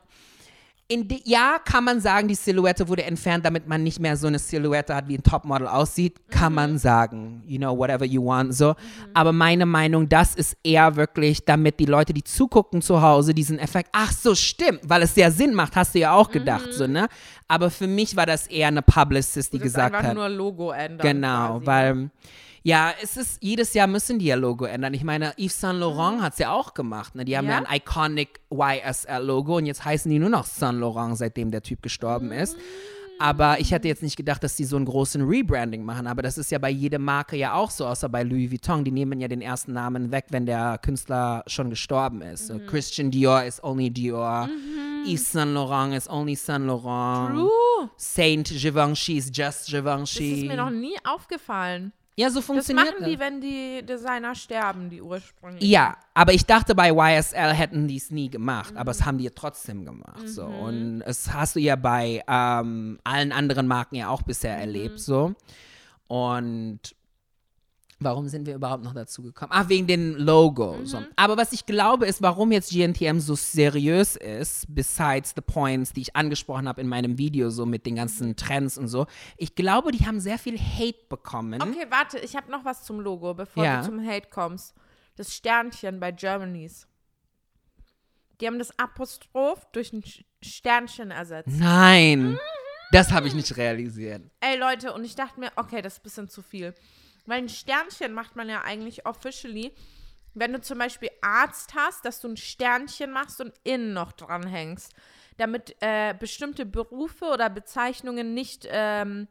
die, 0.91 1.21
ja, 1.23 1.60
kann 1.63 1.84
man 1.84 2.02
sagen, 2.02 2.28
die 2.28 2.36
Silhouette 2.36 2.88
wurde 2.88 3.04
entfernt, 3.04 3.45
damit 3.45 3.67
man 3.67 3.84
nicht 3.84 3.99
mehr 3.99 4.17
so 4.17 4.25
eine 4.25 4.39
Silhouette 4.39 4.95
hat, 4.95 5.08
wie 5.08 5.17
ein 5.17 5.23
Topmodel 5.23 5.67
aussieht. 5.67 6.19
Kann 6.32 6.54
man 6.54 6.80
sagen, 6.80 7.43
you 7.45 7.60
know, 7.60 7.78
whatever 7.78 8.06
you 8.06 8.25
want, 8.25 8.56
so. 8.56 8.75
Aber 9.13 9.32
meine 9.32 9.67
Meinung, 9.67 10.10
das 10.10 10.34
ist 10.34 10.58
eher 10.63 10.95
wirklich, 10.95 11.45
damit 11.45 11.80
die 11.80 11.86
Leute, 11.86 12.12
die 12.12 12.23
zugucken 12.23 12.82
zu 12.82 13.04
Hause, 13.04 13.36
diesen 13.36 13.60
Effekt, 13.60 13.89
ach 13.91 14.12
so, 14.12 14.34
stimmt, 14.34 14.82
weil 14.84 15.04
es 15.04 15.13
sehr 15.13 15.32
Sinn 15.32 15.54
macht, 15.54 15.75
hast 15.75 15.93
du 15.93 15.99
ja 15.99 16.13
auch 16.13 16.32
gedacht, 16.32 16.73
so, 16.73 16.88
ne? 16.88 17.08
Aber 17.47 17.69
für 17.69 17.88
mich 17.88 18.15
war 18.15 18.25
das 18.25 18.47
eher 18.47 18.69
eine 18.69 18.82
Publicist, 18.82 19.54
die 19.54 19.60
gesagt 19.60 19.93
einfach 19.93 20.10
hat. 20.10 20.15
nur 20.15 20.30
Logo 20.30 20.71
ändern. 20.71 21.06
Genau, 21.06 21.60
quasi. 21.60 21.65
weil 21.67 22.10
ja, 22.63 22.93
es 23.01 23.17
ist, 23.17 23.41
jedes 23.41 23.73
Jahr 23.73 23.87
müssen 23.87 24.19
die 24.19 24.25
ja 24.27 24.35
Logo 24.35 24.65
ändern. 24.65 24.93
Ich 24.93 25.03
meine, 25.03 25.33
Yves 25.37 25.59
Saint 25.59 25.79
Laurent 25.79 26.21
hat 26.21 26.33
es 26.33 26.39
ja 26.39 26.51
auch 26.51 26.73
gemacht. 26.73 27.15
Ne? 27.15 27.25
Die 27.25 27.37
haben 27.37 27.45
ja, 27.47 27.59
Ja? 27.61 27.65
ein 27.67 27.75
iconic 27.77 28.39
YSL-Logo 28.51 29.57
und 29.57 29.65
jetzt 29.65 29.85
heißen 29.85 30.09
die 30.11 30.19
nur 30.19 30.29
noch 30.29 30.45
Saint 30.45 30.79
Laurent, 30.79 31.17
seitdem 31.17 31.51
der 31.51 31.61
Typ 31.63 31.81
gestorben 31.81 32.31
ist. 32.31 32.57
Aber 33.21 33.59
ich 33.59 33.71
hätte 33.73 33.89
jetzt 33.89 34.01
nicht 34.01 34.15
gedacht, 34.15 34.41
dass 34.45 34.55
die 34.55 34.63
so 34.63 34.77
einen 34.77 34.85
großen 34.85 35.21
Rebranding 35.27 35.83
machen. 35.83 36.07
Aber 36.07 36.21
das 36.21 36.37
ist 36.37 36.51
ja 36.51 36.57
bei 36.57 36.69
jeder 36.69 36.99
Marke 36.99 37.35
ja 37.35 37.53
auch 37.53 37.69
so, 37.69 37.85
außer 37.85 38.07
bei 38.07 38.23
Louis 38.23 38.49
Vuitton. 38.49 38.85
Die 38.85 38.91
nehmen 38.91 39.19
ja 39.19 39.27
den 39.27 39.41
ersten 39.41 39.73
Namen 39.73 40.11
weg, 40.13 40.27
wenn 40.29 40.45
der 40.45 40.77
Künstler 40.81 41.43
schon 41.45 41.69
gestorben 41.69 42.21
ist. 42.21 42.47
So, 42.47 42.59
Christian 42.59 43.11
Dior 43.11 43.43
is 43.43 43.61
only 43.61 43.89
Dior. 43.89 44.47
Yves 45.05 45.33
Saint 45.33 45.53
Laurent 45.53 45.93
is 45.95 46.09
only 46.09 46.35
Saint 46.35 46.65
Laurent. 46.65 47.35
True. 47.35 47.89
Saint 47.97 48.47
Givenchy 48.47 49.17
is 49.17 49.25
just 49.33 49.63
Das 49.63 49.65
Givenchy. 49.67 50.43
ist 50.43 50.47
mir 50.47 50.55
noch 50.55 50.69
nie 50.69 50.95
aufgefallen. 51.03 51.91
Ja, 52.19 52.29
so 52.29 52.39
Das 52.39 52.47
funktioniert 52.47 52.99
machen 52.99 53.10
die, 53.10 53.17
wenn 53.17 53.39
die 53.39 53.82
Designer 53.82 54.36
sterben, 54.36 54.89
die 54.89 55.01
ursprünglich. 55.01 55.63
Ja, 55.63 55.95
aber 56.13 56.34
ich 56.34 56.45
dachte, 56.45 56.75
bei 56.75 56.91
YSL 56.91 57.53
hätten 57.53 57.88
die 57.88 57.95
es 57.95 58.12
nie 58.12 58.29
gemacht, 58.29 58.75
aber 58.75 58.91
es 58.91 59.05
haben 59.05 59.17
die 59.17 59.29
trotzdem 59.29 59.86
gemacht. 59.86 60.27
So. 60.27 60.43
Und 60.43 61.01
es 61.05 61.32
hast 61.32 61.55
du 61.55 61.62
ja 61.62 61.77
bei 61.77 62.21
ähm, 62.27 62.99
allen 63.05 63.32
anderen 63.32 63.67
Marken 63.67 63.95
ja 63.95 64.10
auch 64.10 64.21
bisher 64.21 64.58
erlebt. 64.58 64.99
So. 64.99 65.34
Und 66.10 66.93
warum 67.99 68.27
sind 68.27 68.45
wir 68.45 68.55
überhaupt 68.55 68.83
noch 68.83 68.93
dazu 68.93 69.21
gekommen? 69.21 69.51
Ach, 69.53 69.67
wegen 69.69 69.88
den 69.88 70.13
Logos. 70.15 70.91
So. 70.91 71.01
Aber 71.15 71.38
was 71.38 71.51
ich 71.53 71.65
glaube, 71.65 72.05
ist, 72.05 72.21
warum 72.21 72.51
jetzt 72.51 72.71
GNTM 72.71 73.19
so 73.19 73.35
seriös 73.35 74.15
ist, 74.15 74.65
besides 74.69 75.33
the 75.35 75.41
points, 75.41 75.93
die 75.93 76.01
ich 76.01 76.15
angesprochen 76.15 76.67
habe 76.67 76.81
in 76.81 76.88
meinem 76.88 77.17
Video, 77.17 77.49
so 77.49 77.65
mit 77.65 77.85
den 77.85 77.95
ganzen 77.95 78.35
Trends 78.35 78.77
und 78.77 78.88
so. 78.88 79.05
Ich 79.38 79.55
glaube, 79.55 79.91
die 79.91 80.05
haben 80.05 80.19
sehr 80.19 80.38
viel 80.39 80.57
Hate 80.59 81.05
bekommen. 81.09 81.62
Okay, 81.62 81.85
warte, 81.89 82.19
ich 82.19 82.35
habe 82.35 82.49
noch 82.51 82.65
was 82.65 82.83
zum 82.83 82.99
Logo, 82.99 83.33
bevor 83.33 83.63
Ja. 83.63 83.81
du 83.81 83.85
zum 83.88 84.05
Hate 84.05 84.29
kommst. 84.29 84.73
Das 85.15 85.33
Sternchen 85.35 85.99
bei 85.99 86.12
Germany's. 86.12 86.88
Die 88.39 88.47
haben 88.47 88.59
das 88.59 88.77
Apostroph 88.79 89.65
durch 89.73 89.91
ein 89.91 90.03
Sternchen 90.41 91.12
ersetzt. 91.12 91.49
Nein, 91.59 92.39
das 92.91 93.12
habe 93.12 93.27
ich 93.27 93.33
nicht 93.33 93.57
realisiert. 93.57 94.23
Ey 94.39 94.57
Leute, 94.57 94.93
und 94.93 95.03
ich 95.03 95.15
dachte 95.15 95.39
mir, 95.39 95.51
okay, 95.57 95.81
das 95.81 95.93
ist 95.95 95.99
ein 95.99 96.03
bisschen 96.03 96.29
zu 96.29 96.41
viel. 96.41 96.73
Weil 97.29 97.43
ein 97.43 97.49
Sternchen 97.49 98.11
macht 98.13 98.35
man 98.35 98.49
ja 98.49 98.63
eigentlich 98.63 99.05
officially, 99.05 99.71
wenn 100.33 100.51
du 100.51 100.61
zum 100.61 100.79
Beispiel 100.79 101.11
Arzt 101.21 101.75
hast, 101.75 102.03
dass 102.03 102.21
du 102.21 102.27
ein 102.27 102.37
Sternchen 102.37 103.11
machst 103.11 103.39
und 103.39 103.53
innen 103.63 103.93
noch 103.93 104.13
dranhängst, 104.13 104.93
damit 105.37 105.75
äh, 105.79 106.15
bestimmte 106.17 106.65
Berufe 106.65 107.25
oder 107.25 107.51
Bezeichnungen 107.51 108.33
nicht 108.33 108.67
ähm, 108.69 109.27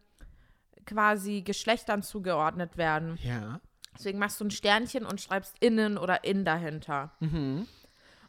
quasi 0.86 1.42
Geschlechtern 1.42 2.04
zugeordnet 2.04 2.76
werden. 2.76 3.18
Ja. 3.22 3.60
Deswegen 3.96 4.20
machst 4.20 4.40
du 4.40 4.44
ein 4.44 4.52
Sternchen 4.52 5.04
und 5.04 5.20
schreibst 5.20 5.56
innen 5.58 5.98
oder 5.98 6.22
in 6.22 6.44
dahinter. 6.44 7.16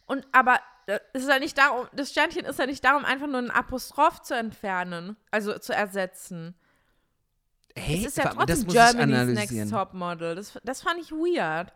Und 0.08 0.26
aber 0.32 0.60
äh, 0.88 1.00
es 1.14 1.24
ist 1.24 1.30
ja 1.30 1.38
nicht 1.38 1.60
darum, 1.60 1.88
das 1.94 2.10
Sternchen 2.10 2.46
ist 2.46 2.58
ja 2.58 2.66
nicht 2.66 2.84
darum, 2.84 3.06
einfach 3.06 3.28
nur 3.28 3.38
ein 3.38 3.52
Apostroph 3.52 4.24
zu 4.24 4.36
entfernen, 4.36 5.16
also 5.30 5.60
zu 5.60 5.74
ersetzen. 5.74 6.56
Hey, 7.80 8.00
Es 8.02 8.08
ist 8.08 8.18
ja 8.18 8.30
trotzdem 8.34 8.68
Germany's 8.68 9.52
Next. 9.52 9.72
Top 9.72 9.94
Model. 9.94 10.36
Das, 10.36 10.60
das 10.64 10.82
fand 10.82 11.00
ich 11.02 11.12
weird. 11.12 11.72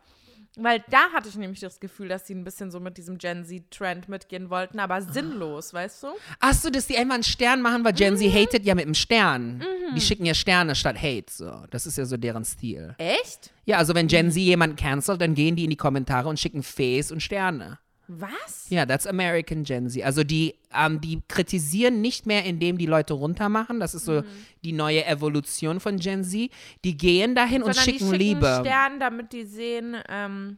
Weil 0.56 0.84
da 0.92 1.10
hatte 1.12 1.30
ich 1.30 1.36
nämlich 1.36 1.62
das 1.62 1.80
Gefühl, 1.80 2.10
dass 2.10 2.28
sie 2.28 2.36
ein 2.36 2.44
bisschen 2.44 2.70
so 2.70 2.80
mit 2.80 2.98
diesem 2.98 3.18
Gen 3.18 3.44
Z-Trend 3.44 4.08
mitgehen 4.08 4.52
wollten, 4.52 4.80
aber 4.80 5.02
sinnlos, 5.02 5.74
weißt 5.74 6.04
du? 6.04 6.08
Ach 6.40 6.54
so, 6.54 6.70
dass 6.70 6.86
die 6.86 6.96
einfach 6.96 7.16
einen 7.16 7.24
Stern 7.24 7.62
machen, 7.62 7.84
weil 7.84 7.94
Gen 7.94 8.18
Z 8.18 8.32
hatet 8.32 8.64
ja 8.64 8.76
mit 8.76 8.86
dem 8.86 8.94
Stern. 8.94 9.64
Die 9.96 10.02
schicken 10.02 10.26
ja 10.26 10.36
Sterne 10.36 10.76
statt 10.76 10.96
Hate, 11.02 11.26
so. 11.32 11.52
Das 11.72 11.88
ist 11.88 11.98
ja 11.98 12.06
so 12.06 12.18
deren 12.18 12.46
Stil. 12.46 12.94
Echt? 13.00 13.52
Ja, 13.66 13.78
also 13.78 13.96
wenn 13.96 14.08
Gen 14.08 14.30
Z 14.32 14.40
jemanden 14.44 14.76
cancelt, 14.76 15.22
dann 15.22 15.34
gehen 15.34 15.56
die 15.56 15.64
in 15.64 15.72
die 15.72 15.76
Kommentare 15.76 16.30
und 16.30 16.40
schicken 16.40 16.62
Face 16.62 17.12
und 17.12 17.22
Sterne. 17.24 17.80
Was? 18.08 18.66
Ja, 18.70 18.86
that's 18.86 19.08
American 19.08 19.64
Gen 19.64 19.90
Z. 19.90 20.04
Also 20.04 20.24
die, 20.24 20.56
ähm, 20.76 21.00
die 21.00 21.22
kritisieren 21.28 22.02
nicht 22.02 22.26
mehr, 22.26 22.44
indem 22.44 22.78
die 22.78 22.86
Leute 22.86 23.14
runtermachen. 23.14 23.80
Das 23.80 23.96
ist 23.96 24.06
so 24.06 24.22
Mhm. 24.22 24.26
die 24.64 24.74
neue 24.74 25.06
Evolution 25.06 25.80
von 25.80 25.98
Gen 25.98 26.24
Z. 26.24 26.52
Die 26.84 26.98
gehen 26.98 27.34
dahin 27.36 27.64
und 27.64 27.74
Sondern 27.74 27.84
schicken 27.86 28.12
die 28.12 28.18
schicken 28.18 28.20
Liebe. 28.20 28.58
Sterne, 28.62 29.00
damit 29.00 29.32
die 29.32 29.46
sehen, 29.46 29.96
ähm, 30.10 30.58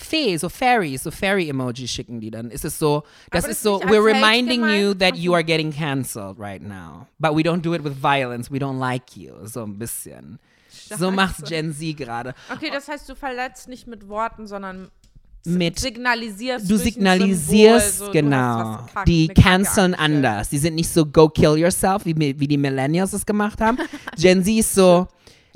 Fee, 0.00 0.36
so 0.36 0.48
Fairy, 0.48 0.96
so 0.96 1.10
Fairy-Emoji 1.10 1.88
schicken 1.88 2.20
die 2.20 2.30
dann. 2.30 2.50
Ist 2.52 2.64
es 2.64 2.78
so, 2.78 3.02
das 3.32 3.44
Aber 3.44 3.50
ist 3.50 3.62
so, 3.64 3.80
we're 3.82 4.04
reminding 4.04 4.62
you 4.68 4.94
that 4.94 5.16
you 5.16 5.34
are 5.34 5.42
getting 5.42 5.72
cancelled 5.72 6.38
right 6.38 6.62
now. 6.62 7.06
But 7.18 7.32
we 7.36 7.42
don't 7.42 7.62
do 7.62 7.74
it 7.74 7.82
with 7.82 7.94
violence, 8.00 8.48
we 8.50 8.58
don't 8.58 8.78
like 8.78 9.16
you. 9.16 9.34
So 9.44 9.64
ein 9.64 9.76
bisschen. 9.76 10.38
So 10.96 11.10
macht 11.10 11.40
Scheiße. 11.40 11.48
Gen 11.48 11.74
Z 11.74 11.96
gerade. 11.96 12.34
Okay, 12.54 12.70
das 12.72 12.86
heißt, 12.88 13.08
du 13.08 13.16
verletzt 13.16 13.68
nicht 13.68 13.88
mit 13.88 14.08
Worten, 14.08 14.46
sondern 14.46 14.88
Mit 15.48 15.78
signalisierst 15.78 16.70
Du 16.70 16.76
signalisierst, 16.76 17.98
Symbol, 17.98 18.06
so, 18.06 18.12
genau. 18.12 18.78
Du 18.94 19.02
die 19.06 19.28
canceln 19.28 19.94
anders. 19.94 20.48
Die 20.48 20.58
sind 20.58 20.74
nicht 20.74 20.88
so 20.90 21.06
go 21.06 21.28
kill 21.28 21.56
yourself, 21.56 22.04
wie, 22.04 22.14
wie 22.16 22.46
die 22.46 22.58
Millennials 22.58 23.12
es 23.12 23.24
gemacht 23.24 23.60
haben. 23.60 23.78
Gen 24.16 24.44
Z 24.44 24.52
ist 24.54 24.74
so, 24.74 25.08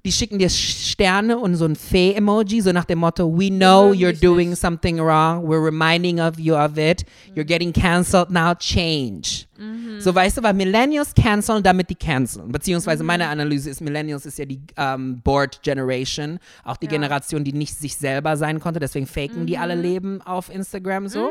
die 0.04 0.10
schicken 0.10 0.38
dir 0.40 0.48
Sterne 0.48 1.38
und 1.38 1.54
so 1.54 1.64
ein 1.64 1.76
Fee-Emoji, 1.76 2.60
so 2.60 2.72
nach 2.72 2.84
dem 2.84 2.98
Motto, 2.98 3.24
we 3.32 3.48
know 3.50 3.90
mögen 3.90 4.00
you're 4.00 4.20
doing 4.20 4.54
something 4.56 4.98
wrong, 4.98 5.44
we're 5.46 5.64
reminding 5.64 6.18
of 6.20 6.38
you 6.40 6.54
of 6.56 6.76
it, 6.76 7.04
you're 7.36 7.44
getting 7.44 7.72
cancelled 7.72 8.28
now, 8.30 8.52
change. 8.54 9.46
Mhm. 9.58 10.00
So 10.00 10.12
weißt 10.12 10.38
du, 10.38 10.42
weil 10.42 10.54
Millennials 10.54 11.14
canceln, 11.14 11.62
damit 11.62 11.88
die 11.88 11.94
canceln. 11.94 12.48
Mhm. 12.48 12.52
Beziehungsweise 12.52 13.04
meine 13.04 13.28
Analyse 13.28 13.70
ist, 13.70 13.80
Millennials 13.80 14.26
ist 14.26 14.38
ja 14.38 14.44
die 14.44 14.60
ähm, 14.76 15.20
Bored 15.22 15.62
Generation, 15.62 16.40
auch 16.64 16.76
die 16.76 16.86
Ja. 16.86 16.92
Generation, 16.92 17.44
die 17.44 17.52
nicht 17.52 17.78
sich 17.78 17.96
selber 17.96 18.36
sein 18.36 18.58
konnte, 18.58 18.80
deswegen 18.80 19.06
faken 19.06 19.46
die 19.46 19.54
Mhm. 19.56 19.62
alle 19.62 19.74
Leben 19.76 20.20
auf 20.22 20.52
Instagram 20.52 21.06
so. 21.06 21.30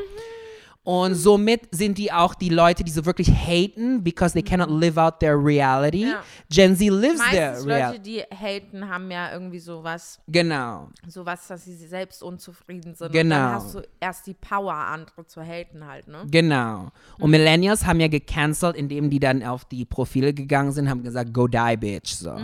Und 0.83 1.13
somit 1.13 1.67
sind 1.71 1.99
die 1.99 2.11
auch 2.11 2.33
die 2.33 2.49
Leute, 2.49 2.83
die 2.83 2.91
so 2.91 3.05
wirklich 3.05 3.29
haten, 3.29 4.03
because 4.03 4.33
they 4.33 4.41
cannot 4.41 4.69
live 4.71 4.97
out 4.97 5.19
their 5.19 5.35
reality. 5.37 6.07
Ja. 6.07 6.23
Gen 6.49 6.75
Z 6.75 6.89
lives 6.89 7.19
their 7.29 7.51
Meistens 7.51 7.67
reality. 7.67 7.97
Leute, 7.97 7.99
die 7.99 8.19
haten, 8.35 8.89
haben 8.89 9.11
ja 9.11 9.31
irgendwie 9.31 9.59
sowas, 9.59 10.19
Genau. 10.27 10.89
sowas, 11.07 11.47
dass 11.47 11.65
sie 11.65 11.75
selbst 11.75 12.23
unzufrieden 12.23 12.95
sind. 12.95 13.07
Und 13.07 13.13
Genau. 13.13 13.35
dann 13.35 13.53
hast 13.53 13.75
du 13.75 13.81
erst 13.99 14.25
die 14.25 14.33
Power, 14.33 14.73
andere 14.73 15.25
zu 15.27 15.41
haten 15.41 15.85
halt, 15.85 16.07
ne? 16.07 16.23
Genau. 16.31 16.89
Und 17.19 17.29
Millennials 17.29 17.85
haben 17.85 17.99
ja 17.99 18.07
gecancelt, 18.07 18.75
indem 18.75 19.11
die 19.11 19.19
dann 19.19 19.43
auf 19.43 19.65
die 19.65 19.85
Profile 19.85 20.33
gegangen 20.33 20.71
sind, 20.71 20.89
haben 20.89 21.03
gesagt, 21.03 21.31
go 21.31 21.47
die, 21.47 21.77
bitch. 21.77 22.13
So. 22.15 22.35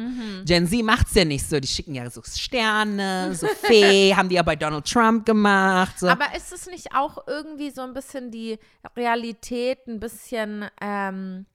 Gen 0.45 0.67
Z 0.67 0.83
macht's 0.83 1.15
ja 1.15 1.25
nicht 1.25 1.47
so. 1.49 1.59
Die 1.59 1.67
schicken 1.67 1.95
ja 1.95 2.07
so 2.09 2.21
Sterne, 2.23 3.33
so 3.33 3.47
Fee, 3.47 4.13
haben 4.15 4.29
die 4.29 4.35
ja 4.35 4.43
bei 4.43 4.55
Donald 4.55 4.85
Trump 4.85 5.25
gemacht. 5.25 5.99
So. 5.99 6.07
Aber 6.07 6.25
ist 6.35 6.53
es 6.53 6.67
nicht 6.67 6.93
auch 6.95 7.25
irgendwie 7.27 7.71
so 7.71 7.81
ein 7.81 7.93
bisschen 7.93 8.26
die 8.31 8.57
Realität, 8.95 9.87
ein 9.87 9.99
bisschen 9.99 10.65
ähm, 10.81 11.45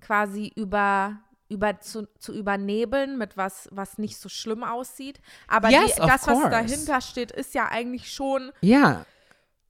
quasi 0.00 0.52
über 0.54 1.20
über 1.48 1.80
zu, 1.80 2.08
zu 2.18 2.32
übernebeln 2.32 3.18
mit 3.18 3.36
was, 3.36 3.68
was 3.70 3.98
nicht 3.98 4.16
so 4.16 4.30
schlimm 4.30 4.64
aussieht. 4.64 5.20
Aber 5.48 5.68
Yes, 5.68 5.96
die, 5.96 6.00
das, 6.00 6.26
was 6.26 6.38
course. 6.38 6.48
dahinter 6.50 7.00
steht, 7.02 7.30
ist 7.30 7.52
ja 7.54 7.68
eigentlich 7.68 8.10
schon 8.10 8.52
ja. 8.62 9.04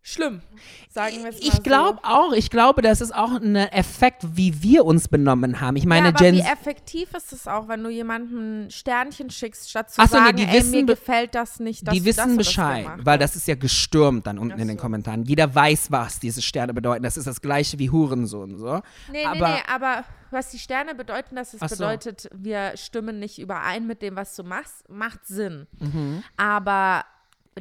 Schlimm. 0.03 0.43
Sagen 0.91 1.23
wir 1.23 1.31
es 1.31 1.41
mal 1.41 1.49
Ich 1.49 1.63
glaube 1.63 2.01
so. 2.03 2.09
auch, 2.09 2.33
ich 2.33 2.51
glaube, 2.51 2.83
das 2.83 3.01
ist 3.01 3.15
auch 3.15 3.41
ein 3.41 3.55
Effekt, 3.57 4.37
wie 4.37 4.63
wir 4.63 4.85
uns 4.85 5.09
benommen 5.09 5.61
haben. 5.61 5.77
Ich 5.77 5.87
meine, 5.87 6.09
ja, 6.09 6.15
aber 6.15 6.19
Gen 6.19 6.35
wie 6.37 6.41
effektiv 6.41 7.15
ist 7.15 7.33
es 7.33 7.47
auch, 7.47 7.69
wenn 7.69 7.83
du 7.83 7.89
jemandem 7.89 8.67
ein 8.67 8.71
Sternchen 8.71 9.31
schickst, 9.31 9.71
statt 9.71 9.91
zu 9.91 10.01
Ach 10.01 10.09
so, 10.09 10.19
nee, 10.19 10.25
sagen, 10.25 10.37
die 10.37 10.45
ey, 10.45 10.59
wissen 10.59 10.71
mir 10.73 10.87
gefällt 10.87 11.35
das 11.35 11.61
nicht, 11.61 11.87
dass 11.87 11.95
Die 11.95 12.01
du 12.01 12.07
das 12.07 12.17
wissen 12.19 12.37
das 12.37 12.47
Bescheid, 12.47 12.85
gemacht 12.85 13.01
weil 13.05 13.19
das 13.19 13.37
ist 13.37 13.47
ja 13.47 13.55
gestürmt 13.55 14.27
dann 14.27 14.39
unten 14.39 14.55
Ach 14.57 14.61
in 14.61 14.69
den 14.69 14.77
so. 14.77 14.83
Kommentaren. 14.83 15.23
Jeder 15.25 15.55
weiß, 15.55 15.91
was 15.91 16.19
diese 16.19 16.43
Sterne 16.43 16.75
bedeuten. 16.75 17.05
Das 17.05 17.17
ist 17.17 17.27
das 17.27 17.41
gleiche 17.41 17.79
wie 17.79 17.91
Hurensohn. 17.91 18.59
So. 18.59 18.83
Nee, 19.11 19.25
aber, 19.25 19.49
nee, 19.49 19.55
nee, 19.55 19.63
aber 19.73 20.05
was 20.31 20.51
die 20.51 20.59
Sterne 20.59 20.95
bedeuten, 20.95 21.37
dass 21.37 21.55
es 21.55 21.61
so. 21.61 21.67
bedeutet, 21.67 22.29
wir 22.35 22.73
stimmen 22.77 23.19
nicht 23.19 23.39
überein 23.39 23.87
mit 23.87 24.03
dem, 24.03 24.17
was 24.17 24.35
du 24.35 24.43
machst, 24.43 24.89
macht 24.89 25.27
Sinn. 25.27 25.67
Mhm. 25.79 26.25
Aber 26.37 27.05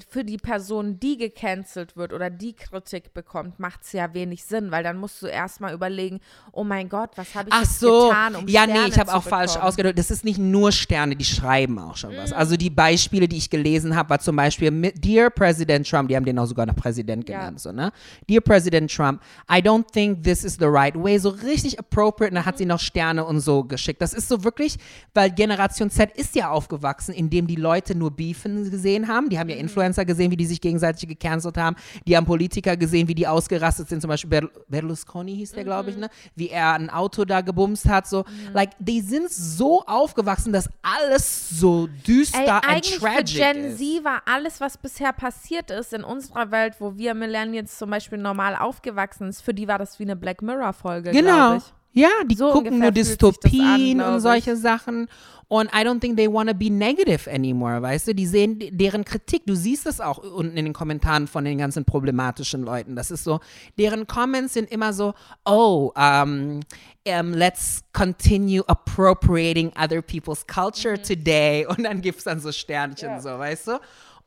für 0.10 0.24
die 0.24 0.38
Person, 0.38 1.00
die 1.02 1.18
gecancelt 1.18 1.98
wird 1.98 2.14
oder 2.14 2.30
die 2.30 2.54
Kritik 2.54 3.14
bekommt, 3.14 3.60
macht 3.60 3.82
es 3.84 3.92
ja 3.92 4.14
wenig 4.14 4.46
Sinn, 4.46 4.72
weil 4.72 4.84
dann 4.84 4.96
musst 4.98 5.22
du 5.22 5.28
erstmal 5.28 5.74
überlegen, 5.74 6.22
oh 6.54 6.64
mein 6.64 6.88
Gott, 6.88 7.10
was 7.18 7.36
habe 7.36 7.50
ich 7.50 7.56
Ach 7.56 7.66
so, 7.66 8.08
getan, 8.08 8.36
um 8.38 8.48
ja, 8.48 8.64
Sterne 8.64 8.84
nee, 8.84 8.88
ich 8.88 8.98
habe 8.98 9.14
auch 9.14 9.22
falsch 9.22 9.52
bekommen? 9.54 9.68
ausgedrückt. 9.68 10.00
Das 10.00 10.10
ist 10.10 10.24
nicht 10.24 10.38
nur 10.40 10.72
Sterne, 10.72 11.18
die 11.18 11.26
schreiben 11.26 11.78
auch 11.78 11.98
schon 11.98 12.14
Mhm. 12.14 12.18
was. 12.20 12.32
Also 12.32 12.56
die 12.56 12.70
Beispiele, 12.70 13.28
die 13.28 13.36
ich 13.36 13.50
gelesen 13.50 13.94
habe, 13.94 14.12
war 14.12 14.20
zum 14.20 14.38
Beispiel 14.38 14.72
Dear 14.96 15.30
President 15.30 15.86
Trump, 15.90 16.08
die 16.08 16.16
haben 16.16 16.24
den 16.24 16.40
auch 16.40 16.46
sogar 16.46 16.66
noch 16.66 16.76
Präsident 16.78 17.28
Ja. 17.28 17.40
genannt, 17.40 17.60
so, 17.60 17.74
ne? 17.74 17.92
Dear 18.30 18.40
President 18.42 18.90
Trump, 18.90 19.22
I 19.52 19.56
don't 19.58 19.92
think 19.92 20.24
this 20.24 20.46
is 20.46 20.56
the 20.58 20.66
right 20.68 20.96
way. 20.96 21.18
So 21.18 21.28
richtig 21.30 21.78
appropriate. 21.78 22.32
Und 22.32 22.36
dann 22.36 22.46
hat 22.46 22.56
Mhm. 22.56 22.60
sie 22.60 22.66
noch 22.66 22.80
Sterne 22.80 23.26
und 23.26 23.42
so 23.42 23.66
geschickt. 23.66 24.02
Das 24.02 24.14
ist 24.14 24.30
so 24.30 24.46
wirklich, 24.46 24.78
weil 25.14 25.32
Generation 25.32 25.90
Z 25.90 26.12
ist 26.18 26.34
ja 26.36 26.50
aufgewachsen, 26.50 27.14
indem 27.14 27.46
die 27.46 27.58
Leute 27.58 27.94
nur 27.94 28.12
Beefen 28.12 28.72
gesehen 28.72 29.10
haben. 29.10 29.28
Die 29.28 29.38
haben 29.38 29.48
Mhm. 29.48 29.52
ja 29.52 29.58
Influencer 29.58 29.81
gesehen, 30.06 30.32
wie 30.32 30.38
die 30.38 30.46
sich 30.46 30.62
gegenseitig 30.62 31.08
gecancelt 31.10 31.58
haben. 31.58 31.76
Die 32.08 32.16
haben 32.16 32.26
Politiker 32.26 32.78
gesehen, 32.78 33.08
wie 33.08 33.16
die 33.16 33.28
ausgerastet 33.28 33.90
sind. 33.90 34.02
Zum 34.02 34.08
Beispiel 34.10 34.30
Ber 34.30 34.50
Berlusconi 34.70 35.36
hieß 35.36 35.54
der, 35.54 35.64
glaube 35.64 35.90
ich, 35.90 35.96
Mhm. 35.96 36.02
ne? 36.04 36.10
Wie 36.36 36.50
er 36.50 36.74
ein 36.74 36.90
Auto 36.90 37.26
da 37.26 37.42
gebumst 37.42 37.88
hat. 37.90 38.08
So, 38.08 38.24
like, 38.54 38.72
die 38.80 39.02
sind 39.02 39.30
so 39.30 39.82
aufgewachsen, 39.86 40.54
dass 40.54 40.70
alles 40.82 41.50
so 41.50 41.88
düster 42.08 42.40
Ey, 42.40 42.50
and 42.50 42.68
eigentlich 42.68 42.96
für 42.96 43.06
tragic 43.06 43.36
Gen 43.38 43.64
ist. 43.66 43.78
Z 43.80 44.04
war 44.04 44.22
alles, 44.26 44.62
was 44.62 44.78
bisher 44.78 45.14
passiert 45.14 45.72
ist 45.72 45.94
in 45.94 46.04
unserer 46.04 46.52
Welt, 46.52 46.76
wo 46.80 46.96
wir 46.98 47.14
Millennials 47.14 47.78
zum 47.78 47.90
Beispiel 47.90 48.18
normal 48.18 48.56
aufgewachsen 48.56 49.32
sind, 49.32 49.44
für 49.44 49.54
die 49.54 49.68
war 49.68 49.78
das 49.80 50.00
wie 50.00 50.04
eine 50.04 50.16
Black 50.16 50.42
Mirror-Folge, 50.42 51.12
Genau. 51.12 51.32
glaube 51.32 51.58
ich. 51.58 51.74
Ja, 51.94 52.10
die 52.26 52.36
So 52.36 52.52
gucken 52.52 52.80
nur 52.80 52.92
das 52.92 53.12
an, 53.12 53.18
Dystopien 53.18 53.98
glaub 53.98 54.10
und 54.12 54.18
ich. 54.18 54.22
solche 54.24 54.56
Sachen. 54.56 55.08
Und 55.50 55.66
I 55.74 55.80
don't 55.86 56.00
think 56.00 56.16
they 56.16 56.32
want 56.32 56.50
to 56.50 56.56
be 56.56 56.70
negative 56.70 57.30
anymore, 57.30 57.82
weißt 57.82 58.08
du? 58.08 58.16
Die 58.16 58.26
sehen 58.26 58.58
deren 58.72 59.04
Kritik. 59.04 59.42
Du 59.46 59.54
siehst 59.54 59.86
es 59.86 60.00
auch 60.00 60.20
unten 60.20 60.56
in 60.56 60.64
den 60.64 60.74
Kommentaren 60.74 61.28
von 61.28 61.44
den 61.44 61.58
ganzen 61.58 61.84
problematischen 61.84 62.64
Leuten. 62.64 62.96
Das 62.96 63.12
ist 63.12 63.26
so, 63.26 63.42
deren 63.78 64.08
Comments 64.08 64.54
sind 64.54 64.72
immer 64.72 64.94
so, 64.94 65.14
oh, 65.44 65.92
um, 65.94 66.62
um, 67.06 67.34
let's 67.34 67.82
continue 67.92 68.64
appropriating 68.70 69.74
other 69.78 70.02
people's 70.02 70.48
culture 70.48 70.96
Mhm. 70.98 71.04
today. 71.04 71.66
Und 71.66 71.84
dann 71.84 72.00
gibt 72.02 72.20
es 72.20 72.24
dann 72.24 72.40
so 72.40 72.54
Sternchen, 72.54 73.20
so, 73.20 73.30
weißt 73.38 73.68
du? 73.68 73.80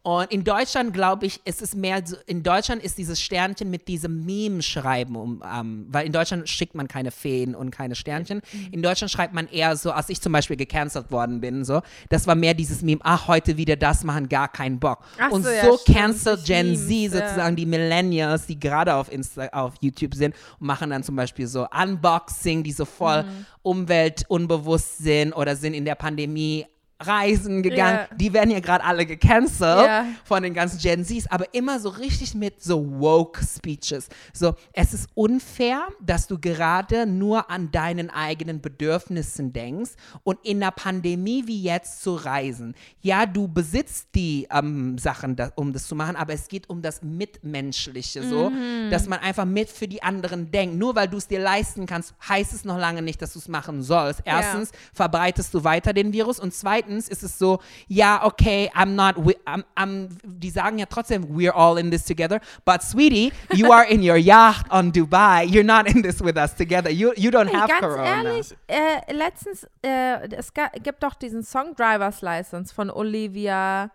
Und 0.07 0.31
in 0.31 0.45
Deutschland, 0.45 0.93
glaube 0.93 1.25
ich, 1.25 1.40
ist 1.47 1.62
es 1.62 1.75
mehr, 1.75 2.03
so, 2.05 2.17
in 2.27 2.43
Deutschland 2.43 2.83
ist 2.83 2.99
dieses 2.99 3.23
Sternchen 3.23 3.71
mit 3.71 3.88
diesem 3.88 4.27
Meme-Schreiben, 4.27 5.17
um, 5.17 5.43
ähm, 5.51 5.87
weil 5.88 6.05
in 6.05 6.12
Deutschland 6.12 6.47
schickt 6.47 6.75
man 6.75 6.88
keine 6.88 7.11
Feen 7.11 7.55
und 7.55 7.71
keine 7.71 7.95
Sternchen. 7.95 8.43
Mhm. 8.53 8.69
In 8.71 8.83
Deutschland 8.83 9.11
schreibt 9.11 9.33
man 9.33 9.49
eher 9.49 9.75
so, 9.77 9.93
als 9.93 10.11
ich 10.11 10.21
zum 10.21 10.35
Beispiel 10.35 10.59
gecancelt 10.59 11.11
worden 11.11 11.40
bin, 11.40 11.64
so, 11.64 11.81
das 12.11 12.27
war 12.27 12.35
mehr 12.35 12.53
dieses 12.53 12.83
Meme, 12.83 13.01
ach, 13.03 13.29
heute 13.29 13.57
wieder 13.57 13.77
das 13.77 14.05
machen, 14.05 14.29
gar 14.29 14.49
keinen 14.49 14.79
Bock. 14.79 14.99
Ach 15.19 15.31
und 15.31 15.43
so, 15.43 15.49
so, 15.49 15.55
ja, 15.55 15.79
stimmt, 15.79 15.97
cancelt 15.99 16.45
Gen 16.45 16.67
Memes, 16.67 16.87
Z 16.87 17.14
ja. 17.14 17.27
sozusagen 17.27 17.57
die 17.57 17.64
Millennials, 17.67 18.45
die 18.45 18.61
gerade 18.61 18.95
auf 18.95 19.11
Insta, 19.11 19.49
auf 19.53 19.73
YouTube 19.81 20.14
sind 20.14 20.35
und 20.61 20.67
machen 20.67 20.90
dann 20.90 21.03
zum 21.03 21.17
Beispiel 21.17 21.47
so 21.47 21.67
Unboxing, 21.71 22.62
die 22.62 22.73
so 22.73 22.85
voll 22.85 23.23
Mhm. 23.23 23.47
umweltunbewusst 23.62 24.99
sind 24.99 25.33
oder 25.33 25.57
sind 25.57 25.73
in 25.73 25.87
der 25.87 25.95
Pandemie 25.95 26.67
reisen 27.01 27.63
gegangen. 27.63 28.07
Ja. 28.11 28.17
Die 28.17 28.33
werden 28.33 28.51
ja 28.51 28.61
gerade 28.61 28.85
alle 28.85 29.05
gecancelt 29.05 29.87
Ja. 29.87 30.07
von 30.25 30.43
den 30.43 30.55
ganzen 30.55 30.79
Gen 30.79 31.05
Zs, 31.05 31.27
aber 31.29 31.53
immer 31.53 31.81
so 31.81 31.89
richtig 31.89 32.35
mit 32.35 32.63
so 32.63 32.87
woke 33.01 33.45
Speeches. 33.45 34.09
So, 34.33 34.55
es 34.73 34.95
ist 34.95 35.09
unfair, 35.15 35.89
dass 36.01 36.27
du 36.29 36.39
gerade 36.39 37.05
nur 37.07 37.51
an 37.51 37.71
deinen 37.73 38.11
eigenen 38.11 38.61
Bedürfnissen 38.61 39.53
denkst 39.53 39.91
und 40.23 40.39
in 40.45 40.63
einer 40.63 40.71
Pandemie 40.71 41.43
wie 41.47 41.63
jetzt 41.63 42.03
zu 42.03 42.15
reisen. 42.15 42.75
Ja, 43.01 43.27
du 43.27 43.49
besitzt 43.49 44.09
die 44.15 44.47
ähm, 44.51 44.97
Sachen, 44.97 45.35
da, 45.37 45.51
um 45.57 45.73
das 45.73 45.89
zu 45.89 45.97
machen, 45.97 46.15
aber 46.17 46.33
es 46.33 46.47
geht 46.49 46.71
um 46.71 46.81
das 46.81 47.03
Mitmenschliche, 47.03 48.23
so, 48.23 48.51
Mhm. 48.51 48.91
dass 48.91 49.09
man 49.09 49.19
einfach 49.19 49.45
mit 49.45 49.69
für 49.69 49.89
die 49.89 50.03
anderen 50.03 50.51
denkt. 50.51 50.77
Nur 50.77 50.95
weil 50.95 51.09
du 51.09 51.17
es 51.17 51.27
dir 51.27 51.41
leisten 51.41 51.87
kannst, 51.87 52.15
heißt 52.29 52.53
es 52.53 52.65
noch 52.65 52.79
lange 52.79 53.03
nicht, 53.03 53.21
dass 53.21 53.33
du 53.33 53.39
es 53.41 53.49
machen 53.49 53.83
sollst. 53.83 54.23
Erstens 54.25 54.71
verbreitest 54.93 55.53
du 55.55 55.65
weiter 55.65 55.93
den 55.93 56.13
Virus 56.13 56.39
und 56.39 56.55
zweitens 56.55 56.84
ist 56.88 57.23
es 57.23 57.38
so, 57.38 57.61
ja, 57.88 58.25
okay, 58.25 58.70
I'm 58.75 58.94
not, 58.94 59.16
I'm, 59.47 59.64
I'm, 59.77 60.09
die 60.25 60.51
sagen 60.51 60.79
ja 60.79 60.87
trotzdem, 60.87 61.25
we're 61.25 61.55
all 61.55 61.79
in 61.79 61.90
this 61.90 62.05
together, 62.05 62.40
but 62.64 62.83
sweetie, 62.83 63.33
you 63.53 63.73
are 63.73 63.85
in 63.87 64.01
your 64.03 64.16
yacht 64.16 64.66
on 64.70 64.92
Dubai, 64.92 65.44
you're 65.44 65.64
not 65.64 65.87
in 65.87 66.03
this 66.03 66.20
with 66.23 66.37
us 66.37 66.55
together, 66.55 66.90
you, 66.90 67.12
you 67.16 67.31
don't 67.31 67.49
Ey, 67.49 67.55
have 67.55 67.68
ganz 67.68 67.81
Corona. 67.81 68.05
ehrlich, 68.05 68.55
äh, 68.66 69.12
letztens, 69.12 69.66
äh, 69.83 70.29
es 70.35 70.53
gibt 70.55 71.03
doch 71.03 71.14
diesen 71.14 71.42
Song 71.42 71.75
Driver's 71.75 72.20
License 72.23 72.75
von 72.75 72.90
Olivia. 72.90 73.90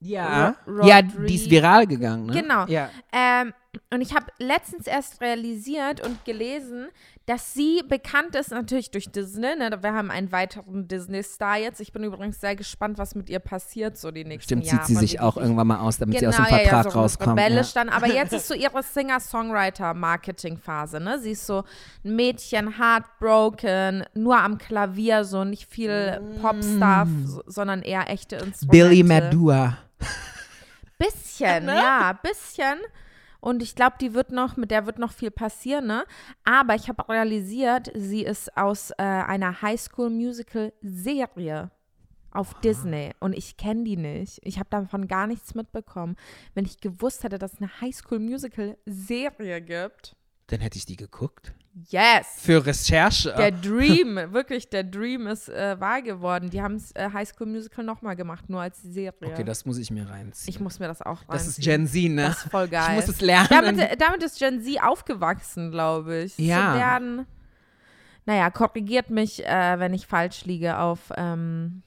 ja, 0.00 0.54
ja, 0.82 1.02
die 1.02 1.34
ist 1.34 1.50
viral 1.50 1.86
gegangen, 1.86 2.26
ne? 2.26 2.32
Genau. 2.32 2.64
Ja. 2.66 2.90
Ähm, 3.12 3.52
und 3.90 4.00
ich 4.00 4.14
habe 4.14 4.24
letztens 4.38 4.86
erst 4.86 5.20
realisiert 5.20 6.00
und 6.04 6.24
gelesen, 6.24 6.88
dass 7.26 7.52
sie 7.52 7.82
bekannt 7.86 8.34
ist, 8.34 8.50
natürlich 8.50 8.90
durch 8.90 9.10
Disney. 9.10 9.54
Ne? 9.56 9.76
Wir 9.82 9.92
haben 9.92 10.10
einen 10.10 10.32
weiteren 10.32 10.88
Disney-Star 10.88 11.58
jetzt. 11.58 11.78
Ich 11.80 11.92
bin 11.92 12.02
übrigens 12.02 12.40
sehr 12.40 12.56
gespannt, 12.56 12.96
was 12.96 13.14
mit 13.14 13.28
ihr 13.28 13.40
passiert, 13.40 13.98
so 13.98 14.10
die 14.10 14.24
nächsten 14.24 14.48
Stimmt, 14.48 14.64
Jahre. 14.64 14.78
zieht 14.78 14.86
sie 14.86 14.94
sich 14.94 15.20
auch 15.20 15.36
irgendwann 15.36 15.66
mal 15.66 15.80
aus, 15.80 15.98
damit 15.98 16.18
genau, 16.18 16.32
sie 16.32 16.38
aus 16.38 16.48
dem 16.48 16.56
ja, 16.56 16.62
Vertrag 16.62 16.86
ja, 16.86 16.90
so 16.90 16.98
rauskommt. 16.98 17.38
Ja. 17.38 17.44
rebellisch 17.44 17.74
dann. 17.74 17.90
Aber 17.90 18.06
jetzt 18.06 18.32
ist 18.36 18.48
so 18.48 18.54
ihre 18.54 18.82
Singer-Songwriter-Marketing-Phase. 18.82 21.00
Ne? 21.00 21.18
Sie 21.18 21.32
ist 21.32 21.46
so 21.46 21.64
ein 22.04 22.16
Mädchen, 22.16 22.78
heartbroken, 22.78 24.06
nur 24.14 24.38
am 24.38 24.56
Klavier, 24.56 25.24
so 25.24 25.44
nicht 25.44 25.68
viel 25.68 26.22
Pop-Stuff, 26.40 27.08
so, 27.26 27.42
sondern 27.46 27.82
eher 27.82 28.08
echte 28.08 28.36
Instrumente. 28.36 28.86
Mm. 28.86 28.88
Billy 28.88 29.02
Madua. 29.02 29.76
Bisschen, 30.98 31.64
Ne? 31.66 31.74
ja, 31.74 32.18
bisschen. 32.22 32.78
Und 33.40 33.62
ich 33.62 33.76
glaube, 33.76 33.96
die 34.00 34.14
wird 34.14 34.32
noch, 34.32 34.56
mit 34.56 34.70
der 34.70 34.86
wird 34.86 34.98
noch 34.98 35.12
viel 35.12 35.30
passieren, 35.30 35.86
ne? 35.86 36.06
Aber 36.44 36.74
ich 36.74 36.88
habe 36.88 37.06
realisiert, 37.08 37.92
sie 37.94 38.24
ist 38.24 38.56
aus 38.56 38.90
äh, 38.92 39.02
einer 39.02 39.60
Highschool-Musical-Serie 39.62 41.70
auf 42.30 42.54
Disney. 42.60 43.12
Und 43.20 43.32
ich 43.34 43.56
kenne 43.56 43.84
die 43.84 43.96
nicht. 43.96 44.40
Ich 44.42 44.58
habe 44.58 44.68
davon 44.70 45.08
gar 45.08 45.26
nichts 45.26 45.54
mitbekommen. 45.54 46.16
Wenn 46.54 46.64
ich 46.64 46.80
gewusst 46.80 47.24
hätte, 47.24 47.38
dass 47.38 47.54
es 47.54 47.60
eine 47.60 47.80
Highschool-Musical-Serie 47.80 49.62
gibt. 49.62 50.16
Dann 50.48 50.60
hätte 50.60 50.78
ich 50.78 50.86
die 50.86 50.96
geguckt. 50.96 51.52
Yes! 51.90 52.26
Für 52.38 52.64
Recherche. 52.64 53.34
Der 53.36 53.52
Dream, 53.52 54.16
wirklich, 54.32 54.68
der 54.68 54.82
Dream 54.82 55.26
ist 55.26 55.48
äh, 55.48 55.78
wahr 55.78 56.02
geworden. 56.02 56.50
Die 56.50 56.60
haben 56.60 56.82
äh, 56.94 57.10
High 57.12 57.28
School 57.28 57.46
Musical 57.46 57.84
nochmal 57.84 58.16
gemacht, 58.16 58.48
nur 58.48 58.60
als 58.60 58.82
Serie. 58.82 59.12
okay, 59.22 59.44
das 59.44 59.64
muss 59.64 59.78
ich 59.78 59.90
mir 59.90 60.08
reinziehen. 60.08 60.54
ich 60.54 60.60
muss 60.60 60.78
mir 60.78 60.88
das 60.88 61.02
auch 61.02 61.20
reinziehen. 61.28 61.28
das 61.28 61.46
ist 61.46 61.60
Gen 61.60 61.86
Z, 61.86 62.10
ne? 62.10 62.22
Das 62.22 62.44
ist 62.44 62.50
voll 62.50 62.68
geil. 62.68 62.88
Ich 62.98 63.06
muss 63.06 63.14
es 63.14 63.20
lernen. 63.20 63.48
Damit, 63.50 64.00
damit 64.00 64.22
ist 64.22 64.38
Gen 64.38 64.60
Z 64.62 64.82
aufgewachsen, 64.82 65.70
glaube 65.70 66.22
ich. 66.22 66.36
Ja. 66.38 66.72
Zu 66.72 66.78
werden, 66.78 67.26
naja, 68.24 68.50
korrigiert 68.50 69.10
mich, 69.10 69.44
äh, 69.46 69.78
wenn 69.78 69.94
ich 69.94 70.06
falsch 70.06 70.44
liege 70.46 70.78
auf 70.78 71.12
ähm, 71.16 71.82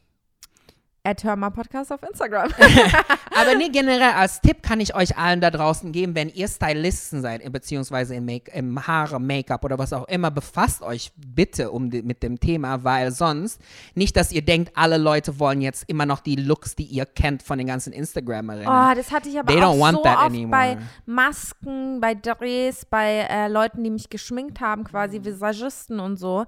Podcast 1.04 1.92
auf 1.92 2.04
Instagram. 2.04 2.52
Aber 3.36 3.56
nee, 3.56 3.70
generell 3.70 4.12
als 4.12 4.40
Tipp 4.42 4.62
kann 4.62 4.80
ich 4.80 4.94
euch 4.94 5.18
allen 5.18 5.42
da 5.42 5.50
draußen 5.50 5.92
geben, 5.92 6.14
wenn 6.16 6.30
ihr 6.30 6.48
Stylisten 6.48 7.22
seid, 7.22 7.52
beziehungsweise 7.52 8.16
im, 8.16 8.26
Make 8.26 8.52
im 8.52 8.86
Haare, 8.86 9.20
Make-up 9.20 9.66
oder 9.66 9.80
was 9.80 9.94
auch 9.94 10.08
immer, 10.08 10.30
befasst 10.30 10.82
euch 10.84 11.12
bitte 11.16 11.72
um 11.72 11.90
die, 11.90 12.04
mit 12.04 12.22
dem 12.22 12.40
Thema, 12.40 12.84
weil 12.84 13.12
sonst 13.12 13.60
nicht, 13.96 14.16
dass 14.16 14.32
ihr 14.32 14.44
denkt, 14.44 14.74
alle 14.76 14.98
Leute 14.98 15.40
wollen 15.40 15.62
jetzt 15.62 15.86
immer 15.88 16.06
noch 16.06 16.20
die 16.20 16.36
Looks, 16.36 16.76
die 16.76 16.86
ihr 16.86 17.06
kennt 17.06 17.42
von 17.42 17.58
den 17.58 17.68
ganzen 17.68 17.94
Instagramerinnen. 17.94 18.68
Oh, 18.68 18.96
das 18.96 19.12
hatte 19.12 19.30
ich 19.30 19.40
aber 19.40 19.52
They 19.52 19.62
auch 19.64 19.74
don't 19.74 19.80
want 19.80 19.98
so 19.98 20.04
that 20.04 20.18
oft 20.18 20.26
anymore. 20.26 20.52
bei 20.52 20.78
Masken, 21.06 22.00
bei 22.00 22.14
Drehs, 22.14 22.86
bei 22.86 23.28
äh, 23.30 23.48
Leuten, 23.48 23.84
die 23.84 23.90
mich 23.90 24.10
geschminkt 24.10 24.60
haben, 24.60 24.84
quasi. 24.84 25.24
Visagisten 25.24 26.00
und 26.00 26.18
so. 26.18 26.46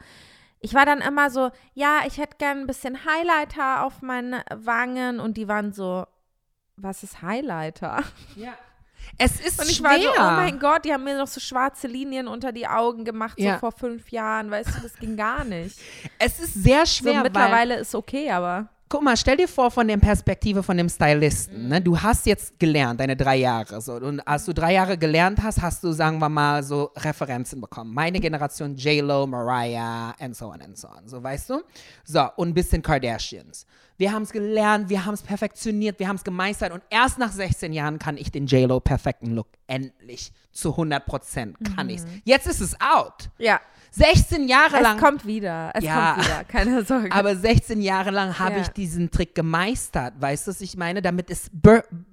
Ich 0.65 0.73
war 0.73 0.85
dann 0.85 1.01
immer 1.01 1.29
so, 1.29 1.51
ja, 1.73 1.99
ich 2.07 2.17
hätte 2.17 2.37
gern 2.37 2.59
ein 2.61 2.67
bisschen 2.67 2.99
Highlighter 3.05 3.83
auf 3.83 4.01
meinen 4.01 4.41
Wangen 4.53 5.19
und 5.19 5.35
die 5.35 5.47
waren 5.49 5.73
so, 5.73 6.05
was 6.77 7.03
ist 7.03 7.21
Highlighter? 7.21 8.01
ja. 8.35 8.53
Es 9.17 9.41
ist 9.41 9.59
Und 9.59 9.69
ich 9.69 9.75
schwer. 9.77 9.89
war 9.89 9.99
so, 9.99 10.09
oh 10.17 10.41
mein 10.41 10.59
Gott, 10.59 10.85
die 10.85 10.93
haben 10.93 11.03
mir 11.03 11.17
noch 11.17 11.27
so 11.27 11.41
schwarze 11.41 11.87
Linien 11.87 12.29
unter 12.29 12.53
die 12.53 12.67
Augen 12.69 13.03
gemacht, 13.03 13.37
Ja. 13.37 13.55
so 13.55 13.59
vor 13.59 13.71
fünf 13.73 14.09
Jahren, 14.11 14.49
weißt 14.49 14.77
du, 14.77 14.81
das 14.81 14.95
ging 14.95 15.17
gar 15.17 15.43
nicht. 15.43 15.77
es 16.19 16.39
ist 16.39 16.53
sehr 16.53 16.85
So 16.85 17.03
schwer, 17.03 17.15
weil 17.15 17.23
mittlerweile 17.23 17.75
ist 17.75 17.93
okay, 17.93 18.31
aber 18.31 18.69
guck 18.93 19.01
mal, 19.01 19.17
stell 19.17 19.37
dir 19.37 19.47
vor 19.47 19.71
von 19.71 19.87
der 19.87 19.97
Perspektive 19.97 20.61
von 20.61 20.77
dem 20.77 20.87
Stylisten. 20.87 21.67
Ne? 21.67 21.81
Du 21.81 21.99
hast 21.99 22.27
jetzt 22.27 22.59
gelernt, 22.59 22.99
deine 22.99 23.15
drei 23.15 23.37
Jahre. 23.37 23.81
So, 23.81 23.93
und 23.93 24.19
als 24.19 24.45
du 24.45 24.53
drei 24.53 24.73
Jahre 24.73 24.99
gelernt 24.99 25.41
hast, 25.41 25.63
hast 25.63 25.83
du, 25.83 25.91
sagen 25.93 26.19
wir 26.19 26.29
mal, 26.29 26.61
so 26.61 26.91
Referenzen 26.97 27.59
bekommen. 27.59 27.91
Meine 27.91 28.19
Generation 28.19 28.75
J-Lo, 28.75 29.25
Mariah 29.25 30.13
and 30.19 30.35
so 30.35 30.45
on 30.51 30.61
and 30.61 30.77
so 30.77 30.87
on. 30.89 31.07
So, 31.07 31.23
weißt 31.23 31.49
du? 31.49 31.63
So, 32.03 32.21
und 32.35 32.49
ein 32.49 32.53
bisschen 32.53 32.83
Kardashians. 32.83 33.65
Wir 33.97 34.11
haben 34.11 34.23
es 34.23 34.31
gelernt, 34.31 34.89
wir 34.89 35.05
haben 35.05 35.15
es 35.15 35.23
perfektioniert, 35.23 35.97
wir 35.97 36.07
haben 36.07 36.17
es 36.17 36.23
gemeistert 36.23 36.71
und 36.71 36.83
erst 36.91 37.17
nach 37.17 37.31
16 37.31 37.73
Jahren 37.73 37.97
kann 37.97 38.17
ich 38.17 38.31
den 38.31 38.45
J-Lo 38.45 38.79
perfekten 38.79 39.33
Look 39.33 39.47
endlich 39.65 40.31
zu 40.51 40.69
100 40.71 41.05
Prozent 41.05 41.57
kann 41.75 41.89
ich's. 41.89 42.05
Jetzt 42.25 42.45
ist 42.45 42.61
es 42.61 42.75
out. 42.79 43.29
ja, 43.39 43.59
16 43.95 44.47
Jahre 44.47 44.77
es 44.77 44.81
lang 44.81 44.99
kommt 44.99 45.25
wieder. 45.27 45.71
Es 45.75 45.83
Ja. 45.83 46.13
kommt 46.15 46.25
wieder, 46.25 46.43
keine 46.45 46.83
Sorge. 46.83 47.11
aber 47.11 47.35
16 47.35 47.79
Jahre 47.79 48.09
lang 48.09 48.39
habe 48.39 48.55
Ja. 48.55 48.61
ich 48.61 48.69
diesen 48.69 49.11
Trick 49.11 49.35
gemeistert, 49.35 50.15
weißt 50.19 50.47
du, 50.47 50.51
was 50.51 50.61
ich 50.61 50.75
meine? 50.75 51.03
Damit 51.03 51.29
es, 51.29 51.51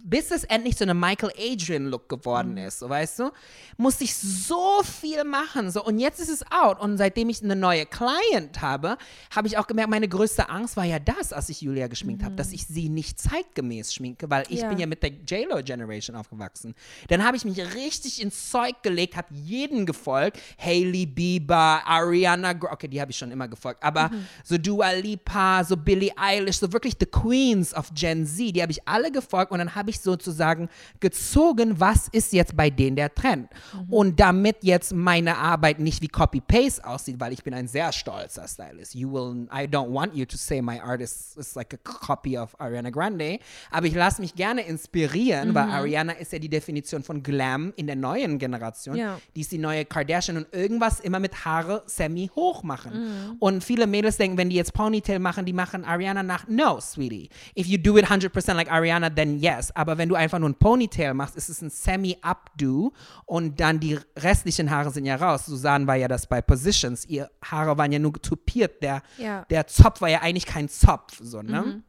bis 0.05 0.31
es 0.31 0.45
endlich 0.45 0.77
so 0.77 0.85
eine 0.85 0.93
Michael 0.93 1.33
Adrian 1.39 1.87
Look 1.87 2.03
Mhm. 2.05 2.09
geworden 2.09 2.57
ist, 2.59 2.81
so 2.81 2.89
weißt 2.91 3.21
du, 3.21 3.31
musste 3.79 4.05
ich 4.05 4.15
so 4.15 4.83
viel 4.83 5.25
machen, 5.25 5.71
so 5.71 5.83
und 5.83 5.99
jetzt 5.99 6.21
ist 6.21 6.29
es 6.29 6.45
out 6.51 6.79
und 6.81 6.99
seitdem 6.99 7.31
ich 7.31 7.43
eine 7.43 7.57
neue 7.57 7.87
Client 7.87 8.61
habe, 8.61 8.99
habe 9.35 9.49
ich 9.49 9.57
auch 9.57 9.67
gemerkt, 9.67 9.89
meine 9.91 10.09
größte 10.09 10.51
Angst 10.51 10.77
war 10.77 10.85
ja 10.85 10.99
das, 10.99 11.33
als 11.33 11.49
ich 11.49 11.63
Julia 11.63 11.87
geschminkt 11.87 12.23
habe, 12.25 12.35
dass 12.35 12.53
ich 12.53 12.67
sie 12.67 12.91
nicht 12.91 13.19
zeitgemäß 13.19 13.95
schminke, 13.95 14.29
weil 14.29 14.43
ich 14.49 14.57
Mhm. 14.57 14.63
Ja. 14.63 14.69
bin 14.69 14.79
ja 14.81 14.87
mit 14.87 15.03
der 15.03 15.11
J-Lo 15.13 15.63
Generation 15.63 16.15
aufgewachsen. 16.17 16.75
Dann 17.09 17.25
habe 17.25 17.39
ich 17.39 17.45
mich 17.47 17.59
richtig 17.75 18.21
ins 18.21 18.51
Zeug 18.51 18.83
gelegt, 18.83 19.17
habe 19.17 19.29
jeden 19.33 19.87
gefolgt, 19.87 20.39
Hailey 20.63 21.07
Bieber, 21.07 21.70
Ariana, 21.79 22.55
okay, 22.71 22.89
die 22.89 23.01
habe 23.01 23.11
ich 23.11 23.17
schon 23.19 23.31
immer 23.31 23.49
gefolgt, 23.49 23.83
aber 23.83 24.09
Mhm. 24.11 24.27
so 24.45 24.59
Dua 24.59 24.91
Lipa, 24.93 25.63
so 25.65 25.77
Billie 25.77 26.13
Eilish, 26.17 26.59
so 26.59 26.73
wirklich 26.73 26.95
the 26.99 27.07
Queens 27.07 27.73
of 27.75 27.91
Gen 27.95 28.27
Z, 28.27 28.55
die 28.57 28.63
habe 28.63 28.73
ich 28.73 28.87
alle 28.89 29.11
gefolgt 29.11 29.53
und 29.53 29.59
dann 29.59 29.75
habe 29.75 29.91
ich 29.91 30.01
sozusagen 30.01 30.69
gezogen, 31.01 31.79
was 31.81 32.09
ist 32.09 32.33
jetzt 32.33 32.57
bei 32.57 32.71
denen 32.71 32.97
der 32.97 33.15
Trend. 33.15 33.49
Mhm. 33.75 33.93
Und 33.93 34.21
damit 34.21 34.59
jetzt 34.63 34.93
meine 34.93 35.37
Arbeit 35.37 35.79
nicht 35.81 36.03
wie 36.03 36.09
Copy-Paste 36.09 36.85
aussieht, 36.87 37.17
weil 37.19 37.33
ich 37.33 37.43
bin 37.43 37.55
ein 37.55 37.69
sehr 37.69 37.93
stolzer 37.93 38.47
Stylist. 38.47 38.95
You 38.95 39.13
will, 39.13 39.47
I 39.53 39.67
don't 39.67 39.93
want 39.93 40.15
you 40.15 40.25
to 40.27 40.37
say 40.37 40.61
my 40.63 40.79
artist 40.81 41.37
is 41.37 41.55
like 41.55 41.75
a 41.75 41.79
copy 41.83 42.39
of 42.39 42.55
Ariana 42.61 42.91
Grande, 42.91 43.39
aber 43.71 43.87
ich 43.87 43.95
lasse 43.95 44.21
mich 44.21 44.35
gerne 44.35 44.63
inspirieren, 44.63 45.55
weil 45.55 45.67
Mhm. 45.67 45.73
Ariana 45.73 46.13
ist 46.13 46.33
ja 46.33 46.39
die 46.39 46.49
Definition 46.49 47.03
von 47.03 47.23
Glam 47.23 47.73
in 47.77 47.87
der 47.87 47.97
neuen 47.97 48.39
Generation. 48.39 48.97
Ja. 48.97 49.19
Die 49.35 49.41
ist 49.41 49.53
die 49.53 49.59
neue 49.59 49.85
Kardashian 49.85 50.37
und 50.37 50.47
irgendwas 50.53 51.01
immer 51.01 51.19
mit 51.19 51.45
Haare 51.61 51.83
semi 51.87 52.31
hoch 52.35 52.63
machen. 52.63 52.93
Mhm. 53.31 53.37
Und 53.39 53.65
viele 53.65 53.87
Mädels 53.87 54.17
denken, 54.17 54.37
wenn 54.39 54.51
die 54.51 54.57
jetzt 54.57 54.73
Ponytail 54.73 55.19
machen, 55.19 55.45
die 55.45 55.53
machen 55.53 55.85
Ariana 55.85 56.23
nach. 56.23 56.47
No, 56.49 56.81
sweetie. 56.81 57.29
If 57.57 57.67
you 57.67 57.79
do 57.79 57.97
it 57.99 58.07
100% 58.07 58.55
like 58.55 58.71
Ariana, 58.71 59.11
then 59.11 59.39
yes. 59.39 59.71
Aber 59.75 59.99
wenn 59.99 60.09
du 60.09 60.15
einfach 60.15 60.39
nur 60.39 60.49
ein 60.49 60.55
Ponytail 60.55 61.15
machst, 61.15 61.37
ist 61.37 61.49
es 61.49 61.61
ein 61.63 61.71
semi-updo 61.71 62.93
und 63.27 63.61
dann 63.61 63.81
die 63.81 63.99
restlichen 64.17 64.71
Haare 64.71 64.91
sind 64.91 65.05
ja 65.05 65.17
raus. 65.17 65.47
Susanne 65.47 65.87
war 65.87 65.97
ja 65.97 66.09
das 66.09 66.27
bei 66.27 66.41
Positions. 66.43 67.05
Ihr 67.07 67.31
Haare 67.45 67.77
waren 67.79 67.93
ja 67.93 67.99
nur 67.99 68.13
tupiert. 68.15 68.83
Der, 68.83 69.03
Ja. 69.19 69.45
der 69.51 69.67
Zopf 69.67 70.01
war 70.01 70.09
ja 70.09 70.21
eigentlich 70.23 70.47
kein 70.47 70.69
Zopf, 70.69 71.19
so, 71.23 71.43
ne? 71.43 71.83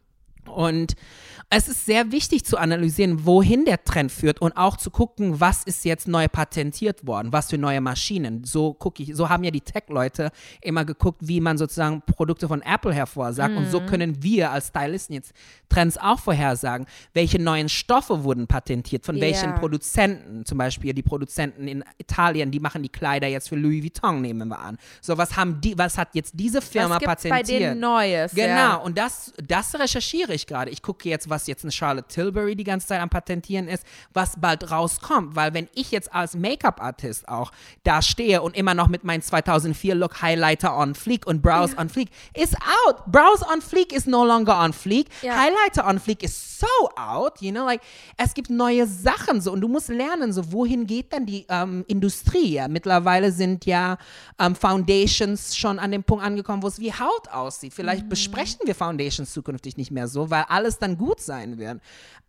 Und 0.47 0.95
es 1.53 1.67
ist 1.67 1.85
sehr 1.85 2.11
wichtig 2.13 2.45
zu 2.45 2.57
analysieren, 2.57 3.25
wohin 3.25 3.65
der 3.65 3.83
Trend 3.83 4.09
führt 4.11 4.39
und 4.41 4.55
auch 4.55 4.77
zu 4.77 4.89
gucken, 4.89 5.39
was 5.41 5.63
ist 5.63 5.83
jetzt 5.83 6.07
neu 6.07 6.27
patentiert 6.29 7.05
worden, 7.05 7.33
was 7.33 7.49
für 7.49 7.57
neue 7.57 7.81
Maschinen. 7.81 8.45
So 8.45 8.73
gucke 8.73 9.03
ich, 9.03 9.15
so 9.15 9.27
haben 9.29 9.43
ja 9.43 9.51
die 9.51 9.59
Tech-Leute 9.61 10.31
immer 10.61 10.85
geguckt, 10.85 11.19
wie 11.27 11.41
man 11.41 11.57
sozusagen 11.57 12.01
Produkte 12.03 12.47
von 12.47 12.61
Apple 12.61 12.93
hervorsagt. 12.93 13.55
Und 13.57 13.69
so 13.69 13.81
können 13.81 14.23
wir 14.23 14.51
als 14.51 14.67
Stylisten 14.69 15.13
jetzt 15.15 15.33
Trends 15.67 15.97
auch 15.97 16.19
vorhersagen, 16.19 16.85
welche 17.13 17.37
neuen 17.41 17.67
Stoffe 17.69 18.23
wurden 18.23 18.47
patentiert, 18.47 19.05
von 19.05 19.19
welchen 19.19 19.49
Ja. 19.51 19.57
Produzenten. 19.57 20.45
Zum 20.45 20.57
Beispiel 20.57 20.93
die 20.93 21.03
Produzenten 21.03 21.67
in 21.67 21.83
Italien, 21.97 22.51
die 22.51 22.59
machen 22.61 22.81
die 22.83 22.89
Kleider 22.89 23.27
jetzt 23.27 23.49
für 23.49 23.55
Louis 23.57 23.83
Vuitton, 23.83 24.21
nehmen 24.21 24.47
wir 24.47 24.59
an. 24.59 24.77
So, 25.01 25.17
was 25.17 25.35
haben 25.35 25.59
die, 25.61 25.77
was 25.77 25.97
hat 25.97 26.09
jetzt 26.13 26.33
diese 26.35 26.61
Firma 26.61 26.95
Was 26.95 27.03
patentiert? 27.03 27.33
bei 27.35 27.43
denen 27.43 27.79
Neues? 27.79 28.31
Genau, 28.33 28.47
Ja. 28.47 28.75
und 28.75 28.97
das, 28.97 29.33
das 29.45 29.75
recherchiere 29.77 30.30
ich 30.33 30.47
gerade. 30.47 30.71
Ich 30.71 30.81
gucke 30.81 31.09
jetzt, 31.09 31.29
was 31.29 31.47
jetzt 31.47 31.63
eine 31.63 31.71
Charlotte 31.71 32.07
Tilbury 32.07 32.55
die 32.55 32.63
ganze 32.63 32.87
Zeit 32.87 33.01
am 33.01 33.09
Patentieren 33.09 33.67
ist, 33.67 33.85
was 34.13 34.39
bald 34.39 34.71
rauskommt. 34.71 35.35
Weil 35.35 35.53
wenn 35.53 35.67
ich 35.75 35.91
jetzt 35.91 36.13
als 36.13 36.35
Make-up-Artist 36.35 37.27
auch 37.27 37.51
da 37.83 38.01
stehe 38.01 38.41
und 38.41 38.55
immer 38.55 38.73
noch 38.73 38.87
mit 38.87 39.03
meinem 39.03 39.21
2004-Look 39.21 40.21
Highlighter 40.21 40.77
on 40.77 40.95
Fleek 40.95 41.27
und 41.27 41.41
Brows 41.41 41.77
on 41.77 41.89
Fleek, 41.89 42.09
ist 42.33 42.55
out. 42.55 43.05
Brows 43.07 43.41
on 43.43 43.61
Fleek 43.61 43.93
is 43.93 44.05
no 44.05 44.25
longer 44.25 44.57
on 44.59 44.73
Fleek. 44.73 45.07
Ja. 45.21 45.35
Highlighter 45.35 45.87
on 45.87 45.99
Fleek 45.99 46.23
is 46.23 46.59
so 46.59 46.89
out. 46.95 47.41
You 47.41 47.51
know, 47.51 47.65
like, 47.65 47.81
es 48.17 48.33
gibt 48.33 48.49
neue 48.49 48.87
Sachen 48.87 49.41
so 49.41 49.51
und 49.51 49.61
du 49.61 49.67
musst 49.67 49.89
lernen, 49.89 50.31
so 50.33 50.51
wohin 50.51 50.85
geht 50.85 51.11
dann 51.13 51.25
die 51.25 51.45
ähm, 51.49 51.83
Industrie. 51.87 52.53
Ja? 52.53 52.67
Mittlerweile 52.67 53.31
sind 53.31 53.65
ja 53.65 53.97
ähm, 54.39 54.55
Foundations 54.55 55.57
schon 55.57 55.79
an 55.79 55.91
dem 55.91 56.03
Punkt 56.03 56.23
angekommen, 56.23 56.63
wo 56.63 56.67
es 56.67 56.79
wie 56.79 56.93
Haut 56.93 57.29
aussieht. 57.31 57.73
Vielleicht 57.73 58.07
besprechen 58.09 58.59
wir 58.65 58.75
Foundations 58.75 59.31
zukünftig 59.31 59.77
nicht 59.77 59.91
mehr 59.91 60.07
so, 60.07 60.20
so, 60.21 60.29
weil 60.29 60.43
alles 60.47 60.77
dann 60.77 60.97
gut 60.97 61.19
sein 61.19 61.57
wird. 61.57 61.81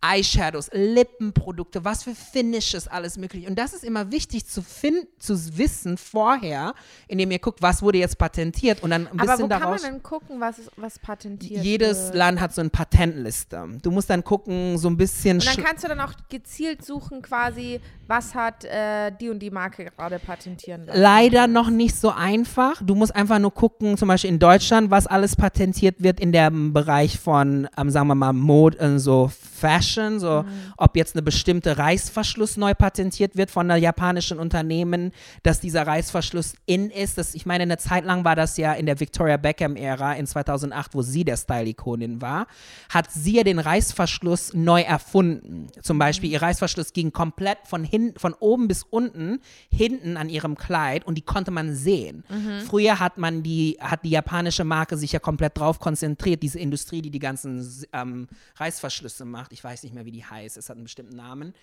Eyeshadows, 0.05 0.69
Lippenprodukte, 0.73 1.85
was 1.85 2.03
für 2.03 2.13
Finishes, 2.13 2.89
alles 2.89 3.17
mögliche. 3.17 3.47
Und 3.47 3.57
das 3.57 3.73
ist 3.73 3.85
immer 3.85 4.11
wichtig 4.11 4.45
zu 4.45 4.61
finden, 4.61 5.07
zu 5.17 5.57
wissen 5.57 5.97
vorher, 5.97 6.73
indem 7.07 7.31
ihr 7.31 7.39
guckt, 7.39 7.61
was 7.61 7.81
wurde 7.81 7.99
jetzt 7.99 8.17
patentiert 8.17 8.83
und 8.83 8.89
dann 8.89 9.07
ein 9.07 9.17
Aber 9.17 9.37
bisschen 9.37 9.45
wo 9.45 9.47
kann 9.47 9.59
man 9.61 9.61
daraus. 9.61 9.81
denn 9.81 10.03
gucken, 10.03 10.41
was, 10.41 10.55
was 10.75 10.99
patentiert 10.99 11.63
Jedes 11.63 12.07
wird? 12.07 12.15
Land 12.15 12.41
hat 12.41 12.53
so 12.53 12.59
eine 12.59 12.69
Patentliste. 12.69 13.65
Du 13.81 13.91
musst 13.91 14.09
dann 14.09 14.25
gucken, 14.25 14.77
so 14.77 14.89
ein 14.89 14.97
bisschen. 14.97 15.37
Und 15.37 15.47
dann 15.47 15.63
kannst 15.63 15.85
du 15.85 15.87
dann 15.87 16.01
auch 16.01 16.13
gezielt 16.29 16.83
suchen, 16.83 17.21
quasi, 17.21 17.79
was 18.05 18.35
hat 18.35 18.65
äh, 18.65 19.09
die 19.11 19.29
und 19.29 19.39
die 19.39 19.51
Marke 19.51 19.85
gerade 19.85 20.19
patentieren 20.19 20.85
lassen. 20.85 20.99
Leider 20.99 21.47
noch 21.47 21.69
nicht 21.69 21.95
so 21.95 22.09
einfach. 22.09 22.81
Du 22.83 22.95
musst 22.95 23.15
einfach 23.15 23.39
nur 23.39 23.53
gucken, 23.53 23.97
zum 23.97 24.09
Beispiel 24.09 24.31
in 24.31 24.39
Deutschland, 24.39 24.91
was 24.91 25.07
alles 25.07 25.37
patentiert 25.37 26.03
wird 26.03 26.19
in 26.19 26.33
dem 26.33 26.73
Bereich 26.73 27.19
von, 27.19 27.69
ähm, 27.83 27.89
sagen 27.89 28.07
wir 28.07 28.15
mal, 28.15 28.33
Mode, 28.33 28.79
äh, 28.79 28.99
so 28.99 29.31
Fashion, 29.63 30.19
so 30.19 30.43
ob 30.75 30.97
jetzt 30.97 31.15
eine 31.15 31.21
bestimmte 31.21 31.77
Reißverschluss 31.77 32.57
neu 32.57 32.73
patentiert 32.73 33.37
wird 33.37 33.49
von 33.49 33.69
einer 33.69 33.79
japanischen 33.79 34.37
Unternehmen, 34.37 35.13
dass 35.43 35.61
dieser 35.61 35.87
Reißverschluss 35.87 36.55
in 36.65 36.89
ist. 36.89 37.17
Das, 37.17 37.33
ich 37.33 37.45
meine, 37.45 37.63
eine 37.63 37.77
Zeit 37.77 38.03
lang 38.03 38.25
war 38.25 38.35
das 38.35 38.57
ja 38.57 38.73
in 38.73 38.85
der 38.85 38.99
Victoria 38.99 39.37
Beckham-Ära 39.37 40.13
in 40.13 40.27
2008, 40.27 40.95
wo 40.95 41.01
sie 41.01 41.23
der 41.23 41.37
Style-Ikonin 41.37 42.21
war, 42.21 42.47
hat 42.89 43.09
sie 43.09 43.37
ja 43.37 43.43
den 43.43 43.59
Reißverschluss 43.59 44.53
neu 44.53 44.81
erfunden. 44.81 45.67
Zum 45.81 45.97
Beispiel, 45.97 46.31
ihr 46.31 46.41
Reißverschluss 46.41 46.91
ging 46.91 47.13
komplett 47.13 47.59
von, 47.63 47.85
hin, 47.85 48.13
von 48.17 48.33
oben 48.33 48.67
bis 48.67 48.83
unten, 48.83 49.39
hinten 49.69 50.17
an 50.17 50.27
ihrem 50.27 50.57
Kleid 50.57 51.07
und 51.07 51.17
die 51.17 51.21
konnte 51.21 51.51
man 51.51 51.73
sehen. 51.73 52.25
Früher 52.67 52.99
hat 52.99 53.17
man 53.17 53.43
die, 53.43 53.77
hat 53.79 54.03
die 54.03 54.09
japanische 54.09 54.65
Marke 54.65 54.97
sich 54.97 55.13
ja 55.13 55.19
komplett 55.19 55.57
drauf 55.57 55.79
konzentriert, 55.79 56.43
diese 56.43 56.59
Industrie, 56.59 57.01
die 57.01 57.11
die 57.11 57.19
ganzen 57.19 57.61
ähm, 57.93 58.27
Reißverschlüsse 58.55 59.25
macht. 59.25 59.51
Ich 59.51 59.63
weiß 59.63 59.83
nicht 59.83 59.93
mehr, 59.93 60.05
wie 60.05 60.11
die 60.11 60.25
heißt. 60.25 60.57
Es 60.57 60.69
hat 60.69 60.77
einen 60.77 60.85
bestimmten 60.85 61.15
Namen. 61.15 61.53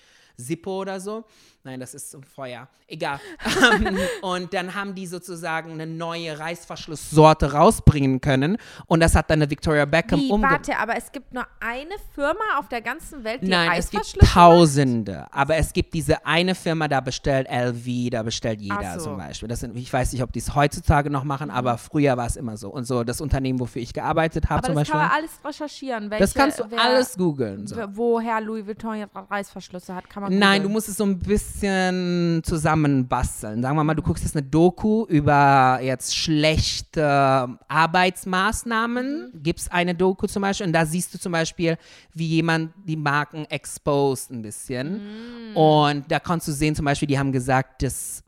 Zippo 0.41 0.81
oder 0.81 1.01
so. 1.01 1.25
Nein, 1.63 1.79
das 1.79 1.93
ist 1.93 2.11
zum 2.11 2.23
Feuer. 2.23 2.69
Egal. 2.87 3.21
Ähm, 3.71 3.99
und 4.23 4.55
dann 4.55 4.75
haben 4.75 4.95
die 4.95 5.07
sozusagen 5.07 5.73
eine 5.73 5.87
neue 5.87 6.39
Reißverschlusssorte 6.39 7.53
rausbringen 7.53 8.21
können. 8.21 8.57
Und 8.87 9.01
das 9.01 9.15
hat 9.15 9.29
dann 9.29 9.41
eine 9.41 9.51
Victoria 9.51 9.85
Beckham 9.85 10.19
Wie, 10.21 10.31
umge 10.31 10.49
warte, 10.49 10.77
aber 10.77 10.97
es 10.97 11.13
gibt 11.13 11.33
nur 11.35 11.47
eine 11.61 11.95
Firma 12.15 12.59
auf 12.59 12.69
der 12.69 12.81
ganzen 12.81 13.23
Welt, 13.23 13.43
die 13.43 13.49
Nein, 13.49 13.71
es 13.77 13.91
gibt 13.91 14.03
Reißverschlüsse 14.03 14.25
macht? 14.25 14.35
Tausende. 14.35 15.27
Aber 15.33 15.57
es 15.57 15.73
gibt 15.73 15.93
diese 15.95 16.25
eine 16.25 16.55
Firma, 16.55 16.89
da 16.89 17.01
bestellt 17.01 17.49
LV, 17.51 18.11
da 18.11 18.23
bestellt 18.23 18.61
jeder 18.61 18.99
so. 18.99 19.11
zum 19.11 19.19
Beispiel. 19.19 19.49
Das 19.49 19.61
sind, 19.61 19.77
ich 19.77 19.93
weiß 19.93 20.13
nicht, 20.13 20.23
ob 20.23 20.33
die 20.33 20.39
es 20.39 20.55
heutzutage 20.55 21.11
noch 21.11 21.25
machen, 21.25 21.51
aber 21.51 21.77
früher 21.77 22.17
war 22.17 22.27
es 22.27 22.37
immer 22.37 22.57
so. 22.57 22.71
Und 22.71 22.85
so 22.85 23.05
das 23.05 23.21
Unternehmen, 23.21 23.61
wofür 23.61 23.83
ich 23.83 23.93
gearbeitet 23.93 24.45
habe 24.45 24.59
Aber 24.59 24.67
zum 24.67 24.75
das 24.75 24.89
Beispiel. 24.89 25.01
kann 25.01 25.09
man 25.09 25.17
alles 25.17 25.31
recherchieren. 25.45 26.11
Welche, 26.11 26.25
das 26.25 26.35
kannst 26.35 26.59
du 26.61 26.65
wer, 26.71 26.81
alles 26.81 27.17
googeln. 27.17 27.67
So. 27.67 27.77
Woher 27.91 28.41
Louis 28.41 28.67
Vuitton 28.67 29.05
Reißverschlüsse 29.15 29.95
hat, 29.95 30.09
kann 30.09 30.23
man 30.23 30.30
Nein, 30.39 30.63
du 30.63 30.69
googeln. 30.69 30.73
musst 30.73 30.89
es 30.89 30.97
so 30.97 31.05
ein 31.05 31.19
bisschen 31.19 32.43
zusammenbasteln. 32.45 33.63
Sagen 33.63 33.77
wir 33.77 33.85
mal, 33.85 33.95
du 33.95 34.03
guckst 34.03 34.25
jetzt 34.25 34.37
eine 34.37 34.47
Doku 34.47 35.05
über 35.07 35.81
jetzt 35.83 36.17
schlechte 36.17 37.49
Arbeitsmaßnahmen. 37.69 39.31
Mhm. 39.33 39.43
Gibt's 39.43 39.71
eine 39.71 39.95
Doku 39.95 40.27
zum 40.27 40.43
Beispiel 40.43 40.67
und 40.67 40.73
da 40.73 40.87
siehst 40.87 41.13
du 41.15 41.19
zum 41.19 41.33
Beispiel, 41.33 41.77
wie 42.15 42.27
jemand 42.27 42.73
die 42.87 42.97
Marken 42.97 43.45
exposed 43.47 44.31
ein 44.31 44.43
bisschen. 44.43 45.01
Mhm. 45.53 45.57
Und 45.57 46.11
da 46.11 46.21
kannst 46.21 46.49
du 46.49 46.53
sehen 46.53 46.75
zum 46.75 46.85
Beispiel, 46.85 47.09
die 47.09 47.19
haben 47.19 47.33
gesagt, 47.33 47.83
dass 47.83 48.23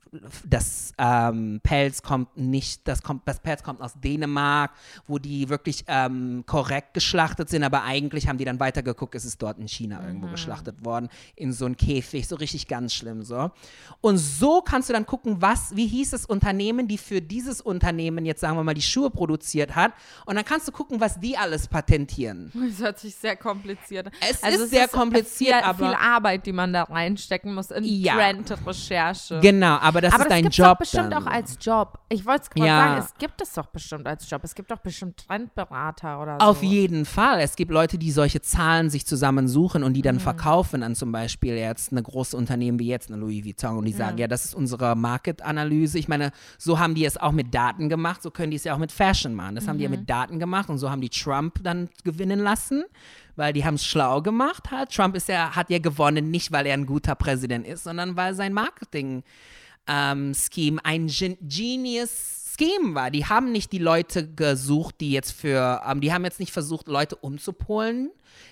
das 0.45 0.93
ähm, 0.99 1.61
Pelz 1.63 2.03
kommt 2.03 2.37
nicht, 2.37 2.87
das, 2.87 3.03
kommt, 3.03 3.23
das 3.27 3.41
Pelz 3.41 3.63
kommt 3.63 3.81
aus 3.81 3.95
Dänemark, 3.99 4.73
wo 5.07 5.19
die 5.19 5.49
wirklich 5.49 5.85
ähm, 5.87 6.45
korrekt 6.47 6.93
geschlachtet 6.93 7.49
sind, 7.49 7.65
aber 7.65 7.83
eigentlich 7.85 8.29
haben 8.29 8.37
die 8.37 8.45
dann 8.45 8.61
weitergeguckt, 8.61 9.15
es 9.15 9.25
ist 9.25 9.41
dort 9.41 9.59
in 9.59 9.69
China 9.69 10.05
irgendwo 10.07 10.27
geschlachtet 10.29 10.85
worden, 10.85 11.09
in 11.35 11.53
so 11.55 11.65
einem 11.65 11.79
Käfig, 11.79 12.29
so 12.29 12.37
richtig 12.37 12.69
ganz 12.69 12.93
schlimm 12.93 13.23
so. 13.23 13.51
Und 14.03 14.19
so 14.19 14.61
kannst 14.61 14.91
du 14.91 14.93
dann 14.93 15.07
gucken, 15.07 15.41
was, 15.41 15.75
wie 15.77 15.87
hieß 15.87 16.11
das 16.11 16.27
Unternehmen, 16.27 16.89
die 16.89 16.99
für 16.99 17.23
dieses 17.23 17.63
Unternehmen 17.63 18.27
jetzt 18.27 18.41
sagen 18.43 18.57
wir 18.59 18.65
mal 18.65 18.75
die 18.75 18.83
Schuhe 18.83 19.09
produziert 19.11 19.75
hat 19.75 19.93
und 20.27 20.37
dann 20.37 20.45
kannst 20.45 20.69
du 20.69 20.73
gucken, 20.73 21.01
was 21.01 21.21
die 21.21 21.39
alles 21.39 21.69
patentieren. 21.69 22.53
Das 22.55 22.81
hört 22.81 22.99
sich 22.99 23.15
sehr 23.15 23.37
kompliziert 23.37 24.09
an. 24.09 24.13
Es 24.29 24.43
Also 24.43 24.65
ist 24.65 24.71
sehr 24.71 24.89
kompliziert, 24.89 25.57
viel, 25.57 25.65
aber- 25.65 25.87
viel 25.87 25.95
Arbeit, 25.95 26.45
die 26.45 26.53
man 26.53 26.73
da 26.75 26.83
reinstecken 26.83 27.55
muss 27.55 27.71
in 27.71 27.85
Ja. 27.85 28.15
Trend-Recherche. 28.17 29.41
Genau, 29.41 29.77
aber 29.79 30.02
das 30.03 30.13
aber 30.13 30.25
ist 30.25 30.31
das 30.31 30.41
dein 30.43 30.51
Job 30.51 30.67
doch 30.73 30.79
bestimmt 30.79 31.13
dann. 31.13 31.23
auch 31.27 31.31
als 31.31 31.57
Job. 31.61 31.99
Ich 32.11 32.27
wollte 32.27 32.43
es 32.43 32.51
gerade 32.51 32.67
Ja. 32.67 32.77
sagen, 32.79 33.01
es 33.07 33.15
gibt 33.19 33.41
es 33.41 33.53
doch 33.55 33.67
bestimmt 33.67 34.07
als 34.07 34.29
Job. 34.29 34.43
Es 34.45 34.55
gibt 34.55 34.71
doch 34.71 34.79
bestimmt 34.79 35.27
Trendberater 35.27 36.21
oder 36.21 36.39
so. 36.41 36.47
Auf 36.47 36.63
jeden 36.63 37.05
Fall. 37.07 37.41
Es 37.41 37.57
gibt 37.57 37.71
Leute, 37.71 37.97
die 37.99 38.11
solche 38.11 38.43
Zahlen 38.43 38.91
sich 38.91 39.07
zusammensuchen 39.07 39.83
und 39.83 39.95
die 39.95 40.01
Mhm. 40.01 40.05
dann 40.05 40.21
verkaufen 40.21 40.83
an 40.83 40.95
zum 40.95 41.13
Beispiel 41.13 41.55
jetzt 41.57 41.93
eine 41.93 42.03
große 42.03 42.37
Unternehmen 42.37 42.79
wie 42.79 42.89
jetzt 42.89 43.11
eine 43.11 43.19
Louis 43.21 43.45
Vuitton 43.45 43.79
und 43.79 43.85
die 43.87 43.93
sagen, 43.93 44.19
ja, 44.19 44.27
das 44.29 44.45
ist 44.45 44.55
unsere 44.55 44.95
Market-Analyse. 44.97 45.99
Ich 45.99 46.09
meine, 46.09 46.33
so 46.59 46.79
haben 46.79 46.95
die 46.95 47.05
es 47.05 47.17
auch 47.17 47.33
mit 47.33 47.55
Daten 47.55 47.89
gemacht, 47.89 48.23
so 48.23 48.31
können 48.31 48.51
die 48.51 48.57
es 48.57 48.65
ja 48.65 48.75
auch 48.75 48.79
mit 48.79 48.93
Fashion 48.93 49.35
machen. 49.35 49.55
Das 49.55 49.69
haben 49.69 49.79
die 49.79 49.85
ja 49.85 49.89
Mhm. 49.91 49.97
mit 49.97 50.11
Daten 50.11 50.39
gemacht 50.39 50.69
und 50.69 50.79
so 50.79 50.91
haben 50.91 51.01
die 51.01 51.09
Trump 51.11 51.63
dann 51.63 51.89
gewinnen 52.05 52.41
lassen, 52.41 52.85
weil 53.37 53.53
die 53.53 53.65
haben 53.65 53.75
es 53.75 53.85
schlau 53.87 54.21
gemacht 54.23 54.71
halt. 54.71 54.91
Trump 54.91 55.15
ist 55.17 55.29
ja, 55.29 55.55
hat 55.57 55.71
ja 55.71 55.79
gewonnen, 55.79 56.31
nicht 56.31 56.53
weil 56.53 56.67
er 56.67 56.75
ein 56.75 56.87
guter 56.87 57.15
Präsident 57.15 57.67
ist, 57.67 57.85
sondern 57.85 58.17
weil 58.17 58.35
sein 58.35 58.53
Marketing 58.53 59.23
ähm, 59.87 60.33
Scheme 60.35 60.85
ein 60.85 61.07
Gen 61.09 61.37
Genius 61.41 62.43
Scheme 62.59 62.95
war. 62.95 63.11
Die 63.11 63.27
haben 63.27 63.53
nicht 63.53 63.73
die 63.73 63.79
Leute 63.79 64.29
gesucht, 64.29 64.97
die 65.01 65.13
jetzt 65.13 65.33
für, 65.33 65.83
ähm, 65.87 66.01
die 66.01 66.13
haben 66.13 66.25
jetzt 66.25 66.41
nicht 66.41 66.53
versucht, 66.53 66.89
Leute 66.89 67.17
umzupolen. 67.17 68.11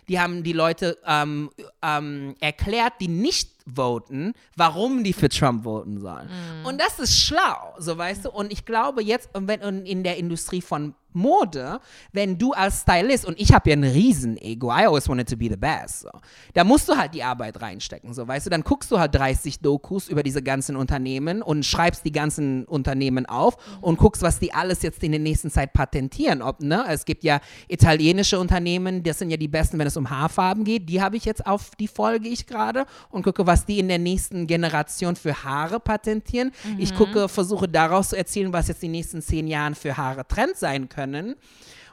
Die 0.09 0.21
haben 0.21 0.43
die 0.43 0.53
Leute 0.53 0.99
ähm, 1.07 1.51
ähm, 1.83 2.35
erklärt, 2.41 2.95
die 3.01 3.09
nicht 3.09 3.51
voten, 3.73 4.33
warum 4.57 5.05
die 5.05 5.13
für 5.13 5.29
Trump 5.29 5.65
voten 5.65 6.01
sollen. 6.01 6.29
Und 6.65 6.81
das 6.81 6.99
ist 6.99 7.19
schlau, 7.19 7.75
so 7.79 7.97
weißt 7.97 8.25
du. 8.25 8.31
Und 8.31 8.53
ich 8.53 8.65
glaube 8.65 9.03
jetzt, 9.03 9.31
wenn 9.35 9.61
in 9.87 10.03
der 10.03 10.17
Industrie 10.17 10.61
von 10.61 10.95
Mode, 11.15 11.81
wenn 12.13 12.39
du 12.39 12.53
als 12.53 12.83
Stylist, 12.83 13.25
und 13.25 13.39
ich 13.41 13.53
habe 13.53 13.71
ja 13.71 13.77
ein 13.77 13.85
Riesen-Ego, 13.85 14.69
I 14.69 14.87
always 14.87 15.09
wanted 15.09 15.29
to 15.29 15.37
be 15.37 15.49
the 15.49 15.57
best, 15.57 16.01
so. 16.01 16.11
da 16.55 16.65
musst 16.65 16.89
du 16.89 16.97
halt 16.97 17.15
die 17.15 17.23
Arbeit 17.23 17.61
reinstecken, 17.61 18.15
so 18.15 18.27
weißt 18.27 18.47
du. 18.47 18.51
Dann 18.51 18.63
guckst 18.63 18.91
du 18.91 18.99
halt 18.99 19.15
30 19.15 19.61
Dokus 19.61 20.09
über 20.09 20.23
diese 20.23 20.43
ganzen 20.43 20.77
Unternehmen 20.77 21.43
und 21.43 21.65
schreibst 21.65 22.05
die 22.05 22.13
ganzen 22.13 22.65
Unternehmen 22.65 23.27
auf 23.27 23.57
und 23.81 23.99
guckst, 23.99 24.23
was 24.23 24.39
die 24.39 24.53
alles 24.53 24.83
jetzt 24.83 25.03
in 25.03 25.13
der 25.13 25.21
nächsten 25.21 25.51
Zeit 25.51 25.73
patentieren. 25.73 26.43
Ob, 26.43 26.61
ne? 26.61 26.85
Es 26.89 27.05
gibt 27.05 27.25
ja 27.25 27.41
italienische 27.69 28.39
Unternehmen, 28.39 29.03
das 29.03 29.19
sind 29.19 29.31
ja 29.31 29.37
die 29.37 29.49
besten, 29.49 29.79
wenn 29.79 29.87
es 29.87 29.97
um 29.97 30.11
Haarfarben 30.11 30.65
geht. 30.65 30.89
Die 30.89 31.03
habe 31.03 31.17
ich 31.17 31.25
jetzt 31.25 31.47
auf, 31.47 31.71
die 31.79 31.89
folge 31.89 32.29
ich 32.29 32.47
gerade 32.47 32.87
und 33.11 33.23
gucke, 33.23 33.47
was 33.47 33.67
die 33.67 33.79
in 33.79 33.89
der 33.89 33.99
nächsten 33.99 34.47
Generation 34.47 35.17
für 35.17 35.45
Haare 35.45 35.81
patentieren. 35.81 36.53
Ich 36.79 36.95
gucke, 36.95 37.29
versuche 37.29 37.69
daraus 37.69 38.11
zu 38.11 38.17
erzählen, 38.17 38.53
was 38.53 38.69
jetzt 38.69 38.83
die 38.83 38.89
nächsten 38.89 39.23
zehn 39.23 39.47
Jahren 39.47 39.75
für 39.75 39.97
Haare 39.97 40.27
Trend 40.27 40.57
sein 40.57 40.89
können. 40.89 41.00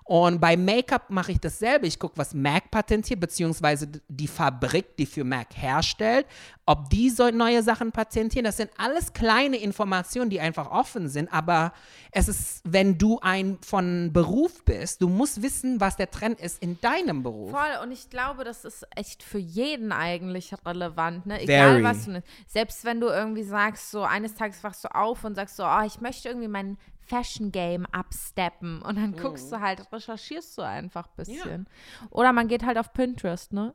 Und 0.08 0.40
bei 0.40 0.56
Make-up 0.56 1.10
mache 1.10 1.34
ich 1.34 1.40
dasselbe. 1.42 1.86
Ich 1.86 2.00
gucke, 2.00 2.18
was 2.18 2.34
MAC 2.34 2.72
patentiert, 2.72 3.20
beziehungsweise 3.20 3.90
die 4.08 4.30
Fabrik, 4.30 4.96
die 4.96 5.06
für 5.06 5.26
MAC 5.26 5.48
herstellt, 5.58 6.26
ob 6.66 6.90
die 6.90 7.10
so 7.10 7.30
neue 7.30 7.62
Sachen 7.62 7.92
patentieren. 7.92 8.46
Das 8.46 8.56
sind 8.56 8.72
alles 8.78 9.12
kleine 9.12 9.58
Informationen, 9.58 10.30
die 10.30 10.40
einfach 10.40 10.72
offen 10.72 11.10
sind. 11.10 11.34
Aber 11.34 11.74
es 12.14 12.30
ist, 12.30 12.62
wenn 12.64 12.98
du 12.98 13.20
ein 13.20 13.58
von 13.62 14.14
Beruf 14.14 14.64
bist, 14.64 15.02
du 15.02 15.10
musst 15.10 15.42
wissen, 15.42 15.82
was 15.82 15.98
der 15.98 16.10
Trend 16.10 16.40
ist 16.40 16.64
in 16.64 16.80
deinem 16.80 17.22
Beruf. 17.22 17.52
Voll, 17.52 17.84
und 17.84 17.92
ich 17.92 18.10
glaube, 18.10 18.46
das 18.46 18.64
ist 18.64 18.88
echt 18.96 19.24
für 19.24 19.40
jeden 19.40 19.92
eigentlich 19.92 20.54
relevant, 20.66 21.26
ne? 21.26 21.42
Egal 21.42 21.82
Very. 21.82 21.84
was 21.84 22.06
du 22.06 22.24
Selbst 22.48 22.86
wenn 22.86 23.02
du 23.02 23.08
irgendwie 23.08 23.44
sagst, 23.44 23.92
so 23.92 24.04
eines 24.04 24.36
Tages 24.36 24.64
wachst 24.64 24.86
du 24.86 24.96
auf 24.96 25.26
und 25.26 25.36
sagst 25.36 25.58
so, 25.58 25.66
oh, 25.66 25.82
ich 25.86 26.00
möchte 26.00 26.30
irgendwie 26.30 26.48
mein 26.48 26.78
Fashion 27.08 27.52
Game 27.52 27.86
absteppen 27.88 28.82
und 28.82 28.98
dann 28.98 29.16
guckst 29.16 29.52
du 29.52 29.60
halt, 29.60 29.82
recherchierst 29.92 30.58
du 30.58 30.62
einfach 30.62 31.08
ein 31.08 31.16
bisschen. 31.18 31.68
Oder 32.10 32.34
man 32.34 32.48
geht 32.48 32.66
halt 32.66 32.78
auf 32.78 32.94
Pinterest, 32.94 33.54
ne? 33.54 33.74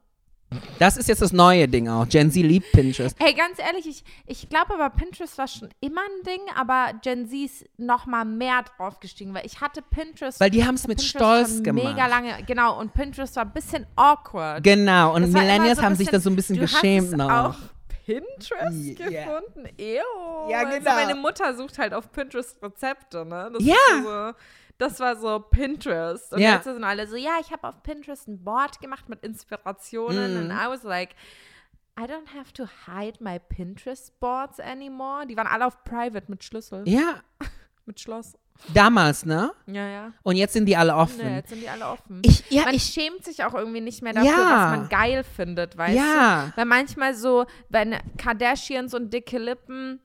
Das 0.78 0.98
ist 0.98 1.08
jetzt 1.08 1.22
das 1.22 1.32
neue 1.32 1.66
Ding 1.66 1.88
auch. 1.88 2.06
Gen 2.06 2.30
Z 2.30 2.42
liebt 2.44 2.72
Pinterest. 2.72 3.16
Hey, 3.18 3.32
ganz 3.32 3.58
ehrlich, 3.58 3.86
ich, 3.88 4.04
ich 4.26 4.50
glaube 4.50 4.74
aber, 4.74 4.90
Pinterest 4.90 5.38
war 5.38 5.48
schon 5.48 5.70
immer 5.80 6.02
ein 6.02 6.26
Ding, 6.26 6.40
aber 6.54 6.92
Gen 7.00 7.26
Z 7.26 7.38
ist 7.38 7.64
noch 7.78 8.04
mal 8.04 8.26
mehr 8.26 8.62
draufgestiegen, 8.76 9.32
weil 9.32 9.46
ich 9.46 9.62
hatte 9.62 9.80
Pinterest. 9.80 10.40
Weil 10.40 10.50
die 10.50 10.66
haben 10.66 10.74
es 10.74 10.86
mit 10.86 10.98
Pinterest 10.98 11.08
Stolz 11.08 11.54
schon 11.54 11.64
gemacht. 11.64 11.84
Mega 11.86 12.06
lange, 12.06 12.42
genau, 12.46 12.78
und 12.78 12.92
Pinterest 12.92 13.34
war 13.36 13.46
ein 13.46 13.52
bisschen 13.54 13.86
awkward. 13.96 14.62
Genau, 14.62 15.14
und 15.14 15.32
Millennials 15.32 15.78
so 15.78 15.84
haben 15.84 15.94
sich 15.94 16.08
bisschen- 16.08 16.20
da 16.20 16.22
so 16.22 16.28
ein 16.28 16.36
bisschen 16.36 16.56
du 16.56 16.60
geschämt 16.62 17.12
noch. 17.12 17.30
Auf 17.30 17.56
Pinterest 18.04 18.98
Ja. 18.98 19.08
gefunden? 19.24 19.68
Ew. 19.78 20.50
Ja, 20.50 20.60
Also 20.60 20.78
genau. 20.78 20.94
meine 20.94 21.14
Mutter 21.14 21.54
sucht 21.54 21.78
halt 21.78 21.94
auf 21.94 22.10
Pinterest 22.12 22.62
Rezepte, 22.62 23.24
ne? 23.24 23.50
Das 23.52 23.64
Ja. 23.64 23.74
so, 24.02 24.38
das 24.78 25.00
war 25.00 25.16
so 25.16 25.38
Pinterest. 25.40 26.32
Und 26.32 26.40
Ja. 26.40 26.54
jetzt 26.54 26.64
sind 26.64 26.82
alle 26.84 27.06
so, 27.06 27.16
ja, 27.16 27.38
ich 27.40 27.50
habe 27.52 27.66
auf 27.68 27.82
Pinterest 27.82 28.28
ein 28.28 28.42
Board 28.42 28.80
gemacht 28.80 29.08
mit 29.08 29.22
Inspirationen. 29.24 30.34
Mhm. 30.34 30.40
Und 30.40 30.50
I 30.50 30.68
was 30.68 30.82
like, 30.82 31.10
I 31.98 32.04
don't 32.04 32.34
have 32.34 32.52
to 32.54 32.64
hide 32.86 33.22
my 33.22 33.38
Pinterest 33.38 34.18
boards 34.18 34.58
anymore. 34.58 35.26
Die 35.26 35.36
waren 35.36 35.46
alle 35.46 35.66
auf 35.66 35.84
Private 35.84 36.24
mit 36.30 36.42
Schlüssel, 36.42 36.88
Ja, 36.88 37.20
mit 37.86 38.00
Schloss. 38.00 38.34
Damals, 38.74 39.24
ne? 39.26 39.50
Ja, 39.66 39.88
ja. 39.88 40.12
Und 40.22 40.36
jetzt 40.36 40.52
sind 40.52 40.66
die 40.66 40.76
alle 40.76 40.94
offen. 40.94 41.18
Nee, 41.26 41.36
jetzt 41.36 41.50
sind 41.50 41.60
die 41.60 41.68
alle 41.68 41.86
offen. 41.86 42.22
Ich, 42.24 42.48
ja, 42.50 42.64
man 42.64 42.74
ich, 42.74 42.84
schämt 42.84 43.24
sich 43.24 43.42
auch 43.44 43.54
irgendwie 43.54 43.80
nicht 43.80 44.02
mehr 44.02 44.12
dafür, 44.12 44.30
Ja. 44.30 44.70
was 44.72 44.78
man 44.78 44.88
geil 44.88 45.24
findet, 45.24 45.76
weißt 45.76 45.96
Ja. 45.96 46.46
du? 46.46 46.56
Weil 46.58 46.66
manchmal 46.66 47.14
so, 47.14 47.46
wenn 47.70 47.96
Kardashians 48.18 48.94
und 48.94 49.12
dicke 49.12 49.38
Lippen 49.38 50.00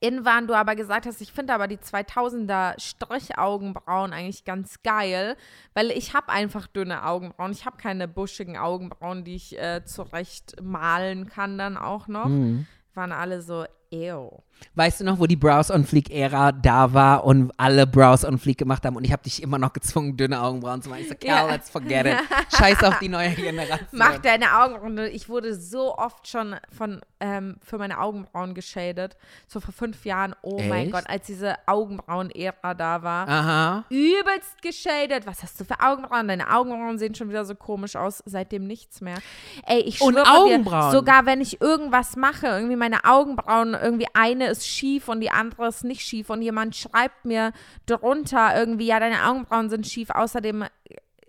in 0.00 0.24
waren, 0.24 0.46
du 0.46 0.54
aber 0.54 0.76
gesagt 0.76 1.06
hast, 1.06 1.20
ich 1.22 1.32
finde 1.32 1.54
aber 1.54 1.66
die 1.66 1.78
2000er 1.78 2.78
Strichaugenbrauen 2.78 4.12
eigentlich 4.12 4.44
ganz 4.44 4.82
geil, 4.82 5.36
weil 5.74 5.90
ich 5.90 6.14
habe 6.14 6.28
einfach 6.28 6.66
dünne 6.66 7.04
Augenbrauen. 7.04 7.52
Ich 7.52 7.64
habe 7.64 7.78
keine 7.78 8.06
buschigen 8.06 8.56
Augenbrauen, 8.56 9.24
die 9.24 9.34
ich 9.34 9.58
äh, 9.58 9.84
zurecht 9.84 10.56
malen 10.62 11.26
kann 11.28 11.58
dann 11.58 11.76
auch 11.76 12.06
noch. 12.06 12.26
Mhm. 12.26 12.66
Waren 12.94 13.12
alle 13.12 13.42
so, 13.42 13.64
ew. 13.92 14.30
weißt 14.74 15.00
du 15.00 15.04
noch, 15.04 15.18
wo 15.18 15.26
die 15.26 15.36
Brows 15.36 15.70
on 15.70 15.84
Fleek-Ära 15.84 16.52
da 16.52 16.92
war 16.92 17.24
und 17.24 17.52
alle 17.56 17.86
Brows 17.86 18.24
on 18.24 18.38
Fleek 18.38 18.58
gemacht 18.58 18.84
haben 18.84 18.96
und 18.96 19.04
ich 19.04 19.12
habe 19.12 19.22
dich 19.22 19.42
immer 19.42 19.58
noch 19.58 19.72
gezwungen, 19.72 20.16
dünne 20.16 20.40
Augenbrauen 20.42 20.82
zu 20.82 20.88
machen. 20.90 21.00
Ich 21.02 21.08
so, 21.08 21.14
Ja. 21.22 21.36
Kerl, 21.36 21.50
let's 21.50 21.70
forget 21.70 22.06
it. 22.06 22.16
Scheiß 22.58 22.82
auf 22.82 22.98
die 22.98 23.08
neue 23.08 23.30
Generation. 23.30 23.86
Mach 23.92 24.18
deine 24.18 24.46
Augenbrauen. 24.60 24.98
Ich 25.12 25.28
wurde 25.28 25.54
so 25.54 25.96
oft 25.96 26.26
schon 26.28 26.56
von, 26.76 27.00
ähm, 27.20 27.56
für 27.64 27.78
meine 27.78 27.98
Augenbrauen 28.00 28.54
geschadet. 28.54 29.16
So 29.46 29.60
vor 29.60 29.72
fünf 29.72 30.04
Jahren. 30.04 30.34
Oh 30.42 30.60
mein 30.60 30.84
Echt? 30.86 30.92
Gott, 30.92 31.04
als 31.08 31.26
diese 31.26 31.54
Augenbrauen-Ära 31.66 32.74
da 32.74 33.02
war. 33.02 33.28
Aha. 33.28 33.84
Übelst 33.90 34.60
geschadet. 34.62 35.26
Was 35.26 35.42
hast 35.42 35.58
du 35.60 35.64
für 35.64 35.80
Augenbrauen? 35.80 36.28
Deine 36.28 36.50
Augenbrauen 36.52 36.98
sehen 36.98 37.14
schon 37.14 37.28
wieder 37.28 37.44
so 37.44 37.54
komisch 37.54 37.96
aus. 37.96 38.22
Seitdem 38.26 38.66
nichts 38.66 39.00
mehr. 39.00 39.18
Ey, 39.66 39.80
ich 39.80 39.98
schwöre 39.98 40.24
Augenbrauen. 40.26 40.90
dir, 40.90 40.96
sogar 40.98 41.26
wenn 41.26 41.40
ich 41.40 41.60
irgendwas 41.60 42.16
mache, 42.16 42.46
irgendwie 42.48 42.76
meine 42.76 43.04
Augenbrauen, 43.04 43.74
irgendwie 43.82 44.06
eine 44.14 44.46
ist 44.48 44.66
schief 44.66 45.08
und 45.08 45.20
die 45.20 45.30
andere 45.30 45.68
ist 45.68 45.84
nicht 45.84 46.02
schief 46.02 46.30
und 46.30 46.42
jemand 46.42 46.76
schreibt 46.76 47.24
mir 47.24 47.52
drunter 47.86 48.58
irgendwie, 48.58 48.86
ja, 48.86 49.00
deine 49.00 49.26
Augenbrauen 49.26 49.70
sind 49.70 49.86
schief. 49.86 50.10
Außerdem 50.10 50.64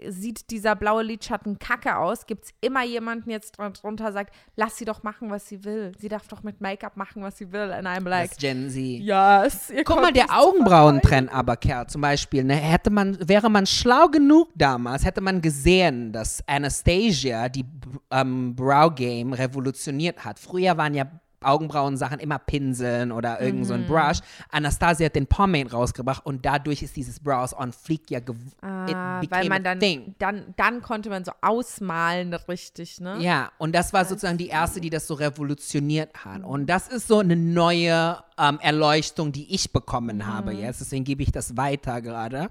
sieht 0.08 0.50
dieser 0.52 0.76
blaue 0.76 1.04
Lidschatten 1.04 1.60
kacke 1.60 1.98
aus, 1.98 2.26
gibt 2.26 2.46
es 2.46 2.52
immer 2.62 2.84
jemanden 2.84 3.30
jetzt 3.30 3.58
drunter, 3.58 4.12
sagt, 4.12 4.34
lass 4.56 4.78
sie 4.78 4.86
doch 4.86 5.04
machen, 5.04 5.30
was 5.30 5.48
sie 5.48 5.64
will. 5.64 5.92
Sie 6.00 6.08
darf 6.08 6.28
doch 6.28 6.44
mit 6.44 6.62
Make-up 6.62 6.98
machen, 6.98 7.22
was 7.22 7.38
sie 7.38 7.52
will. 7.52 7.72
And 7.72 7.88
I'm 7.88 8.08
like, 8.08 8.30
Das 8.30 8.38
Gen 8.38 8.70
Z. 8.70 8.78
yes. 8.78 9.70
ihr 9.70 9.84
Guck 9.84 9.86
kommt 9.98 10.02
mal, 10.04 10.14
der 10.14 10.28
Augenbrauentrend 10.30 11.34
aber, 11.34 11.58
Kerl, 11.58 11.88
zum 11.88 12.02
Beispiel, 12.02 12.44
ne, 12.44 12.56
hätte 12.56 12.90
man, 12.90 13.18
wäre 13.28 13.50
man 13.50 13.66
schlau 13.66 14.08
genug 14.08 14.50
damals, 14.56 15.06
hätte 15.06 15.22
man 15.22 15.42
gesehen, 15.42 16.12
dass 16.12 16.42
Anastasia 16.48 17.50
die 17.50 17.66
ähm, 18.12 18.56
Brow 18.56 18.94
Game 18.94 19.34
revolutioniert 19.34 20.24
hat. 20.24 20.40
Früher 20.40 20.78
waren 20.78 20.94
ja 20.94 21.06
Augenbrauensachen 21.42 22.20
immer 22.20 22.40
Pinseln 22.40 23.12
oder 23.12 23.42
irgend 23.42 23.66
so 23.66 23.74
ein 23.74 23.82
Mhm. 23.84 23.88
Brush. 23.88 24.20
Anastasia 24.52 25.06
hat 25.06 25.16
den 25.16 25.28
Pomade 25.28 25.72
rausgebracht 25.72 26.26
und 26.26 26.46
dadurch 26.46 26.82
ist 26.84 26.96
dieses 26.96 27.20
Brows 27.20 27.54
on 27.58 27.72
Fleek 27.72 28.10
ja 28.12 28.20
Ah, 28.62 29.22
weil 29.30 29.48
man 29.50 29.64
dann, 29.64 29.80
dann, 30.20 30.54
dann 30.58 30.82
konnte 30.82 31.10
man 31.10 31.24
so 31.24 31.32
ausmalen, 31.42 32.34
richtig, 32.34 33.00
ne? 33.00 33.18
Ja, 33.20 33.52
und 33.58 33.74
das 33.74 33.94
war 33.94 34.06
sozusagen 34.06 34.38
die 34.38 34.48
erste, 34.48 34.82
die 34.82 34.90
das 34.90 35.08
so 35.08 35.14
revolutioniert 35.14 36.26
hat. 36.26 36.44
Und 36.44 36.68
das 36.70 36.88
ist 36.88 37.08
so 37.08 37.20
eine 37.20 37.36
neue 37.36 38.18
ähm, 38.38 38.60
Erleuchtung, 38.62 39.32
die 39.32 39.54
ich 39.54 39.72
bekommen 39.72 40.26
habe 40.28 40.54
jetzt. 40.54 40.82
Deswegen 40.82 41.04
gebe 41.04 41.24
ich 41.24 41.32
das 41.32 41.58
weiter 41.58 42.02
gerade. 42.02 42.50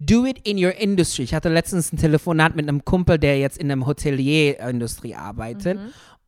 Do 0.00 0.26
it 0.26 0.46
in 0.46 0.62
your 0.64 0.74
industry. 0.76 1.22
Ich 1.24 1.34
hatte 1.34 1.48
letztens 1.48 1.92
ein 1.92 1.96
Telefonat 1.96 2.54
mit 2.56 2.68
einem 2.68 2.84
Kumpel, 2.84 3.18
der 3.18 3.38
jetzt 3.38 3.58
in 3.58 3.70
einem 3.70 3.86
Hotelierindustrie 3.86 5.14
arbeitet. 5.14 5.78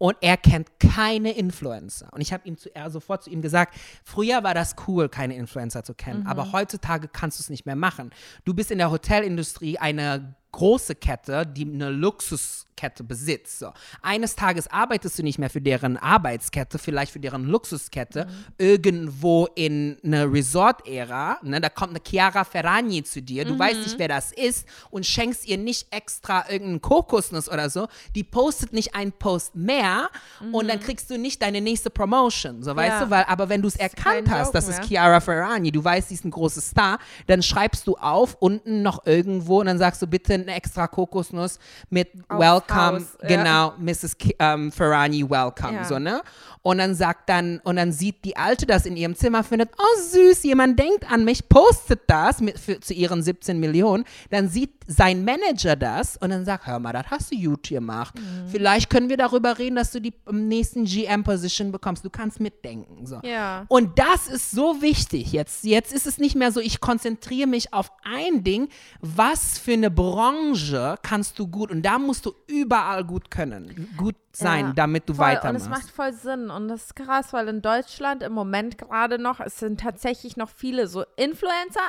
Und 0.01 0.17
er 0.23 0.39
kennt 0.39 0.81
keine 0.81 1.33
Influencer. 1.33 2.09
Und 2.13 2.23
ich 2.23 2.33
habe 2.33 2.49
ihm 2.49 2.57
zu, 2.57 2.75
er 2.75 2.89
sofort 2.89 3.23
zu 3.23 3.29
ihm 3.29 3.43
gesagt, 3.43 3.75
früher 4.03 4.43
war 4.43 4.55
das 4.55 4.75
cool, 4.89 5.11
keine 5.11 5.37
Influencer 5.37 5.85
zu 5.85 5.93
kennen. 5.93 6.27
Aber 6.27 6.53
heutzutage 6.53 7.07
kannst 7.07 7.39
du 7.39 7.43
es 7.43 7.51
nicht 7.51 7.67
mehr 7.67 7.77
machen. 7.77 8.11
Du 8.47 8.55
bist 8.55 8.71
in 8.71 8.79
der 8.79 8.91
Hotelindustrie 8.91 9.77
eine 9.77 10.35
große 10.53 10.95
Kette, 10.95 11.47
die 11.47 11.63
eine 11.63 11.91
Luxuskette 11.91 13.05
besitzt. 13.05 13.59
So. 13.59 13.73
Eines 14.03 14.35
Tages 14.37 14.67
arbeitest 14.69 15.19
du 15.19 15.23
nicht 15.23 15.39
mehr 15.39 15.51
für 15.51 15.61
deren 15.61 15.97
Arbeitskette, 15.97 16.79
vielleicht 16.79 17.13
für 17.13 17.21
deren 17.21 17.45
Luxuskette, 17.45 18.27
irgendwo 18.59 19.49
in 19.55 19.99
einer 20.05 20.31
Resort-Ära. 20.33 21.39
Ne, 21.43 21.61
da 21.61 21.69
kommt 21.69 21.91
eine 21.91 22.01
Chiara 22.07 22.45
Ferragni 22.45 23.03
zu 23.03 23.21
dir, 23.23 23.45
du 23.45 23.59
weißt 23.59 23.81
nicht, 23.81 23.99
wer 23.99 24.09
das 24.09 24.33
ist 24.33 24.67
und 24.91 25.05
schenkst 25.07 25.47
ihr 25.47 25.59
nicht 25.59 25.87
extra 25.95 26.45
irgendeinen 26.51 26.81
Kokosnuss 26.81 27.49
oder 27.49 27.69
so. 27.71 27.87
Die 28.15 28.25
postet 28.25 28.73
nicht 28.73 28.95
einen 28.95 29.13
Post 29.13 29.55
mehr 29.55 30.09
und 30.53 30.69
dann 30.69 30.81
kriegst 30.81 31.11
du 31.11 31.19
nicht 31.19 31.43
deine 31.43 31.61
nächste 31.61 31.91
Promotion. 31.91 32.63
So, 32.63 32.75
weißt 32.75 32.91
Ja. 33.01 33.05
du, 33.05 33.11
weil, 33.11 33.25
aber 33.25 33.49
wenn 33.49 33.63
du 33.63 33.69
es 33.69 33.77
erkannt 33.77 34.31
hast, 34.31 34.49
Joke 34.49 34.53
das 34.53 34.69
ist. 34.69 34.83
Chiara 34.85 35.21
Ferragni, 35.21 35.71
du 35.71 35.83
weißt, 35.85 36.09
sie 36.09 36.15
ist 36.15 36.25
ein 36.25 36.31
großer 36.31 36.61
Star, 36.61 36.99
dann 37.27 37.43
schreibst 37.43 37.87
du 37.87 37.97
auf, 37.97 38.37
unten 38.41 38.83
noch 38.83 39.07
irgendwo 39.07 39.61
und 39.61 39.67
dann 39.67 39.79
sagst 39.79 40.01
du 40.03 40.07
bitte 40.07 40.40
eine 40.43 40.55
extra 40.55 40.87
Kokosnuss 40.87 41.59
mit 41.89 42.09
Aufs 42.29 42.41
Welcome, 42.41 42.81
Haus, 42.99 43.03
ja. 43.23 43.29
genau, 43.29 43.75
Mrs. 43.79 44.17
Ki 44.19 44.35
ähm, 44.39 44.73
Ferragni, 44.73 45.29
welcome, 45.29 45.75
Ja. 45.75 45.85
so, 45.85 45.99
ne? 45.99 46.23
Und 46.63 46.79
dann 46.79 46.95
sagt 46.95 47.29
dann, 47.29 47.59
und 47.65 47.77
dann 47.77 47.91
sieht 47.93 48.25
die 48.25 48.37
Alte 48.37 48.67
das 48.67 48.85
in 48.85 48.97
ihrem 48.97 49.17
Zimmer, 49.17 49.43
findet, 49.45 49.71
oh 49.79 50.01
süß, 50.11 50.43
jemand 50.43 50.79
denkt 50.79 51.11
an 51.11 51.25
mich, 51.25 51.49
postet 51.49 52.03
das 52.07 52.41
mit, 52.41 52.59
für, 52.59 52.81
zu 52.81 52.93
ihren 52.93 53.23
17 53.23 53.59
Millionen, 53.59 54.05
dann 54.31 54.49
sieht 54.49 54.71
sein 54.91 55.25
Manager 55.25 55.77
das 55.77 56.17
und 56.17 56.31
dann 56.31 56.45
sagt, 56.45 56.67
hör 56.67 56.81
mal, 56.81 56.93
das 56.93 57.07
hast 57.11 57.33
du 57.33 57.41
gut 57.41 57.69
gemacht. 57.69 58.17
Mhm. 58.19 58.49
Vielleicht 58.49 58.91
können 58.91 59.09
wir 59.09 59.17
darüber 59.17 59.57
reden, 59.59 59.77
dass 59.77 59.93
du 59.93 60.01
die 60.01 60.13
ähm, 60.29 60.49
nächsten 60.49 60.85
GM-Position 60.85 61.71
bekommst. 61.71 62.05
Du 62.05 62.11
kannst 62.11 62.41
mitdenken, 62.41 63.07
so. 63.07 63.21
Ja. 63.23 63.67
Und 63.69 64.01
das 64.01 64.27
ist 64.27 64.51
so 64.51 64.83
wichtig. 64.83 65.31
Jetzt, 65.31 65.63
jetzt 65.63 65.93
ist 65.93 66.09
es 66.09 66.19
nicht 66.19 66.35
mehr 66.35 66.51
so, 66.51 66.59
ich 66.59 66.81
konzentriere 66.81 67.47
mich 67.47 67.73
auf 67.73 67.93
ein 68.03 68.43
Ding. 68.43 68.69
Was 69.01 69.59
für 69.59 69.75
eine 69.75 69.93
Branche 69.93 70.97
kannst 71.03 71.39
du 71.39 71.47
gut? 71.47 71.71
Und 71.71 71.83
da 71.83 72.01
musst 72.01 72.27
du 72.27 72.33
überall 72.49 73.05
gut 73.05 73.31
können, 73.31 73.95
gut 73.97 74.17
sein, 74.33 74.67
Ja, 74.67 74.73
damit 74.73 75.09
du 75.09 75.15
voll. 75.15 75.25
Und 75.27 75.31
weitermachst. 75.37 75.67
es 75.67 75.71
macht 75.71 75.91
voll 75.91 76.13
Sinn. 76.13 76.51
Und 76.51 76.67
das 76.67 76.87
ist 76.87 76.97
krass, 76.97 77.33
weil 77.33 77.47
in 77.47 77.63
Deutschland 77.63 78.25
im 78.25 78.33
Moment 78.33 78.77
gerade 78.77 79.21
noch, 79.21 79.39
es 79.39 79.61
sind 79.61 79.79
tatsächlich 79.81 80.37
noch 80.37 80.49
viele 80.49 80.89
so 80.89 81.05
Influencer, 81.17 81.81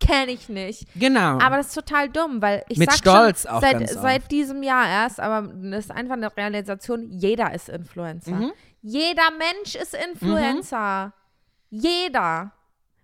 kenne 0.00 0.32
ich 0.32 0.48
nicht. 0.48 0.86
genau. 0.94 1.38
Aber 1.38 1.56
das 1.56 1.68
ist 1.68 1.74
total 1.74 2.08
dumm, 2.08 2.42
weil 2.42 2.64
ich 2.68 2.78
Mit 2.78 2.90
sag 2.90 2.98
Stolz 2.98 3.42
schon, 3.42 3.50
auch 3.50 3.60
seit, 3.60 3.88
seit 3.88 4.30
diesem 4.30 4.62
Jahr 4.62 4.88
erst, 4.88 5.20
aber 5.20 5.52
das 5.52 5.86
ist 5.86 5.90
einfach 5.90 6.14
eine 6.14 6.34
Realisation, 6.36 7.10
jeder 7.10 7.54
ist 7.54 7.68
Influencer. 7.68 8.32
Mhm. 8.32 8.52
Jeder 8.82 9.30
Mensch 9.36 9.74
ist 9.74 9.94
Influencer. 9.94 11.12
Jeder. 11.70 12.52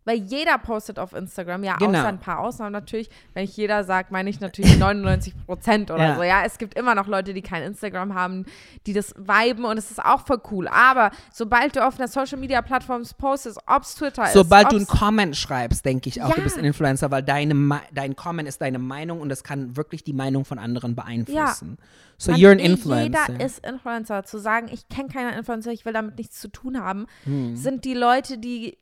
Weil 0.04 0.16
jeder 0.16 0.58
postet 0.58 0.98
auf 0.98 1.12
Instagram, 1.12 1.62
ja, 1.62 1.76
Genau. 1.76 1.98
außer 2.00 2.08
ein 2.08 2.18
paar 2.18 2.40
Ausnahmen 2.40 2.72
natürlich. 2.72 3.08
Wenn 3.34 3.44
ich 3.44 3.56
jeder 3.56 3.84
sage, 3.84 4.08
meine 4.10 4.30
ich 4.30 4.40
natürlich 4.40 4.76
99 4.78 5.34
Prozent 5.46 5.90
oder 5.92 6.02
Ja. 6.08 6.16
so. 6.16 6.22
Ja, 6.24 6.42
es 6.44 6.58
gibt 6.58 6.74
immer 6.74 6.94
noch 6.96 7.06
Leute, 7.06 7.32
die 7.34 7.42
kein 7.42 7.62
Instagram 7.62 8.14
haben, 8.14 8.44
die 8.86 8.92
das 8.94 9.14
viben 9.16 9.64
und 9.64 9.78
es 9.78 9.90
ist 9.92 10.04
auch 10.04 10.26
voll 10.26 10.40
cool. 10.50 10.66
Aber 10.68 11.12
sobald 11.32 11.76
du 11.76 11.86
auf 11.86 11.98
einer 11.98 12.08
Social 12.08 12.38
Media 12.38 12.62
Plattform 12.62 13.02
postest, 13.16 13.58
ob 13.66 13.82
es 13.82 13.94
Twitter 13.94 14.24
ist, 14.24 14.32
Sobald 14.32 14.72
du 14.72 14.76
einen 14.76 14.86
Comment 14.86 15.36
schreibst, 15.36 15.84
denke 15.84 16.08
ich 16.08 16.20
auch, 16.20 16.30
Ja. 16.30 16.34
du 16.34 16.42
bist 16.42 16.58
ein 16.58 16.64
Influencer, 16.64 17.10
weil 17.12 17.22
deine, 17.22 17.80
dein 17.92 18.16
Comment 18.16 18.48
ist 18.48 18.60
deine 18.60 18.80
Meinung 18.80 19.20
und 19.20 19.28
das 19.28 19.44
kann 19.44 19.76
wirklich 19.76 20.02
die 20.02 20.12
Meinung 20.14 20.44
von 20.44 20.58
anderen 20.58 20.96
beeinflussen. 20.96 21.78
So 22.22 22.30
you're 22.32 22.52
an 22.52 22.60
influencer. 22.60 23.02
Jeder 23.32 23.44
ist 23.44 23.66
Influencer. 23.66 24.22
Zu 24.22 24.38
sagen, 24.38 24.68
ich 24.72 24.88
kenne 24.88 25.08
keinen 25.08 25.36
Influencer, 25.36 25.72
ich 25.72 25.84
will 25.84 25.92
damit 25.92 26.18
nichts 26.18 26.38
zu 26.38 26.48
tun 26.48 26.78
haben, 26.78 27.06
Hm. 27.24 27.56
sind 27.56 27.84
die 27.84 27.94
Leute, 27.94 28.38
die 28.38 28.78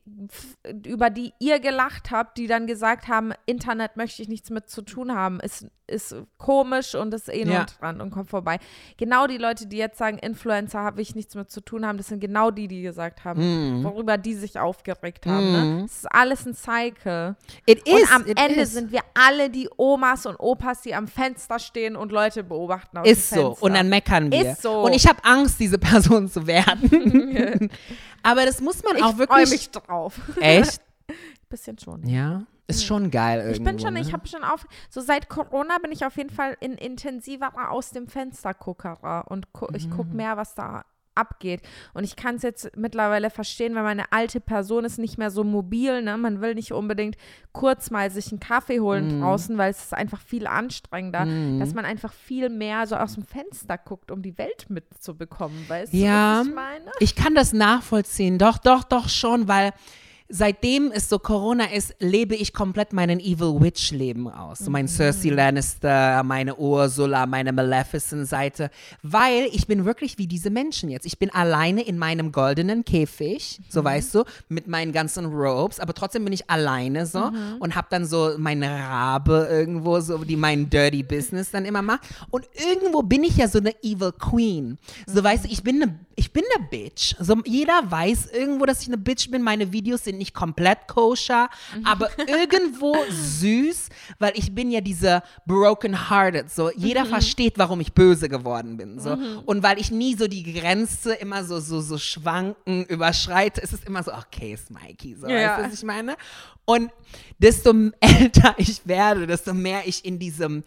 über 0.87 1.09
die 1.09 1.33
ihr 1.39 1.59
gelacht 1.59 2.11
habt, 2.11 2.37
die 2.37 2.47
dann 2.47 2.67
gesagt 2.67 3.09
haben, 3.09 3.33
Internet 3.47 3.97
möchte 3.97 4.21
ich 4.21 4.29
nichts 4.29 4.51
mit 4.51 4.69
zu 4.69 4.83
tun 4.83 5.15
haben, 5.15 5.41
ist, 5.41 5.67
ist 5.91 6.15
komisch 6.39 6.95
und 6.95 7.13
ist 7.13 7.29
eh 7.29 7.45
nur 7.45 7.55
Ja. 7.55 7.65
Trend 7.65 8.01
und 8.01 8.11
kommt 8.11 8.31
vorbei. 8.31 8.59
Genau 8.97 9.27
die 9.27 9.37
Leute, 9.37 9.67
die 9.67 9.77
jetzt 9.77 9.99
sagen, 9.99 10.19
Influencer 10.19 10.81
habe 10.81 11.03
ich 11.03 11.15
nichts 11.15 11.35
mit 11.35 11.51
zu 11.51 11.61
tun 11.61 11.85
haben, 11.87 11.99
das 11.99 12.07
sind 12.09 12.21
genau 12.21 12.51
die, 12.51 12.69
die 12.69 12.81
gesagt 12.83 13.25
haben, 13.25 13.41
Hm. 13.41 13.85
worüber 13.85 14.17
die 14.17 14.35
sich 14.35 14.59
aufgeregt 14.59 15.27
haben. 15.27 15.53
Ne? 15.79 15.83
Es 15.85 15.97
ist 15.99 16.13
alles 16.13 16.47
ein 16.47 16.55
Cycle. 16.55 17.37
It 17.67 17.87
Und 17.87 17.99
is, 18.01 18.11
am 18.13 18.25
Ende 18.27 18.61
is. 18.61 18.73
sind 18.73 18.93
wir 18.93 19.01
alle 19.15 19.51
die 19.51 19.69
Omas 19.77 20.25
und 20.27 20.37
Opas, 20.37 20.83
die 20.83 20.95
am 20.95 21.09
Fenster 21.09 21.59
stehen 21.59 21.97
und 21.97 22.13
Leute 22.13 22.45
beobachten 22.45 22.99
aus 22.99 23.07
Ist 23.09 23.31
so. 23.31 23.57
Und 23.61 23.75
dann 23.75 23.89
meckern 23.89 24.31
wir. 24.33 24.53
Ist 24.53 24.63
so. 24.63 24.81
Und 24.83 24.93
ich 24.95 25.07
habe 25.07 25.23
Angst, 25.25 25.59
diese 25.61 25.79
Person 25.91 26.29
zu 26.29 26.47
werden. 26.47 27.71
Aber 28.23 28.45
das 28.47 28.61
muss 28.61 28.83
man 28.83 28.97
ich 28.97 29.03
auch 29.03 29.11
freue 29.17 29.19
wirklich. 29.29 29.51
mich 29.51 29.71
drauf. 29.71 30.15
Echt? 30.41 30.81
Bisschen 31.49 31.79
schon. 31.79 32.07
Ja. 32.07 32.43
Ist 32.71 32.85
schon 32.85 33.11
geil 33.11 33.41
irgendwo. 33.41 33.57
Ich 33.57 33.63
bin 33.65 33.79
schon, 33.79 33.95
ne? 33.95 34.01
ich 34.01 34.13
habe 34.13 34.27
schon 34.27 34.43
auf, 34.45 34.67
so 34.89 35.01
seit 35.01 35.29
Corona 35.29 35.79
bin 35.79 35.93
ich 35.93 36.05
auf 36.07 36.17
jeden 36.17 36.31
Fall 36.31 36.57
in 36.61 36.75
intensiverer 36.75 37.71
aus 37.71 37.91
dem 37.91 38.07
Fenster 38.09 38.55
guckerer 38.55 39.25
und 39.29 39.53
gu 39.53 39.67
ich 39.75 39.87
Mhm. 39.89 39.91
gucke 39.91 40.17
mehr, 40.17 40.37
was 40.37 40.55
da 40.55 40.85
abgeht. 41.17 41.61
Und 41.93 42.05
ich 42.05 42.15
kann 42.17 42.37
es 42.37 42.43
jetzt 42.43 42.77
mittlerweile 42.77 43.29
verstehen, 43.31 43.75
wenn 43.75 43.83
man 43.83 43.99
eine 43.99 44.13
alte 44.13 44.41
Person 44.41 44.85
ist, 44.85 44.97
nicht 44.99 45.19
mehr 45.19 45.31
so 45.31 45.43
mobil, 45.45 46.01
ne? 46.03 46.17
Man 46.17 46.41
will 46.41 46.55
nicht 46.55 46.73
unbedingt 46.73 47.17
kurz 47.53 47.91
mal 47.91 48.11
sich 48.11 48.31
einen 48.31 48.41
Kaffee 48.41 48.81
holen 48.81 49.07
Mhm. 49.07 49.21
draußen, 49.21 49.59
weil 49.59 49.71
es 49.73 49.83
ist 49.83 49.93
einfach 49.93 50.21
viel 50.21 50.47
anstrengender, 50.47 51.27
dass 51.59 51.75
man 51.75 51.85
einfach 51.85 52.13
viel 52.13 52.49
mehr 52.49 52.87
so 52.87 52.95
aus 52.97 53.15
dem 53.17 53.25
Fenster 53.25 53.77
guckt, 53.77 54.11
um 54.13 54.23
die 54.23 54.39
Welt 54.39 54.71
mitzubekommen, 54.71 55.69
weißt 55.69 55.93
Ja. 55.93 56.37
du, 56.37 56.41
was 56.41 56.47
ich 56.49 56.55
meine? 56.55 56.91
Ich 57.01 57.17
kann 57.17 57.35
das 57.35 57.53
nachvollziehen. 57.53 58.39
Doch, 58.39 58.57
doch, 58.59 58.85
doch 58.85 59.09
schon, 59.09 59.49
weil 59.49 59.73
seitdem 60.31 60.91
es 60.93 61.09
so 61.09 61.19
Corona 61.19 61.65
ist, 61.65 61.95
lebe 61.99 62.35
ich 62.35 62.53
komplett 62.55 62.93
meinen 62.93 63.21
Evil 63.21 63.61
Witch 63.61 63.91
Leben 63.91 64.29
aus. 64.29 64.61
So 64.61 64.71
mein 64.71 64.89
Cersei 64.89 65.31
Lannister, 65.31 66.23
meine 66.23 66.57
Ursula, 66.57 67.27
meine 67.27 67.53
Maleficent-Seite. 67.53 68.71
Weil 69.03 69.49
ich 69.53 69.67
bin 69.67 69.85
wirklich 69.85 70.19
wie 70.19 70.27
diese 70.27 70.51
Menschen 70.51 70.89
jetzt. 70.89 71.05
Ich 71.05 71.19
bin 71.19 71.31
alleine 71.31 71.83
in 71.83 71.99
meinem 71.99 72.31
goldenen 72.33 72.85
Käfig, 72.85 73.61
so 73.69 73.83
weißt 73.83 74.15
du, 74.15 74.25
mit 74.49 74.69
meinen 74.69 74.93
ganzen 74.93 75.27
Robes, 75.27 75.81
aber 75.81 75.95
trotzdem 75.95 76.25
bin 76.25 76.33
ich 76.33 76.49
alleine 76.49 77.07
so 77.07 77.31
und 77.59 77.75
habe 77.75 77.89
dann 77.91 78.07
so 78.07 78.35
meine 78.39 78.71
Rabe 78.71 79.49
irgendwo, 79.51 80.01
so 80.01 80.19
die 80.19 80.37
mein 80.37 80.71
Dirty 80.71 81.03
Business 81.03 81.51
dann 81.51 81.65
immer 81.65 81.83
macht. 81.83 82.03
Und 82.31 82.47
irgendwo 82.55 83.03
bin 83.03 83.25
ich 83.25 83.37
ja 83.37 83.49
so 83.49 83.59
eine 83.59 83.75
Evil 83.83 84.13
Queen. 84.13 84.79
So 85.07 85.23
weißt 85.23 85.45
du, 85.45 85.49
ich 85.49 85.63
bin 85.63 85.83
eine, 85.83 85.99
ich 86.15 86.33
bin 86.33 86.45
eine 86.55 86.69
Bitch. 86.69 87.17
So, 87.19 87.37
jeder 87.45 87.91
weiß 87.91 88.31
irgendwo, 88.33 88.67
dass 88.67 88.83
ich 88.83 88.89
eine 88.89 88.99
Bitch 88.99 89.31
bin. 89.31 89.43
Meine 89.43 89.73
Videos 89.73 90.05
sind 90.05 90.20
nicht 90.21 90.35
komplett 90.35 90.87
koscher, 90.87 91.51
aber 91.83 92.09
irgendwo 92.29 92.95
süß, 93.11 93.89
weil 94.21 94.33
ich 94.37 94.55
bin 94.55 94.71
ja 94.71 94.81
diese 94.81 95.23
broken 95.47 96.09
hearted. 96.09 96.51
So, 96.51 96.71
jeder 96.77 97.05
versteht, 97.07 97.55
warum 97.59 97.81
ich 97.81 97.93
böse 97.93 98.29
geworden 98.29 98.77
bin. 98.77 99.01
So. 99.01 99.19
Und 99.47 99.65
weil 99.65 99.81
ich 99.81 99.91
nie 99.91 100.15
so 100.15 100.29
die 100.29 100.45
Grenze 100.45 101.15
immer 101.15 101.45
so, 101.45 101.59
so, 101.59 101.81
so 101.81 101.99
schwanken 101.99 102.85
überschreite, 102.85 103.61
ist 103.61 103.73
es 103.73 103.83
immer 103.85 104.03
so, 104.05 104.13
okay, 104.13 104.57
Smikey. 104.57 105.17
So, 105.17 105.27
Ja. 105.27 105.35
weißt 105.57 105.59
du, 105.59 105.65
was 105.65 105.75
ich 105.75 105.83
meine? 105.85 106.17
Und 106.65 106.93
desto 107.39 107.73
älter 108.01 108.55
ich 108.59 108.87
werde, 108.87 109.27
desto 109.27 109.53
mehr 109.55 109.83
ich 109.87 110.05
in 110.05 110.19
diesem 110.21 110.63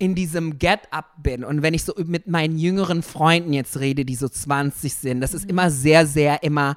in 0.00 0.14
diesem 0.14 0.60
Get-up 0.60 1.06
bin 1.24 1.42
und 1.42 1.60
wenn 1.62 1.74
ich 1.74 1.82
so 1.82 1.92
mit 2.06 2.28
meinen 2.28 2.56
jüngeren 2.56 3.02
Freunden 3.02 3.52
jetzt 3.52 3.80
rede, 3.80 4.04
die 4.04 4.14
so 4.14 4.28
20 4.28 4.94
sind, 4.94 5.20
das 5.20 5.34
ist 5.34 5.50
immer 5.50 5.72
sehr, 5.72 6.06
sehr 6.06 6.44
immer 6.44 6.76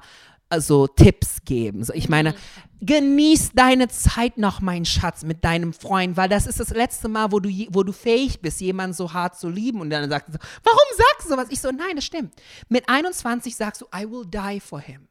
so 0.60 0.86
Tipps 0.86 1.38
geben. 1.44 1.84
So, 1.84 1.92
ich 1.92 2.08
meine, 2.08 2.34
genieß 2.80 3.52
deine 3.54 3.88
Zeit 3.88 4.38
noch, 4.38 4.60
mein 4.60 4.84
Schatz, 4.84 5.22
mit 5.22 5.44
deinem 5.44 5.72
Freund, 5.72 6.16
weil 6.16 6.28
das 6.28 6.46
ist 6.46 6.60
das 6.60 6.70
letzte 6.70 7.08
Mal, 7.08 7.30
wo 7.30 7.40
du, 7.40 7.48
wo 7.70 7.82
du 7.82 7.92
fähig 7.92 8.40
bist, 8.40 8.60
jemanden 8.60 8.94
so 8.94 9.12
hart 9.12 9.38
zu 9.38 9.48
lieben. 9.48 9.80
Und 9.80 9.90
dann 9.90 10.08
sagt 10.10 10.28
er 10.28 10.32
so, 10.32 10.38
warum 10.64 10.78
sagst 10.96 11.26
du 11.26 11.30
sowas? 11.30 11.46
Ich 11.50 11.60
so, 11.60 11.70
nein, 11.70 11.96
das 11.96 12.04
stimmt. 12.04 12.34
Mit 12.68 12.88
21 12.88 13.54
sagst 13.54 13.80
du, 13.80 13.86
I 13.94 14.04
will 14.10 14.24
die 14.26 14.60
for 14.60 14.80
him. 14.80 15.08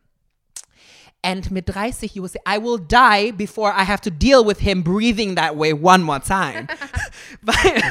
And 1.24 1.52
mit 1.52 1.68
30, 1.68 2.16
you 2.16 2.24
will 2.24 2.30
say, 2.30 2.42
I 2.48 2.58
will 2.58 2.80
die 2.80 3.32
before 3.32 3.72
I 3.72 3.86
have 3.86 4.02
to 4.02 4.10
deal 4.10 4.44
with 4.46 4.60
him 4.60 4.84
breathing 4.84 5.36
that 5.36 5.56
way 5.56 5.72
one 5.72 6.04
more 6.04 6.20
time. 6.20 6.68
Weil 7.42 7.84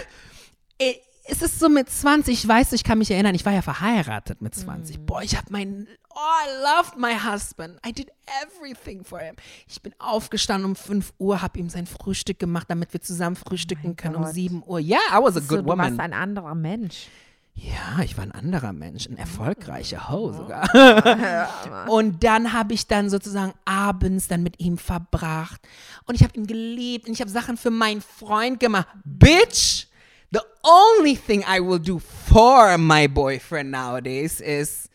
äh, 0.79 0.95
es 1.31 1.43
ist 1.43 1.59
so 1.61 1.69
mit 1.69 1.89
20, 1.89 2.35
ich 2.35 2.49
weiß, 2.49 2.73
ich 2.73 2.85
kann 2.85 2.99
mich 2.99 3.11
erinnern, 3.11 3.35
ich 3.35 3.45
war 3.47 3.53
ja 3.53 3.63
verheiratet 3.63 4.43
mit 4.43 4.55
20. 4.55 5.01
Boah, 5.07 5.23
ich 5.23 5.37
habe 5.37 5.47
meinen, 5.51 5.87
oh, 6.11 6.15
I 6.17 6.49
loved 6.63 6.99
my 6.99 7.15
husband. 7.15 7.79
I 7.87 7.93
did 7.93 8.11
everything 8.43 9.05
for 9.05 9.21
him. 9.21 9.37
Ich 9.69 9.81
bin 9.81 9.95
aufgestanden 9.99 10.71
um 10.71 10.77
5 10.77 11.13
Uhr, 11.19 11.41
habe 11.43 11.59
ihm 11.59 11.69
sein 11.71 11.87
Frühstück 11.87 12.39
gemacht, 12.39 12.67
damit 12.69 12.93
wir 12.93 13.01
zusammen 13.01 13.37
frühstücken 13.37 13.97
können 13.97 14.17
um 14.17 14.25
Gott. 14.25 14.35
7 14.35 14.63
Uhr. 14.67 14.79
Yeah, 14.81 14.99
I 15.13 15.23
was 15.23 15.37
a 15.37 15.41
So, 15.41 15.49
good 15.49 15.61
du 15.61 15.69
warst 15.69 15.91
woman. 15.93 16.01
ein 16.01 16.13
anderer 16.13 16.55
Mensch. 16.55 17.07
Ja, 17.55 18.03
ich 18.03 18.17
war 18.17 18.25
ein 18.25 18.33
anderer 18.33 18.73
Mensch, 18.73 19.07
ein 19.07 19.19
erfolgreicher 19.19 20.09
Ho 20.09 20.33
sogar. 20.33 20.69
und 21.91 22.25
dann 22.25 22.53
habe 22.53 22.73
ich 22.75 22.87
dann 22.87 23.11
sozusagen 23.11 23.53
abends 23.67 24.29
dann 24.29 24.43
mit 24.43 24.61
ihm 24.61 24.79
verbracht 24.79 25.61
und 26.07 26.15
ich 26.15 26.23
habe 26.23 26.35
ihn 26.37 26.47
geliebt 26.47 27.07
und 27.07 27.13
ich 27.13 27.21
habe 27.21 27.31
Sachen 27.31 27.57
für 27.57 27.71
meinen 27.71 28.01
Freund 28.01 28.61
gemacht. 28.61 28.89
Bitch, 29.05 29.87
the 30.33 30.41
only 30.63 31.17
thing 31.17 31.45
I 31.49 31.61
will 31.61 31.79
do 31.81 31.99
for 31.99 32.77
my 32.79 33.07
boyfriend 33.09 33.71
nowadays 33.71 34.41
is 34.41 34.89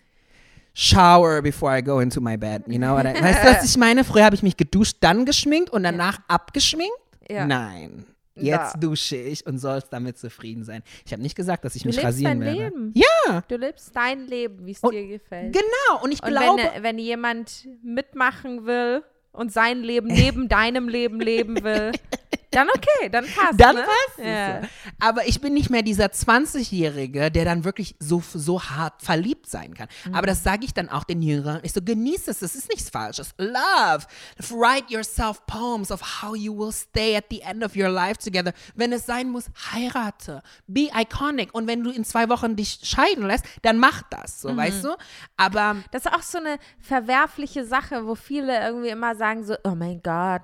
shower 0.74 1.42
before 1.42 1.72
I 1.72 1.82
go 1.82 2.00
into 2.00 2.20
my 2.22 2.38
bed. 2.38 2.64
You 2.68 2.78
know 2.80 2.94
what 2.96 3.06
I, 3.06 3.14
weißt 3.22 3.44
du, 3.44 3.48
was 3.50 3.66
ich 3.70 3.78
meine? 3.78 4.04
Früher 4.04 4.26
habe 4.26 4.36
ich 4.36 4.44
mich 4.44 4.58
geduscht, 4.58 4.98
dann 5.02 5.26
geschminkt 5.26 5.70
und 5.72 5.84
danach 5.84 6.20
abgeschminkt. 6.28 6.94
Ja. 7.30 7.46
Nein. 7.46 8.06
Jetzt 8.38 8.74
Ja. 8.74 8.80
dusche 8.80 9.16
ich 9.16 9.46
und 9.46 9.60
sollst 9.60 9.94
damit 9.94 10.18
zufrieden 10.18 10.66
sein. 10.66 10.84
Ich 11.06 11.14
habe 11.14 11.22
nicht 11.22 11.36
gesagt, 11.38 11.64
dass 11.64 11.74
ich 11.76 11.84
Du 11.84 11.88
mich 11.88 11.96
lebst 11.96 12.08
rasieren 12.10 12.42
dein 12.42 12.58
werde. 12.58 12.76
Leben. 12.76 12.94
Ja, 12.94 13.42
Du 13.48 13.56
lebst 13.56 13.96
dein 13.96 14.28
Leben, 14.28 14.66
wie 14.66 14.72
es 14.72 14.82
dir 14.82 15.08
gefällt. 15.08 15.54
genau. 15.54 16.04
Und 16.04 16.12
ich 16.12 16.22
Und 16.22 16.30
glaube, 16.30 16.62
wenn, 16.74 16.84
wenn 16.84 17.00
jemand 17.00 17.66
mitmachen 17.82 18.66
will 18.66 19.04
und 19.32 19.54
sein 19.54 19.82
Leben 19.84 20.08
neben 20.08 20.50
deinem 20.50 20.90
Leben 20.90 21.22
leben 21.22 21.64
will, 21.64 21.94
dann 22.56 22.68
okay, 22.70 23.10
dann 23.10 23.26
passt. 23.26 23.60
dann 23.60 23.76
ne? 23.76 23.82
passt 23.84 24.20
es. 24.20 24.26
Ja. 24.26 24.62
Aber 25.00 25.28
ich 25.28 25.42
bin 25.42 25.54
nicht 25.54 25.70
mehr 25.70 25.82
dieser 25.82 26.06
20-Jährige, 26.06 27.32
der 27.32 27.46
dann 27.46 27.64
wirklich 27.64 27.96
so, 28.00 28.24
so 28.34 28.62
hart 28.64 29.02
verliebt 29.02 29.48
sein 29.50 29.74
kann. 29.74 29.88
Mhm. 30.06 30.16
Aber 30.16 30.28
das 30.28 30.44
sage 30.44 30.66
ich 30.66 30.74
dann 30.74 30.90
auch 30.90 31.04
den 31.04 31.22
Jüngeren. 31.22 31.60
Ich 31.64 31.74
so, 31.74 31.82
genieß 31.82 32.28
es, 32.28 32.40
das 32.40 32.56
ist 32.56 32.70
nichts 32.70 32.90
Falsches. 32.90 33.34
Love. 33.38 34.06
Write 34.50 34.92
yourself 34.94 35.46
poems 35.46 35.92
of 35.92 36.02
how 36.22 36.36
you 36.36 36.58
will 36.58 36.72
stay 36.72 37.16
at 37.16 37.26
the 37.30 37.42
end 37.42 37.64
of 37.64 37.76
your 37.76 37.90
life 37.90 38.18
together. 38.24 38.54
Wenn 38.76 38.92
es 38.94 39.06
sein 39.06 39.30
muss, 39.30 39.46
heirate. 39.74 40.42
Be 40.68 40.90
iconic. 40.96 41.54
Und 41.54 41.68
wenn 41.68 41.84
du 41.84 41.92
in 41.92 42.06
zwei 42.06 42.30
Wochen 42.30 42.56
dich 42.56 42.80
scheiden 42.84 43.26
lässt, 43.28 43.46
dann 43.64 43.78
mach 43.80 44.02
das, 44.10 44.44
Mhm. 44.44 44.50
so, 44.50 44.58
weißt 44.58 44.84
du? 44.84 44.96
Aber 45.38 45.76
Das 45.92 46.06
ist 46.06 46.14
auch 46.14 46.22
so 46.22 46.38
eine 46.38 46.58
verwerfliche 46.80 47.66
Sache, 47.66 48.06
wo 48.08 48.16
viele 48.16 48.60
irgendwie 48.66 48.90
immer 48.90 49.16
sagen 49.16 49.44
so, 49.44 49.56
oh 49.64 49.76
mein 49.76 50.02
Gott, 50.02 50.42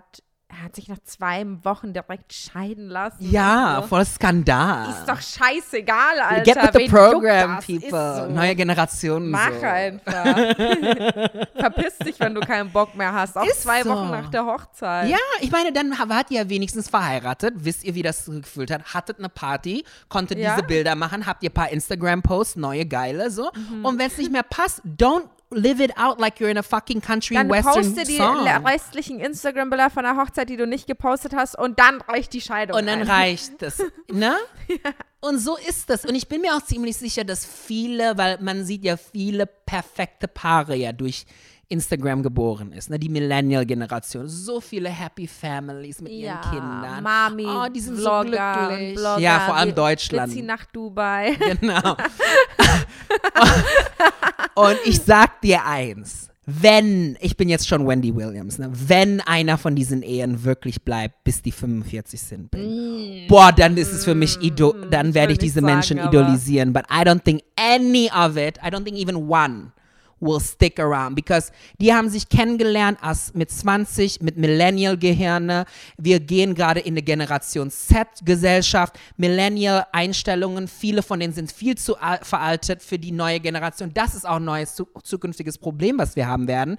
er 0.51 0.63
hat 0.63 0.75
sich 0.75 0.87
nach 0.89 0.99
zwei 1.03 1.45
Wochen 1.63 1.93
direkt 1.93 2.33
scheiden 2.33 2.89
lassen. 2.89 3.29
ja, 3.31 3.79
so. 3.81 3.87
voll 3.87 4.05
Skandal. 4.05 4.89
Ist 4.89 5.05
doch 5.07 5.21
scheißegal, 5.21 6.19
Alter. 6.19 6.43
Get 6.43 6.55
with 6.57 6.69
the 6.73 6.79
Wen 6.79 6.91
program, 6.91 7.59
people. 7.59 8.15
so. 8.27 8.33
Neue 8.33 8.55
Generationen. 8.55 9.29
Mach 9.31 9.51
so. 9.59 9.65
einfach. 9.65 10.25
Verpiss 11.55 11.97
dich, 11.99 12.19
wenn 12.19 12.33
du 12.35 12.41
keinen 12.41 12.71
Bock 12.71 12.95
mehr 12.95 13.13
hast. 13.13 13.37
Auch 13.37 13.45
Ist 13.45 13.63
zwei. 13.63 13.85
Wochen 13.85 14.11
nach 14.11 14.29
der 14.29 14.45
Hochzeit. 14.45 15.09
Ja, 15.09 15.17
ich 15.39 15.51
meine, 15.51 15.71
dann 15.71 15.91
wart 16.07 16.29
ihr 16.31 16.41
ja 16.43 16.49
wenigstens 16.49 16.89
verheiratet. 16.89 17.53
Wisst 17.57 17.83
ihr, 17.83 17.95
wie 17.95 18.03
das 18.03 18.25
gefühlt 18.25 18.69
hat? 18.71 18.93
Hattet 18.93 19.17
eine 19.19 19.29
Party, 19.29 19.83
konntet 20.09 20.37
Ja. 20.37 20.55
diese 20.55 20.67
Bilder 20.67 20.95
machen, 20.95 21.25
habt 21.25 21.41
ihr 21.43 21.49
ein 21.49 21.53
paar 21.53 21.69
Instagram-Posts, 21.69 22.57
neue 22.57 22.85
geile 22.85 23.31
so. 23.31 23.49
Mhm. 23.55 23.85
Und 23.85 23.99
wenn 23.99 24.07
es 24.07 24.17
nicht 24.17 24.31
mehr 24.31 24.43
passt, 24.43 24.81
don't 24.85 25.23
live 25.51 25.81
it 25.81 25.91
out 25.97 26.19
like 26.19 26.39
you're 26.39 26.49
in 26.49 26.57
a 26.57 26.63
fucking 26.63 27.01
country 27.01 27.35
Dann 27.35 27.49
western 27.49 27.73
poste 27.73 28.03
die 28.05 28.17
song. 28.17 28.47
restlichen 28.47 29.19
Instagram-Bilder 29.19 29.89
von 29.89 30.03
der 30.03 30.15
Hochzeit, 30.17 30.49
die 30.49 30.57
du 30.57 30.65
nicht 30.65 30.87
gepostet 30.87 31.33
hast, 31.35 31.57
und 31.57 31.77
dann 31.79 32.01
reicht 32.01 32.33
die 32.33 32.41
Scheidung. 32.41 32.77
Und 32.77 32.87
dann 32.87 33.01
ein. 33.01 33.07
reicht 33.07 33.61
es, 33.61 33.83
ne? 34.11 34.35
Und 35.19 35.39
so 35.39 35.57
ist 35.57 35.89
das. 35.89 36.05
Und 36.05 36.15
ich 36.15 36.27
bin 36.27 36.41
mir 36.41 36.55
auch 36.55 36.63
ziemlich 36.63 36.97
sicher, 36.97 37.23
dass 37.23 37.45
viele, 37.45 38.17
weil 38.17 38.39
man 38.41 38.65
sieht 38.65 38.83
ja 38.83 38.97
viele 38.97 39.45
perfekte 39.45 40.27
Paare 40.27 40.75
ja 40.75 40.93
durch 40.93 41.25
Instagram 41.71 42.21
geboren 42.21 42.73
ist, 42.73 42.89
ne? 42.89 42.99
Die 42.99 43.09
Millennial-Generation. 43.09 44.27
So 44.27 44.59
viele 44.59 44.89
Happy 44.89 45.27
Families 45.27 46.01
mit 46.01 46.11
ihren 46.11 46.35
ja, 46.35 46.41
Kindern. 46.41 47.03
Mami, 47.03 47.45
oh, 47.45 47.67
die 47.73 47.79
sind 47.79 47.97
Vlogger, 47.97 48.53
so 48.53 48.67
glücklich. 48.67 48.95
Blogger, 48.95 49.19
ja, 49.19 49.39
vor 49.39 49.55
allem 49.55 49.69
wir- 49.69 49.75
Deutschland. 49.75 50.31
Wir 50.31 50.37
ziehen 50.37 50.45
nach 50.45 50.65
Dubai. 50.65 51.37
Genau. 51.61 51.95
Und 54.55 54.77
ich 54.85 54.99
sag 55.01 55.41
dir 55.41 55.65
eins. 55.65 56.29
Wenn, 56.45 57.17
ich 57.21 57.37
bin 57.37 57.49
jetzt 57.49 57.67
schon 57.67 57.87
Wendy 57.87 58.15
Williams, 58.15 58.57
ne? 58.57 58.71
wenn 58.73 59.21
einer 59.21 59.59
von 59.59 59.75
diesen 59.75 60.01
Ehen 60.01 60.43
wirklich 60.43 60.81
bleibt, 60.81 61.23
bis 61.23 61.41
die 61.41 61.51
45 61.51 62.19
sind, 62.19 62.51
bin, 62.51 63.27
boah, 63.29 63.51
dann 63.51 63.77
ist 63.77 63.93
es 63.93 64.03
für 64.03 64.15
mich, 64.15 64.41
ido 64.41 64.73
dann 64.73 65.13
werde 65.13 65.33
ich 65.33 65.39
diese 65.39 65.61
sagen, 65.61 65.67
Menschen 65.67 65.99
aber- 65.99 66.09
idolisieren. 66.09 66.73
But 66.73 66.85
I 66.91 67.03
don't 67.03 67.23
think 67.23 67.43
any 67.55 68.09
of 68.11 68.37
it, 68.37 68.57
I 68.57 68.69
don't 68.69 68.83
think 68.83 68.97
even 68.97 69.29
one 69.29 69.71
will 70.21 70.39
stick 70.39 70.79
around 70.79 71.15
because 71.15 71.51
die 71.79 71.93
haben 71.93 72.09
sich 72.09 72.29
kennengelernt 72.29 72.99
als 73.01 73.33
mit 73.33 73.51
20 73.51 74.21
mit 74.21 74.37
Millennial 74.37 74.97
Gehirne. 74.97 75.65
Wir 75.97 76.19
gehen 76.19 76.55
gerade 76.55 76.79
in 76.79 76.93
eine 76.93 77.01
Generation 77.01 77.69
Z 77.71 78.07
Gesellschaft, 78.23 78.97
Millennial 79.17 79.85
Einstellungen, 79.91 80.67
viele 80.67 81.01
von 81.03 81.19
denen 81.19 81.33
sind 81.33 81.51
viel 81.51 81.75
zu 81.77 81.97
al- 81.99 82.19
veraltet 82.21 82.81
für 82.81 82.99
die 82.99 83.11
neue 83.11 83.39
Generation. 83.39 83.91
Das 83.93 84.15
ist 84.15 84.27
auch 84.27 84.35
ein 84.37 84.45
neues 84.45 84.75
zu 84.75 84.87
zukünftiges 85.03 85.57
Problem, 85.57 85.97
was 85.97 86.15
wir 86.15 86.27
haben 86.27 86.47
werden. 86.47 86.77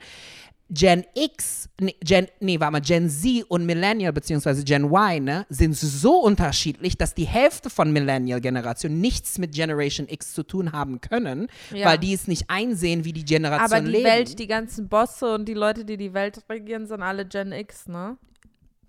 Gen 0.71 1.05
X, 1.15 1.69
nee, 1.81 1.95
Gen, 2.03 2.29
nee, 2.41 2.59
warte 2.59 2.73
mal, 2.73 2.81
Gen 2.81 3.11
Z 3.11 3.45
und 3.49 3.67
Millennial 3.67 4.13
beziehungsweise 4.13 4.65
Gen 4.65 4.85
Y, 4.85 5.23
ne, 5.23 5.47
sind 5.51 5.77
so 5.77 6.15
unterschiedlich, 6.23 6.97
dass 6.97 7.15
die 7.15 7.27
Hälfte 7.27 7.69
von 7.69 7.93
Millennial-Generation 7.93 8.99
nichts 9.01 9.37
mit 9.39 9.53
Generation 9.53 10.09
X 10.09 10.33
zu 10.33 10.43
tun 10.45 10.73
haben 10.73 11.01
können, 11.03 11.49
Ja. 11.75 11.87
weil 11.89 11.99
die 11.99 12.15
es 12.15 12.27
nicht 12.27 12.45
einsehen, 12.49 13.05
wie 13.05 13.13
die 13.13 13.25
Generation 13.25 13.71
Aber 13.71 13.81
die 13.85 13.91
leben. 13.93 14.05
Welt, 14.05 14.39
die 14.39 14.47
ganzen 14.47 14.89
Bosse 14.89 15.35
und 15.35 15.47
die 15.47 15.55
Leute, 15.55 15.85
die 15.85 15.99
die 15.99 16.15
Welt 16.15 16.39
regieren, 16.49 16.87
sind 16.87 17.03
alle 17.03 17.27
Gen 17.27 17.53
X, 17.53 17.87
ne? 17.89 18.17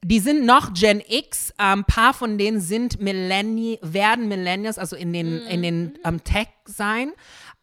Die 0.06 0.20
sind 0.20 0.46
noch 0.46 0.74
Gen 0.74 1.02
X, 1.08 1.54
ein 1.58 1.86
paar 1.86 2.14
von 2.14 2.38
denen 2.38 2.60
sind 2.60 3.02
Millenni 3.02 3.80
werden 3.82 4.28
Millennials, 4.28 4.78
also 4.78 4.98
in 4.98 5.14
den, 5.14 5.38
in 5.48 5.62
den 5.62 5.98
ähm, 6.04 6.22
Tech 6.26 6.48
sein. 6.66 7.14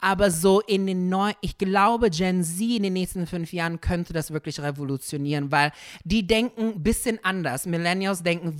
Aber 0.01 0.31
so 0.31 0.61
in 0.61 0.87
den 0.87 1.09
neuen, 1.09 1.35
ich 1.41 1.59
glaube, 1.59 2.09
Gen 2.09 2.43
Z 2.43 2.59
in 2.59 2.83
den 2.83 2.93
nächsten 2.93 3.27
fünf 3.27 3.53
Jahren 3.53 3.79
könnte 3.79 4.13
das 4.13 4.31
wirklich 4.31 4.59
revolutionieren, 4.59 5.51
weil 5.51 5.71
die 6.03 6.25
denken 6.25 6.73
ein 6.73 6.83
bisschen 6.83 7.19
anders. 7.23 7.67
Millennials 7.67 8.23
denken, 8.23 8.57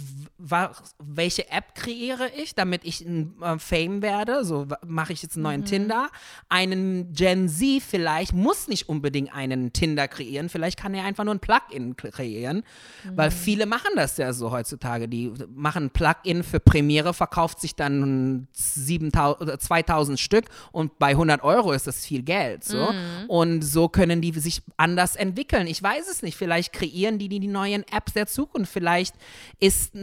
welche 1.00 1.50
App 1.50 1.74
kreiere 1.76 2.30
ich, 2.38 2.54
damit 2.54 2.86
ich 2.86 3.02
ein 3.02 3.34
äh, 3.42 3.58
Fame 3.58 4.04
werde? 4.04 4.46
So 4.46 4.68
mache 4.86 5.14
ich 5.14 5.24
jetzt 5.24 5.36
einen 5.36 5.44
neuen 5.44 5.62
mhm. 5.62 5.66
Tinder. 5.66 6.10
Einen 6.48 7.12
Gen 7.14 7.50
Z 7.50 7.82
vielleicht 7.82 8.34
muss 8.34 8.68
nicht 8.68 8.88
unbedingt 8.88 9.34
einen 9.34 9.74
Tinder 9.74 10.08
kreieren, 10.08 10.50
vielleicht 10.50 10.80
kann 10.80 10.94
er 10.94 11.06
einfach 11.06 11.24
nur 11.24 11.34
ein 11.34 11.40
Plugin 11.40 11.96
kreieren, 11.96 12.64
mhm. 13.04 13.18
weil 13.18 13.32
viele 13.32 13.66
machen 13.66 13.92
das 13.96 14.18
ja 14.18 14.32
so 14.34 14.52
heutzutage. 14.52 15.08
Die 15.08 15.34
machen 15.54 15.86
ein 15.86 15.90
Plugin 15.90 16.44
für 16.44 16.60
Premiere, 16.60 17.14
verkauft 17.14 17.60
sich 17.60 17.76
dann 17.76 18.48
7000, 18.54 19.62
2000 19.62 20.20
Stück 20.20 20.46
und 20.72 21.00
bei 21.00 21.10
100 21.10 21.31
100 21.32 21.44
Euro 21.44 21.72
ist 21.74 21.88
das 21.88 22.06
viel 22.06 22.24
Geld. 22.24 22.64
So. 22.64 22.92
Mhm. 22.92 23.30
Und 23.30 23.62
so 23.62 23.90
können 23.90 24.22
die 24.22 24.32
sich 24.40 24.62
anders 24.78 25.16
entwickeln. 25.16 25.68
Ich 25.68 25.82
weiß 25.82 26.10
es 26.10 26.22
nicht. 26.22 26.38
Vielleicht 26.38 26.74
kreieren 26.74 27.18
die 27.18 27.30
die, 27.30 27.40
die 27.40 27.48
neuen 27.48 27.84
Apps 27.92 28.14
der 28.14 28.28
Zukunft. 28.28 28.72
Vielleicht 28.72 29.16
ist 29.60 29.94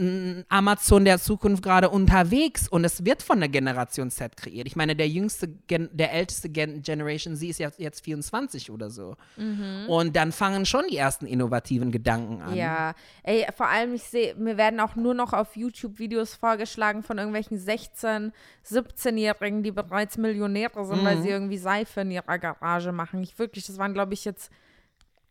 Amazon 0.49 1.05
der 1.05 1.19
Zukunft 1.19 1.63
gerade 1.63 1.89
unterwegs 1.89 2.67
und 2.67 2.83
es 2.83 3.05
wird 3.05 3.21
von 3.21 3.39
der 3.39 3.49
Generation 3.49 4.09
Z 4.11 4.35
kreiert. 4.37 4.67
Ich 4.67 4.75
meine, 4.75 4.95
der 4.95 5.07
jüngste, 5.07 5.47
Gen 5.67 5.89
der 5.93 6.13
älteste 6.13 6.49
Gen 6.49 6.81
Generation 6.81 7.35
Z 7.35 7.49
ist 7.49 7.59
jetzt, 7.59 7.79
jetzt 7.79 8.03
24 8.03 8.71
oder 8.71 8.89
so. 8.89 9.15
Mhm. 9.37 9.85
Und 9.87 10.15
dann 10.15 10.31
fangen 10.31 10.65
schon 10.65 10.85
die 10.89 10.97
ersten 10.97 11.25
innovativen 11.25 11.91
Gedanken 11.91 12.41
an. 12.41 12.55
Ja, 12.55 12.93
ey, 13.23 13.45
vor 13.55 13.67
allem, 13.67 13.93
ich 13.93 14.03
sehe, 14.03 14.35
mir 14.35 14.57
werden 14.57 14.79
auch 14.79 14.95
nur 14.95 15.13
noch 15.13 15.33
auf 15.33 15.55
YouTube 15.55 15.99
Videos 15.99 16.33
vorgeschlagen 16.35 17.03
von 17.03 17.17
irgendwelchen 17.17 17.57
16, 17.57 18.31
17-Jährigen, 18.65 19.63
die 19.63 19.71
bereits 19.71 20.17
Millionäre 20.17 20.85
sind, 20.85 21.01
mhm. 21.01 21.05
weil 21.05 21.18
sie 21.21 21.29
irgendwie 21.29 21.57
Seife 21.57 22.01
in 22.01 22.11
ihrer 22.11 22.37
Garage 22.39 22.91
machen. 22.91 23.21
Ich 23.23 23.37
wirklich, 23.39 23.65
das 23.65 23.77
waren, 23.77 23.93
glaube 23.93 24.13
ich, 24.13 24.25
jetzt 24.25 24.51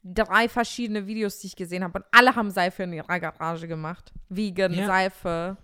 drei 0.02 0.48
verschiedene 0.48 1.06
Videos, 1.06 1.38
die 1.40 1.48
ich 1.48 1.56
gesehen 1.56 1.84
habe. 1.84 1.98
Und 1.98 2.04
alle 2.12 2.34
haben 2.34 2.50
Seife 2.50 2.84
in 2.84 2.92
ihrer 2.92 3.20
Garage 3.20 3.68
gemacht. 3.68 4.12
Vegan, 4.28 4.72
yeah. 4.72 4.86
Seife, 4.86 5.56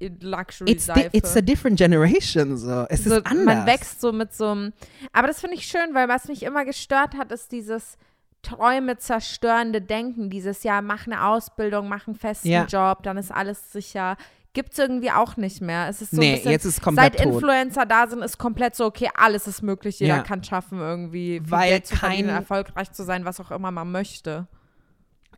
Luxury-Seife. 0.00 1.10
It's, 1.12 1.14
it's, 1.14 1.36
a 1.36 1.40
different 1.40 1.78
generation. 1.78 2.56
So. 2.56 2.86
Es 2.88 3.04
so, 3.04 3.16
ist 3.16 3.26
anders. 3.26 3.44
Man 3.44 3.66
wächst 3.66 4.00
so 4.00 4.12
mit 4.12 4.32
so 4.32 4.50
einem. 4.50 4.72
Aber 5.12 5.28
das 5.28 5.40
finde 5.40 5.56
ich 5.56 5.66
schön, 5.66 5.94
weil 5.94 6.08
was 6.08 6.28
mich 6.28 6.42
immer 6.42 6.64
gestört 6.64 7.14
hat, 7.16 7.32
ist 7.32 7.52
dieses 7.52 7.96
Träume 8.42 8.98
zerstörende 8.98 9.80
Denken. 9.80 10.30
Dieses 10.30 10.62
Jahr, 10.62 10.82
mach 10.82 11.06
eine 11.06 11.26
Ausbildung, 11.26 11.88
mach 11.88 12.06
einen 12.06 12.16
festen 12.16 12.48
ja. 12.48 12.64
Job, 12.64 13.02
dann 13.02 13.16
ist 13.16 13.30
alles 13.30 13.72
sicher 13.72 14.16
gibt 14.54 14.72
es 14.72 14.78
irgendwie 14.78 15.10
auch 15.10 15.36
nicht 15.36 15.60
mehr. 15.60 15.88
Es 15.88 16.00
ist 16.00 16.12
so 16.12 16.16
nee, 16.16 16.36
bisschen, 16.36 16.52
jetzt 16.52 16.64
ist 16.64 16.80
komplett 16.80 17.18
Seit 17.18 17.26
Influencer 17.26 17.84
da 17.84 18.06
sind, 18.06 18.22
ist 18.22 18.38
komplett 18.38 18.74
so, 18.74 18.86
okay, 18.86 19.10
alles 19.14 19.46
ist 19.46 19.62
möglich. 19.62 20.00
Jeder 20.00 20.16
ja. 20.16 20.22
kann 20.22 20.42
schaffen, 20.42 20.78
irgendwie 20.78 21.42
Weil 21.44 21.70
Geld 21.70 21.86
zu 21.86 21.96
verdienen, 21.96 22.30
erfolgreich 22.30 22.90
zu 22.92 23.02
sein, 23.02 23.24
was 23.24 23.40
auch 23.40 23.50
immer 23.50 23.70
man 23.70 23.90
möchte. 23.90 24.46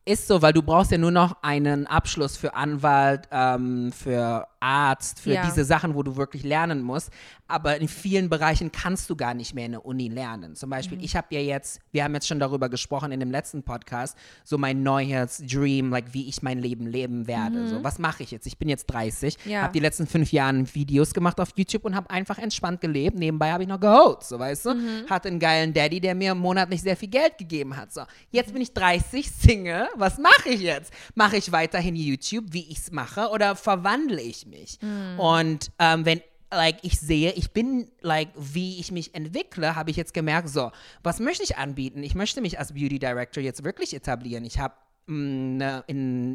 Ist 0.08 0.28
so, 0.28 0.40
weil 0.40 0.52
du 0.52 0.62
brauchst 0.62 0.92
ja 0.92 0.98
nur 0.98 1.10
noch 1.10 1.42
einen 1.42 1.88
Abschluss 1.88 2.36
für 2.36 2.54
Anwalt, 2.54 3.28
ähm, 3.32 3.90
für 3.90 4.46
Arzt, 4.60 5.18
für 5.18 5.34
ja. 5.34 5.44
diese 5.44 5.64
Sachen, 5.64 5.96
wo 5.96 6.04
du 6.04 6.16
wirklich 6.16 6.44
lernen 6.44 6.80
musst. 6.82 7.10
Aber 7.48 7.80
in 7.80 7.86
vielen 7.86 8.28
Bereichen 8.28 8.72
kannst 8.72 9.08
du 9.10 9.16
gar 9.16 9.34
nicht 9.34 9.54
mehr 9.54 9.66
in 9.66 9.72
der 9.72 9.86
Uni 9.86 10.08
lernen. 10.08 10.56
Zum 10.56 10.70
Beispiel, 10.70 10.98
mhm. 10.98 11.04
ich 11.04 11.16
habe 11.16 11.28
ja 11.30 11.40
jetzt, 11.40 11.80
wir 11.92 12.02
haben 12.04 12.14
jetzt 12.14 12.26
schon 12.26 12.40
darüber 12.40 12.68
gesprochen 12.68 13.12
in 13.12 13.20
dem 13.20 13.30
letzten 13.30 13.62
Podcast, 13.62 14.16
so 14.44 14.58
mein 14.58 14.82
neues 14.82 15.38
Dream, 15.38 15.90
like 15.90 16.12
wie 16.12 16.28
ich 16.28 16.42
mein 16.42 16.58
Leben 16.58 16.86
leben 16.86 17.26
werde. 17.26 17.58
Mhm. 17.58 17.68
So, 17.68 17.84
was 17.84 17.98
mache 17.98 18.22
ich 18.22 18.30
jetzt? 18.30 18.46
Ich 18.46 18.58
bin 18.58 18.68
jetzt 18.68 18.86
30, 18.86 19.38
ja. 19.44 19.62
habe 19.62 19.72
die 19.72 19.80
letzten 19.80 20.06
fünf 20.06 20.32
Jahre 20.32 20.46
Videos 20.72 21.14
gemacht 21.14 21.40
auf 21.40 21.50
YouTube 21.56 21.84
und 21.84 21.96
habe 21.96 22.10
einfach 22.10 22.38
entspannt 22.38 22.80
gelebt. 22.80 23.16
Nebenbei 23.16 23.52
habe 23.52 23.64
ich 23.64 23.68
noch 23.68 23.80
geholt, 23.80 24.22
so 24.22 24.38
weißt 24.38 24.66
du. 24.66 24.74
Mhm. 24.74 25.10
Hatte 25.10 25.28
einen 25.28 25.40
geilen 25.40 25.72
Daddy, 25.72 26.00
der 26.00 26.14
mir 26.14 26.34
monatlich 26.34 26.82
sehr 26.82 26.96
viel 26.96 27.08
Geld 27.08 27.38
gegeben 27.38 27.76
hat. 27.76 27.92
So, 27.92 28.02
jetzt 28.30 28.52
bin 28.52 28.62
ich 28.62 28.72
30, 28.72 29.30
Single. 29.30 29.88
Was 29.98 30.18
mache 30.18 30.50
ich 30.50 30.60
jetzt? 30.60 30.92
Mache 31.14 31.36
ich 31.36 31.52
weiterhin 31.52 31.96
YouTube, 31.96 32.46
wie 32.50 32.70
ich 32.70 32.78
es 32.78 32.92
mache, 32.92 33.28
oder 33.28 33.56
verwandle 33.56 34.20
ich 34.20 34.46
mich? 34.46 34.78
Mhm. 34.80 35.18
Und 35.18 35.70
ähm, 35.78 36.04
wenn 36.04 36.20
like 36.52 36.78
ich 36.82 37.00
sehe, 37.00 37.32
ich 37.32 37.52
bin 37.52 37.90
like 38.00 38.28
wie 38.36 38.78
ich 38.78 38.92
mich 38.92 39.14
entwickle, 39.14 39.74
habe 39.74 39.90
ich 39.90 39.96
jetzt 39.96 40.14
gemerkt, 40.14 40.48
so, 40.48 40.70
was 41.02 41.20
möchte 41.20 41.42
ich 41.42 41.56
anbieten? 41.56 42.02
Ich 42.02 42.14
möchte 42.14 42.40
mich 42.40 42.58
als 42.58 42.72
Beauty 42.72 42.98
Director 42.98 43.42
jetzt 43.42 43.64
wirklich 43.64 43.94
etablieren. 43.94 44.44
Ich 44.44 44.58
habe 44.58 44.74
Ne, 45.08 45.84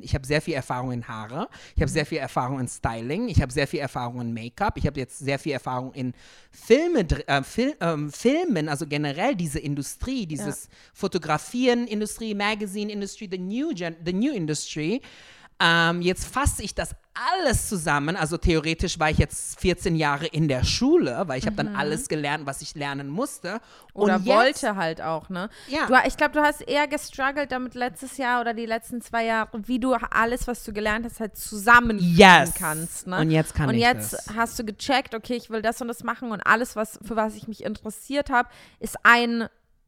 ich 0.01 0.15
habe 0.15 0.25
sehr 0.25 0.41
viel 0.41 0.53
Erfahrung 0.53 0.93
in 0.93 1.05
Haare, 1.05 1.49
ich 1.75 1.81
habe 1.81 1.91
sehr 1.91 2.05
viel 2.05 2.19
Erfahrung 2.19 2.57
in 2.57 2.69
Styling, 2.69 3.27
ich 3.27 3.41
habe 3.41 3.51
sehr 3.51 3.67
viel 3.67 3.81
Erfahrung 3.81 4.21
in 4.21 4.33
Make-up, 4.33 4.77
ich 4.77 4.87
habe 4.87 4.97
jetzt 4.97 5.19
sehr 5.19 5.37
viel 5.39 5.51
Erfahrung 5.51 5.93
in 5.93 6.13
Filme, 6.51 7.01
äh, 7.27 7.43
Fil 7.43 7.75
äh, 7.81 7.97
Filmen, 8.09 8.69
also 8.69 8.87
generell 8.87 9.35
diese 9.35 9.59
Industrie, 9.59 10.25
dieses 10.25 10.63
ja. 10.63 10.69
Fotografieren, 10.93 11.85
Industrie, 11.85 12.33
Magazine 12.33 12.89
Industry, 12.89 13.27
the 13.29 13.37
new, 13.37 13.73
gen 13.73 13.97
the 14.05 14.13
new 14.13 14.31
Industry. 14.31 15.01
Ähm, 15.61 16.01
jetzt 16.01 16.25
fasse 16.25 16.63
ich 16.63 16.73
das 16.73 16.95
alles 17.13 17.67
zusammen. 17.69 18.15
Also 18.15 18.37
theoretisch 18.37 18.99
war 18.99 19.09
ich 19.09 19.17
jetzt 19.17 19.59
14 19.59 19.95
Jahre 19.95 20.25
in 20.25 20.47
der 20.47 20.63
Schule, 20.63 21.23
weil 21.27 21.37
ich 21.37 21.45
mhm. 21.45 21.49
habe 21.49 21.63
dann 21.63 21.75
alles 21.75 22.07
gelernt, 22.07 22.45
was 22.45 22.61
ich 22.61 22.73
lernen 22.73 23.09
musste. 23.09 23.59
Oder 23.93 24.15
und 24.15 24.25
wollte 24.25 24.67
jetzt, 24.67 24.75
halt 24.75 25.01
auch, 25.01 25.29
ne? 25.29 25.49
Ja. 25.67 25.85
Du, 25.87 25.93
ich 26.07 26.17
glaube, 26.17 26.33
du 26.33 26.41
hast 26.41 26.61
eher 26.61 26.87
gestruggelt 26.87 27.51
damit 27.51 27.75
letztes 27.75 28.17
Jahr 28.17 28.41
oder 28.41 28.53
die 28.53 28.65
letzten 28.65 29.01
zwei 29.01 29.25
Jahre, 29.25 29.49
wie 29.65 29.79
du 29.79 29.93
alles, 29.93 30.47
was 30.47 30.63
du 30.63 30.73
gelernt 30.73 31.05
hast, 31.05 31.19
halt 31.19 31.37
zusammenfügen 31.37 32.15
yes. 32.15 32.53
kannst. 32.55 33.07
Ne? 33.07 33.19
Und 33.19 33.29
jetzt 33.29 33.53
kann 33.53 33.69
und 33.69 33.75
ich 33.75 33.81
jetzt 33.81 34.13
das. 34.13 34.35
hast 34.35 34.57
du 34.57 34.63
gecheckt, 34.63 35.13
okay, 35.13 35.35
ich 35.35 35.49
will 35.49 35.61
das 35.61 35.81
und 35.81 35.89
das 35.89 36.03
machen 36.03 36.31
und 36.31 36.41
alles, 36.41 36.75
was 36.75 36.97
für 37.05 37.15
was 37.15 37.35
ich 37.35 37.47
mich 37.47 37.63
interessiert 37.63 38.29
habe, 38.29 38.49
ist 38.79 38.97
ein 39.03 39.47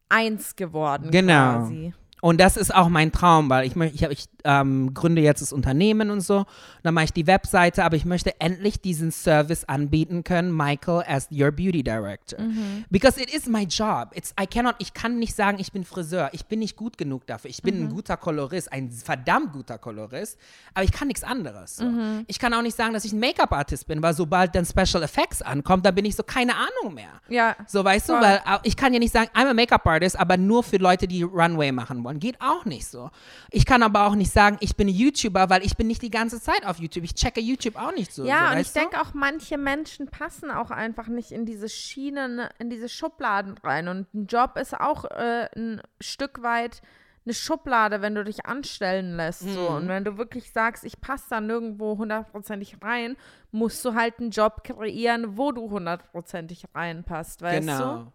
eins 0.09 0.55
geworden. 0.55 1.09
Genau. 1.09 1.61
Quasi. 1.61 1.93
Und 2.23 2.39
das 2.39 2.55
ist 2.55 2.73
auch 2.73 2.87
mein 2.87 3.11
Traum, 3.11 3.49
weil 3.49 3.67
ich, 3.67 3.75
ich, 3.75 4.01
ich 4.01 4.25
ähm, 4.45 4.93
gründe 4.93 5.21
jetzt 5.21 5.41
das 5.41 5.51
Unternehmen 5.51 6.09
und 6.09 6.21
so. 6.21 6.45
Dann 6.81 6.93
mache 6.93 7.03
ich 7.03 7.11
die 7.11 7.27
Webseite, 7.27 7.83
aber 7.83 7.97
ich 7.97 8.05
möchte 8.05 8.39
endlich 8.39 8.79
diesen 8.79 9.11
Service 9.11 9.65
anbieten 9.65 10.23
können, 10.23 10.55
Michael 10.55 11.03
as 11.05 11.27
your 11.29 11.51
Beauty 11.51 11.83
Director. 11.83 12.39
Mhm. 12.39 12.85
Because 12.89 13.21
it 13.21 13.29
is 13.33 13.45
my 13.47 13.63
job. 13.63 14.11
It's, 14.13 14.33
I 14.41 14.47
cannot, 14.47 14.75
ich 14.79 14.93
kann 14.93 15.19
nicht 15.19 15.35
sagen, 15.35 15.57
ich 15.59 15.73
bin 15.73 15.83
Friseur. 15.83 16.29
Ich 16.31 16.45
bin 16.45 16.59
nicht 16.59 16.77
gut 16.77 16.97
genug 16.97 17.27
dafür. 17.27 17.49
Ich 17.49 17.61
bin 17.61 17.77
mhm. 17.77 17.87
ein 17.87 17.89
guter 17.89 18.15
Kolorist, 18.15 18.71
ein 18.71 18.89
verdammt 18.89 19.51
guter 19.51 19.77
Kolorist, 19.77 20.39
aber 20.73 20.85
ich 20.85 20.93
kann 20.93 21.09
nichts 21.09 21.25
anderes. 21.25 21.75
So. 21.75 21.83
Mhm. 21.83 22.23
Ich 22.27 22.39
kann 22.39 22.53
auch 22.53 22.61
nicht 22.61 22.77
sagen, 22.77 22.93
dass 22.93 23.03
ich 23.03 23.11
ein 23.11 23.19
Make-up-Artist 23.19 23.85
bin, 23.85 24.01
weil 24.01 24.13
sobald 24.13 24.55
dann 24.55 24.65
Special 24.65 25.03
Effects 25.03 25.41
ankommt, 25.41 25.85
da 25.85 25.91
bin 25.91 26.05
ich 26.05 26.15
so 26.15 26.23
keine 26.23 26.53
Ahnung 26.55 26.93
mehr. 26.93 27.19
Ja. 27.27 27.57
So, 27.67 27.83
weißt 27.83 28.05
voll. 28.05 28.21
du, 28.21 28.25
weil 28.25 28.41
ich 28.63 28.77
kann 28.77 28.93
ja 28.93 28.99
nicht 28.99 29.11
sagen, 29.11 29.29
I'm 29.35 29.49
a 29.49 29.53
Make-up-Artist, 29.53 30.17
aber 30.17 30.37
nur 30.37 30.63
für 30.63 30.77
Leute, 30.77 31.05
die 31.05 31.23
Runway 31.23 31.73
machen 31.73 32.01
wollen. 32.05 32.12
Geht 32.19 32.41
auch 32.41 32.65
nicht 32.65 32.87
so. 32.87 33.09
Ich 33.51 33.65
kann 33.65 33.83
aber 33.83 34.07
auch 34.07 34.15
nicht 34.15 34.31
sagen, 34.31 34.57
ich 34.59 34.75
bin 34.75 34.87
YouTuber, 34.87 35.49
weil 35.49 35.65
ich 35.65 35.77
bin 35.77 35.87
nicht 35.87 36.01
die 36.01 36.09
ganze 36.09 36.41
Zeit 36.41 36.65
auf 36.65 36.79
YouTube. 36.79 37.03
Ich 37.03 37.15
checke 37.15 37.41
YouTube 37.41 37.75
auch 37.75 37.93
nicht 37.93 38.13
so. 38.13 38.25
Ja, 38.25 38.47
so, 38.47 38.53
und 38.53 38.61
ich 38.61 38.71
denke 38.71 39.01
auch, 39.01 39.13
manche 39.13 39.57
Menschen 39.57 40.07
passen 40.07 40.51
auch 40.51 40.71
einfach 40.71 41.07
nicht 41.07 41.31
in 41.31 41.45
diese 41.45 41.69
Schienen, 41.69 42.41
in 42.59 42.69
diese 42.69 42.89
Schubladen 42.89 43.57
rein. 43.63 43.87
Und 43.87 44.13
ein 44.13 44.27
Job 44.27 44.57
ist 44.57 44.73
auch 44.73 45.05
äh, 45.05 45.49
ein 45.55 45.81
Stück 45.99 46.41
weit 46.41 46.81
eine 47.25 47.33
Schublade, 47.33 48.01
wenn 48.01 48.15
du 48.15 48.23
dich 48.23 48.45
anstellen 48.45 49.15
lässt. 49.15 49.43
Mhm. 49.43 49.53
So. 49.53 49.69
Und 49.69 49.87
wenn 49.87 50.03
du 50.03 50.17
wirklich 50.17 50.51
sagst, 50.51 50.83
ich 50.83 50.99
passe 50.99 51.25
da 51.29 51.41
nirgendwo 51.41 51.97
hundertprozentig 51.97 52.77
rein, 52.81 53.15
musst 53.51 53.83
du 53.85 53.93
halt 53.93 54.19
einen 54.19 54.31
Job 54.31 54.63
kreieren, 54.63 55.37
wo 55.37 55.51
du 55.51 55.69
hundertprozentig 55.69 56.65
reinpasst, 56.73 57.41
weißt 57.41 57.67
genau. 57.67 57.95
du? 57.95 58.11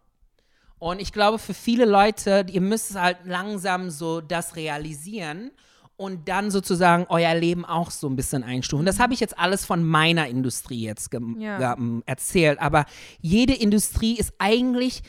Und 0.79 1.01
ich 1.01 1.13
glaube, 1.13 1.39
für 1.39 1.55
viele 1.55 1.85
Leute, 1.85 2.47
ihr 2.51 2.61
müsst 2.61 2.95
halt 2.95 3.19
langsam 3.25 3.91
so 3.91 4.21
das 4.21 4.57
realisieren 4.57 5.51
und 5.97 6.29
dann 6.29 6.53
sozusagen 6.53 7.07
euer 7.09 7.35
Leben 7.35 7.65
auch 7.65 7.91
so 7.91 8.09
ein 8.09 8.15
bisschen 8.15 8.45
einstufen. 8.45 8.87
Das 8.87 9.01
habe 9.01 9.13
ich 9.15 9.21
jetzt 9.21 9.37
alles 9.37 9.65
von 9.65 9.85
meiner 9.85 10.29
Industrie 10.29 10.85
jetzt 10.85 11.11
ja. 11.39 11.77
erzählt, 12.07 12.61
aber 12.61 12.85
jede 13.21 13.55
Industrie 13.55 14.17
ist 14.17 14.33
eigentlich 14.39 15.03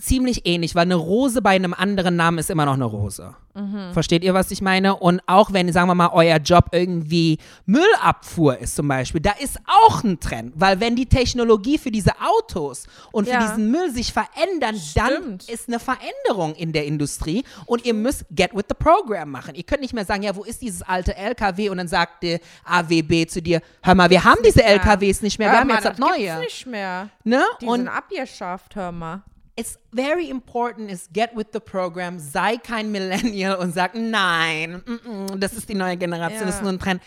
ziemlich 0.00 0.46
ähnlich, 0.46 0.74
weil 0.76 0.82
eine 0.82 0.94
Rose 0.94 1.42
bei 1.42 1.50
einem 1.50 1.74
anderen 1.74 2.14
Namen 2.14 2.38
ist 2.38 2.50
immer 2.50 2.64
noch 2.64 2.74
eine 2.74 2.84
Rose. 2.84 3.34
Mhm. 3.54 3.92
Versteht 3.92 4.22
ihr, 4.22 4.32
was 4.32 4.52
ich 4.52 4.62
meine? 4.62 4.94
Und 4.94 5.20
auch 5.26 5.52
wenn, 5.52 5.72
sagen 5.72 5.88
wir 5.88 5.96
mal, 5.96 6.10
euer 6.12 6.36
Job 6.36 6.66
irgendwie 6.70 7.38
Müllabfuhr 7.66 8.58
ist 8.58 8.76
zum 8.76 8.86
Beispiel, 8.86 9.20
da 9.20 9.32
ist 9.32 9.58
auch 9.66 10.04
ein 10.04 10.20
Trend. 10.20 10.52
Weil 10.54 10.78
wenn 10.78 10.94
die 10.94 11.06
Technologie 11.06 11.78
für 11.78 11.90
diese 11.90 12.12
Autos 12.20 12.86
und 13.10 13.26
ja. 13.26 13.40
für 13.40 13.48
diesen 13.48 13.72
Müll 13.72 13.90
sich 13.90 14.12
verändern, 14.12 14.76
Stimmt. 14.76 15.08
dann 15.08 15.38
ist 15.48 15.66
eine 15.66 15.80
Veränderung 15.80 16.54
in 16.54 16.72
der 16.72 16.86
Industrie 16.86 17.42
und 17.66 17.84
ihr 17.84 17.94
müsst 17.94 18.24
get 18.30 18.54
with 18.54 18.66
the 18.68 18.76
program 18.78 19.32
machen. 19.32 19.56
Ihr 19.56 19.64
könnt 19.64 19.80
nicht 19.80 19.94
mehr 19.94 20.04
sagen, 20.04 20.22
ja, 20.22 20.36
wo 20.36 20.44
ist 20.44 20.62
dieses 20.62 20.82
alte 20.82 21.16
LKW? 21.16 21.70
Und 21.70 21.78
dann 21.78 21.88
sagt 21.88 22.22
der 22.22 22.38
AWB 22.64 23.26
zu 23.26 23.42
dir, 23.42 23.60
hör 23.82 23.96
mal, 23.96 24.10
wir 24.10 24.22
haben 24.22 24.40
diese 24.46 24.62
LKWs 24.62 25.22
nicht 25.22 25.40
mehr, 25.40 25.50
wir 25.50 25.58
haben 25.58 25.70
jetzt 25.70 25.84
das, 25.84 25.98
Neue. 25.98 26.38
nicht 26.38 26.66
mehr. 26.66 27.08
Ne? 27.24 27.42
Die 27.60 27.66
und 27.66 27.80
sind 27.80 27.88
abgeschafft, 27.88 28.76
hör 28.76 28.92
mal 28.92 29.24
it's 29.58 29.76
very 29.92 30.30
important 30.30 30.90
is 30.90 31.08
get 31.12 31.34
with 31.34 31.48
the 31.52 31.60
program, 31.60 32.18
sei 32.20 32.58
kein 32.58 32.92
Millennial 32.92 33.56
und 33.58 33.74
sag, 33.74 33.94
nein, 33.94 34.82
mm 34.86 35.00
-mm, 35.04 35.38
das 35.38 35.52
ist 35.54 35.68
die 35.68 35.74
neue 35.74 35.96
Generation, 35.96 36.40
ja. 36.40 36.46
das 36.46 36.56
ist 36.56 36.62
nur 36.62 36.72
ein 36.72 36.78
Trend. 36.78 37.02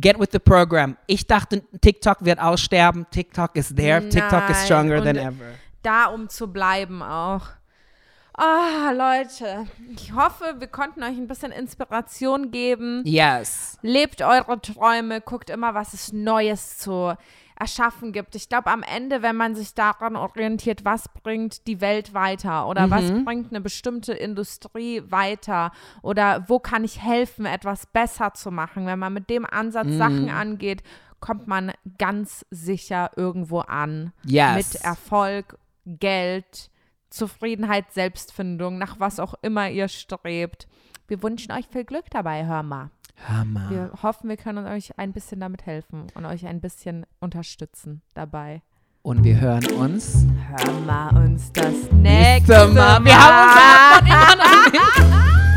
Get 0.00 0.16
with 0.18 0.28
the 0.30 0.38
program. 0.38 0.96
Ich 1.08 1.26
dachte, 1.26 1.64
TikTok 1.80 2.24
wird 2.24 2.38
aussterben. 2.38 3.04
TikTok 3.10 3.56
is 3.56 3.74
there. 3.74 4.00
Nein. 4.00 4.10
TikTok 4.10 4.48
is 4.48 4.64
stronger 4.64 4.98
und 4.98 5.04
than 5.04 5.16
ever. 5.16 5.54
da, 5.82 6.06
um 6.06 6.28
zu 6.28 6.46
bleiben 6.46 7.02
auch. 7.02 7.48
Ah, 8.32 8.92
Leute, 8.92 9.66
ich 9.88 10.12
hoffe, 10.12 10.54
wir 10.60 10.68
konnten 10.68 11.02
euch 11.02 11.16
ein 11.16 11.26
bisschen 11.26 11.50
Inspiration 11.50 12.52
geben. 12.52 13.02
Yes. 13.04 13.76
Lebt 13.82 14.22
eure 14.22 14.60
Träume, 14.60 15.20
guckt 15.20 15.50
immer, 15.50 15.74
was 15.74 15.92
es 15.92 16.12
Neues 16.12 16.78
zu 16.78 17.16
erschaffen 17.58 18.12
gibt. 18.12 18.34
Ich 18.34 18.48
glaube, 18.48 18.70
am 18.70 18.82
Ende, 18.82 19.22
wenn 19.22 19.36
man 19.36 19.54
sich 19.54 19.74
daran 19.74 20.16
orientiert, 20.16 20.84
was 20.84 21.08
bringt 21.08 21.66
die 21.66 21.80
Welt 21.80 22.14
weiter 22.14 22.68
oder 22.68 22.90
was 22.90 23.04
bringt 23.24 23.50
eine 23.50 23.60
bestimmte 23.60 24.12
Industrie 24.12 25.02
weiter 25.10 25.72
oder 26.02 26.44
wo 26.48 26.58
kann 26.58 26.84
ich 26.84 27.02
helfen, 27.02 27.46
etwas 27.46 27.86
besser 27.86 28.34
zu 28.34 28.50
machen, 28.50 28.86
wenn 28.86 28.98
man 28.98 29.12
mit 29.12 29.30
dem 29.30 29.44
Ansatz 29.44 29.88
Sachen 29.90 30.30
angeht, 30.30 30.82
kommt 31.20 31.48
man 31.48 31.72
ganz 31.98 32.46
sicher 32.50 33.10
irgendwo 33.16 33.60
an. 33.60 34.12
Yes. 34.24 34.74
Mit 34.74 34.84
Erfolg, 34.84 35.58
Geld, 35.84 36.70
Zufriedenheit, 37.10 37.92
Selbstfindung, 37.92 38.78
nach 38.78 39.00
was 39.00 39.18
auch 39.18 39.34
immer 39.42 39.70
ihr 39.70 39.88
strebt. 39.88 40.68
Wir 41.08 41.22
wünschen 41.22 41.52
euch 41.52 41.66
viel 41.66 41.84
Glück 41.84 42.04
dabei, 42.10 42.46
hör 42.46 42.62
mal. 42.62 42.90
Hör 43.26 43.44
mal. 43.44 43.70
Wir 43.70 43.90
hoffen, 44.02 44.28
wir 44.28 44.36
können 44.36 44.66
euch 44.66 44.98
ein 44.98 45.12
bisschen 45.12 45.40
damit 45.40 45.66
helfen 45.66 46.06
und 46.14 46.24
euch 46.24 46.46
ein 46.46 46.60
bisschen 46.60 47.04
unterstützen 47.20 48.02
dabei. 48.14 48.62
Und 49.02 49.24
wir 49.24 49.40
hören 49.40 49.64
uns 49.72 50.26
Hör 50.48 50.72
mal 50.80 51.16
uns 51.24 51.52
das 51.52 51.90
nächste 51.92 52.68
Mal. 52.68 53.04
Wir 53.04 53.16
haben 53.18 54.02
uns 54.02 54.10
immer 54.14 54.36
noch 54.36 54.72
nicht 54.72 55.47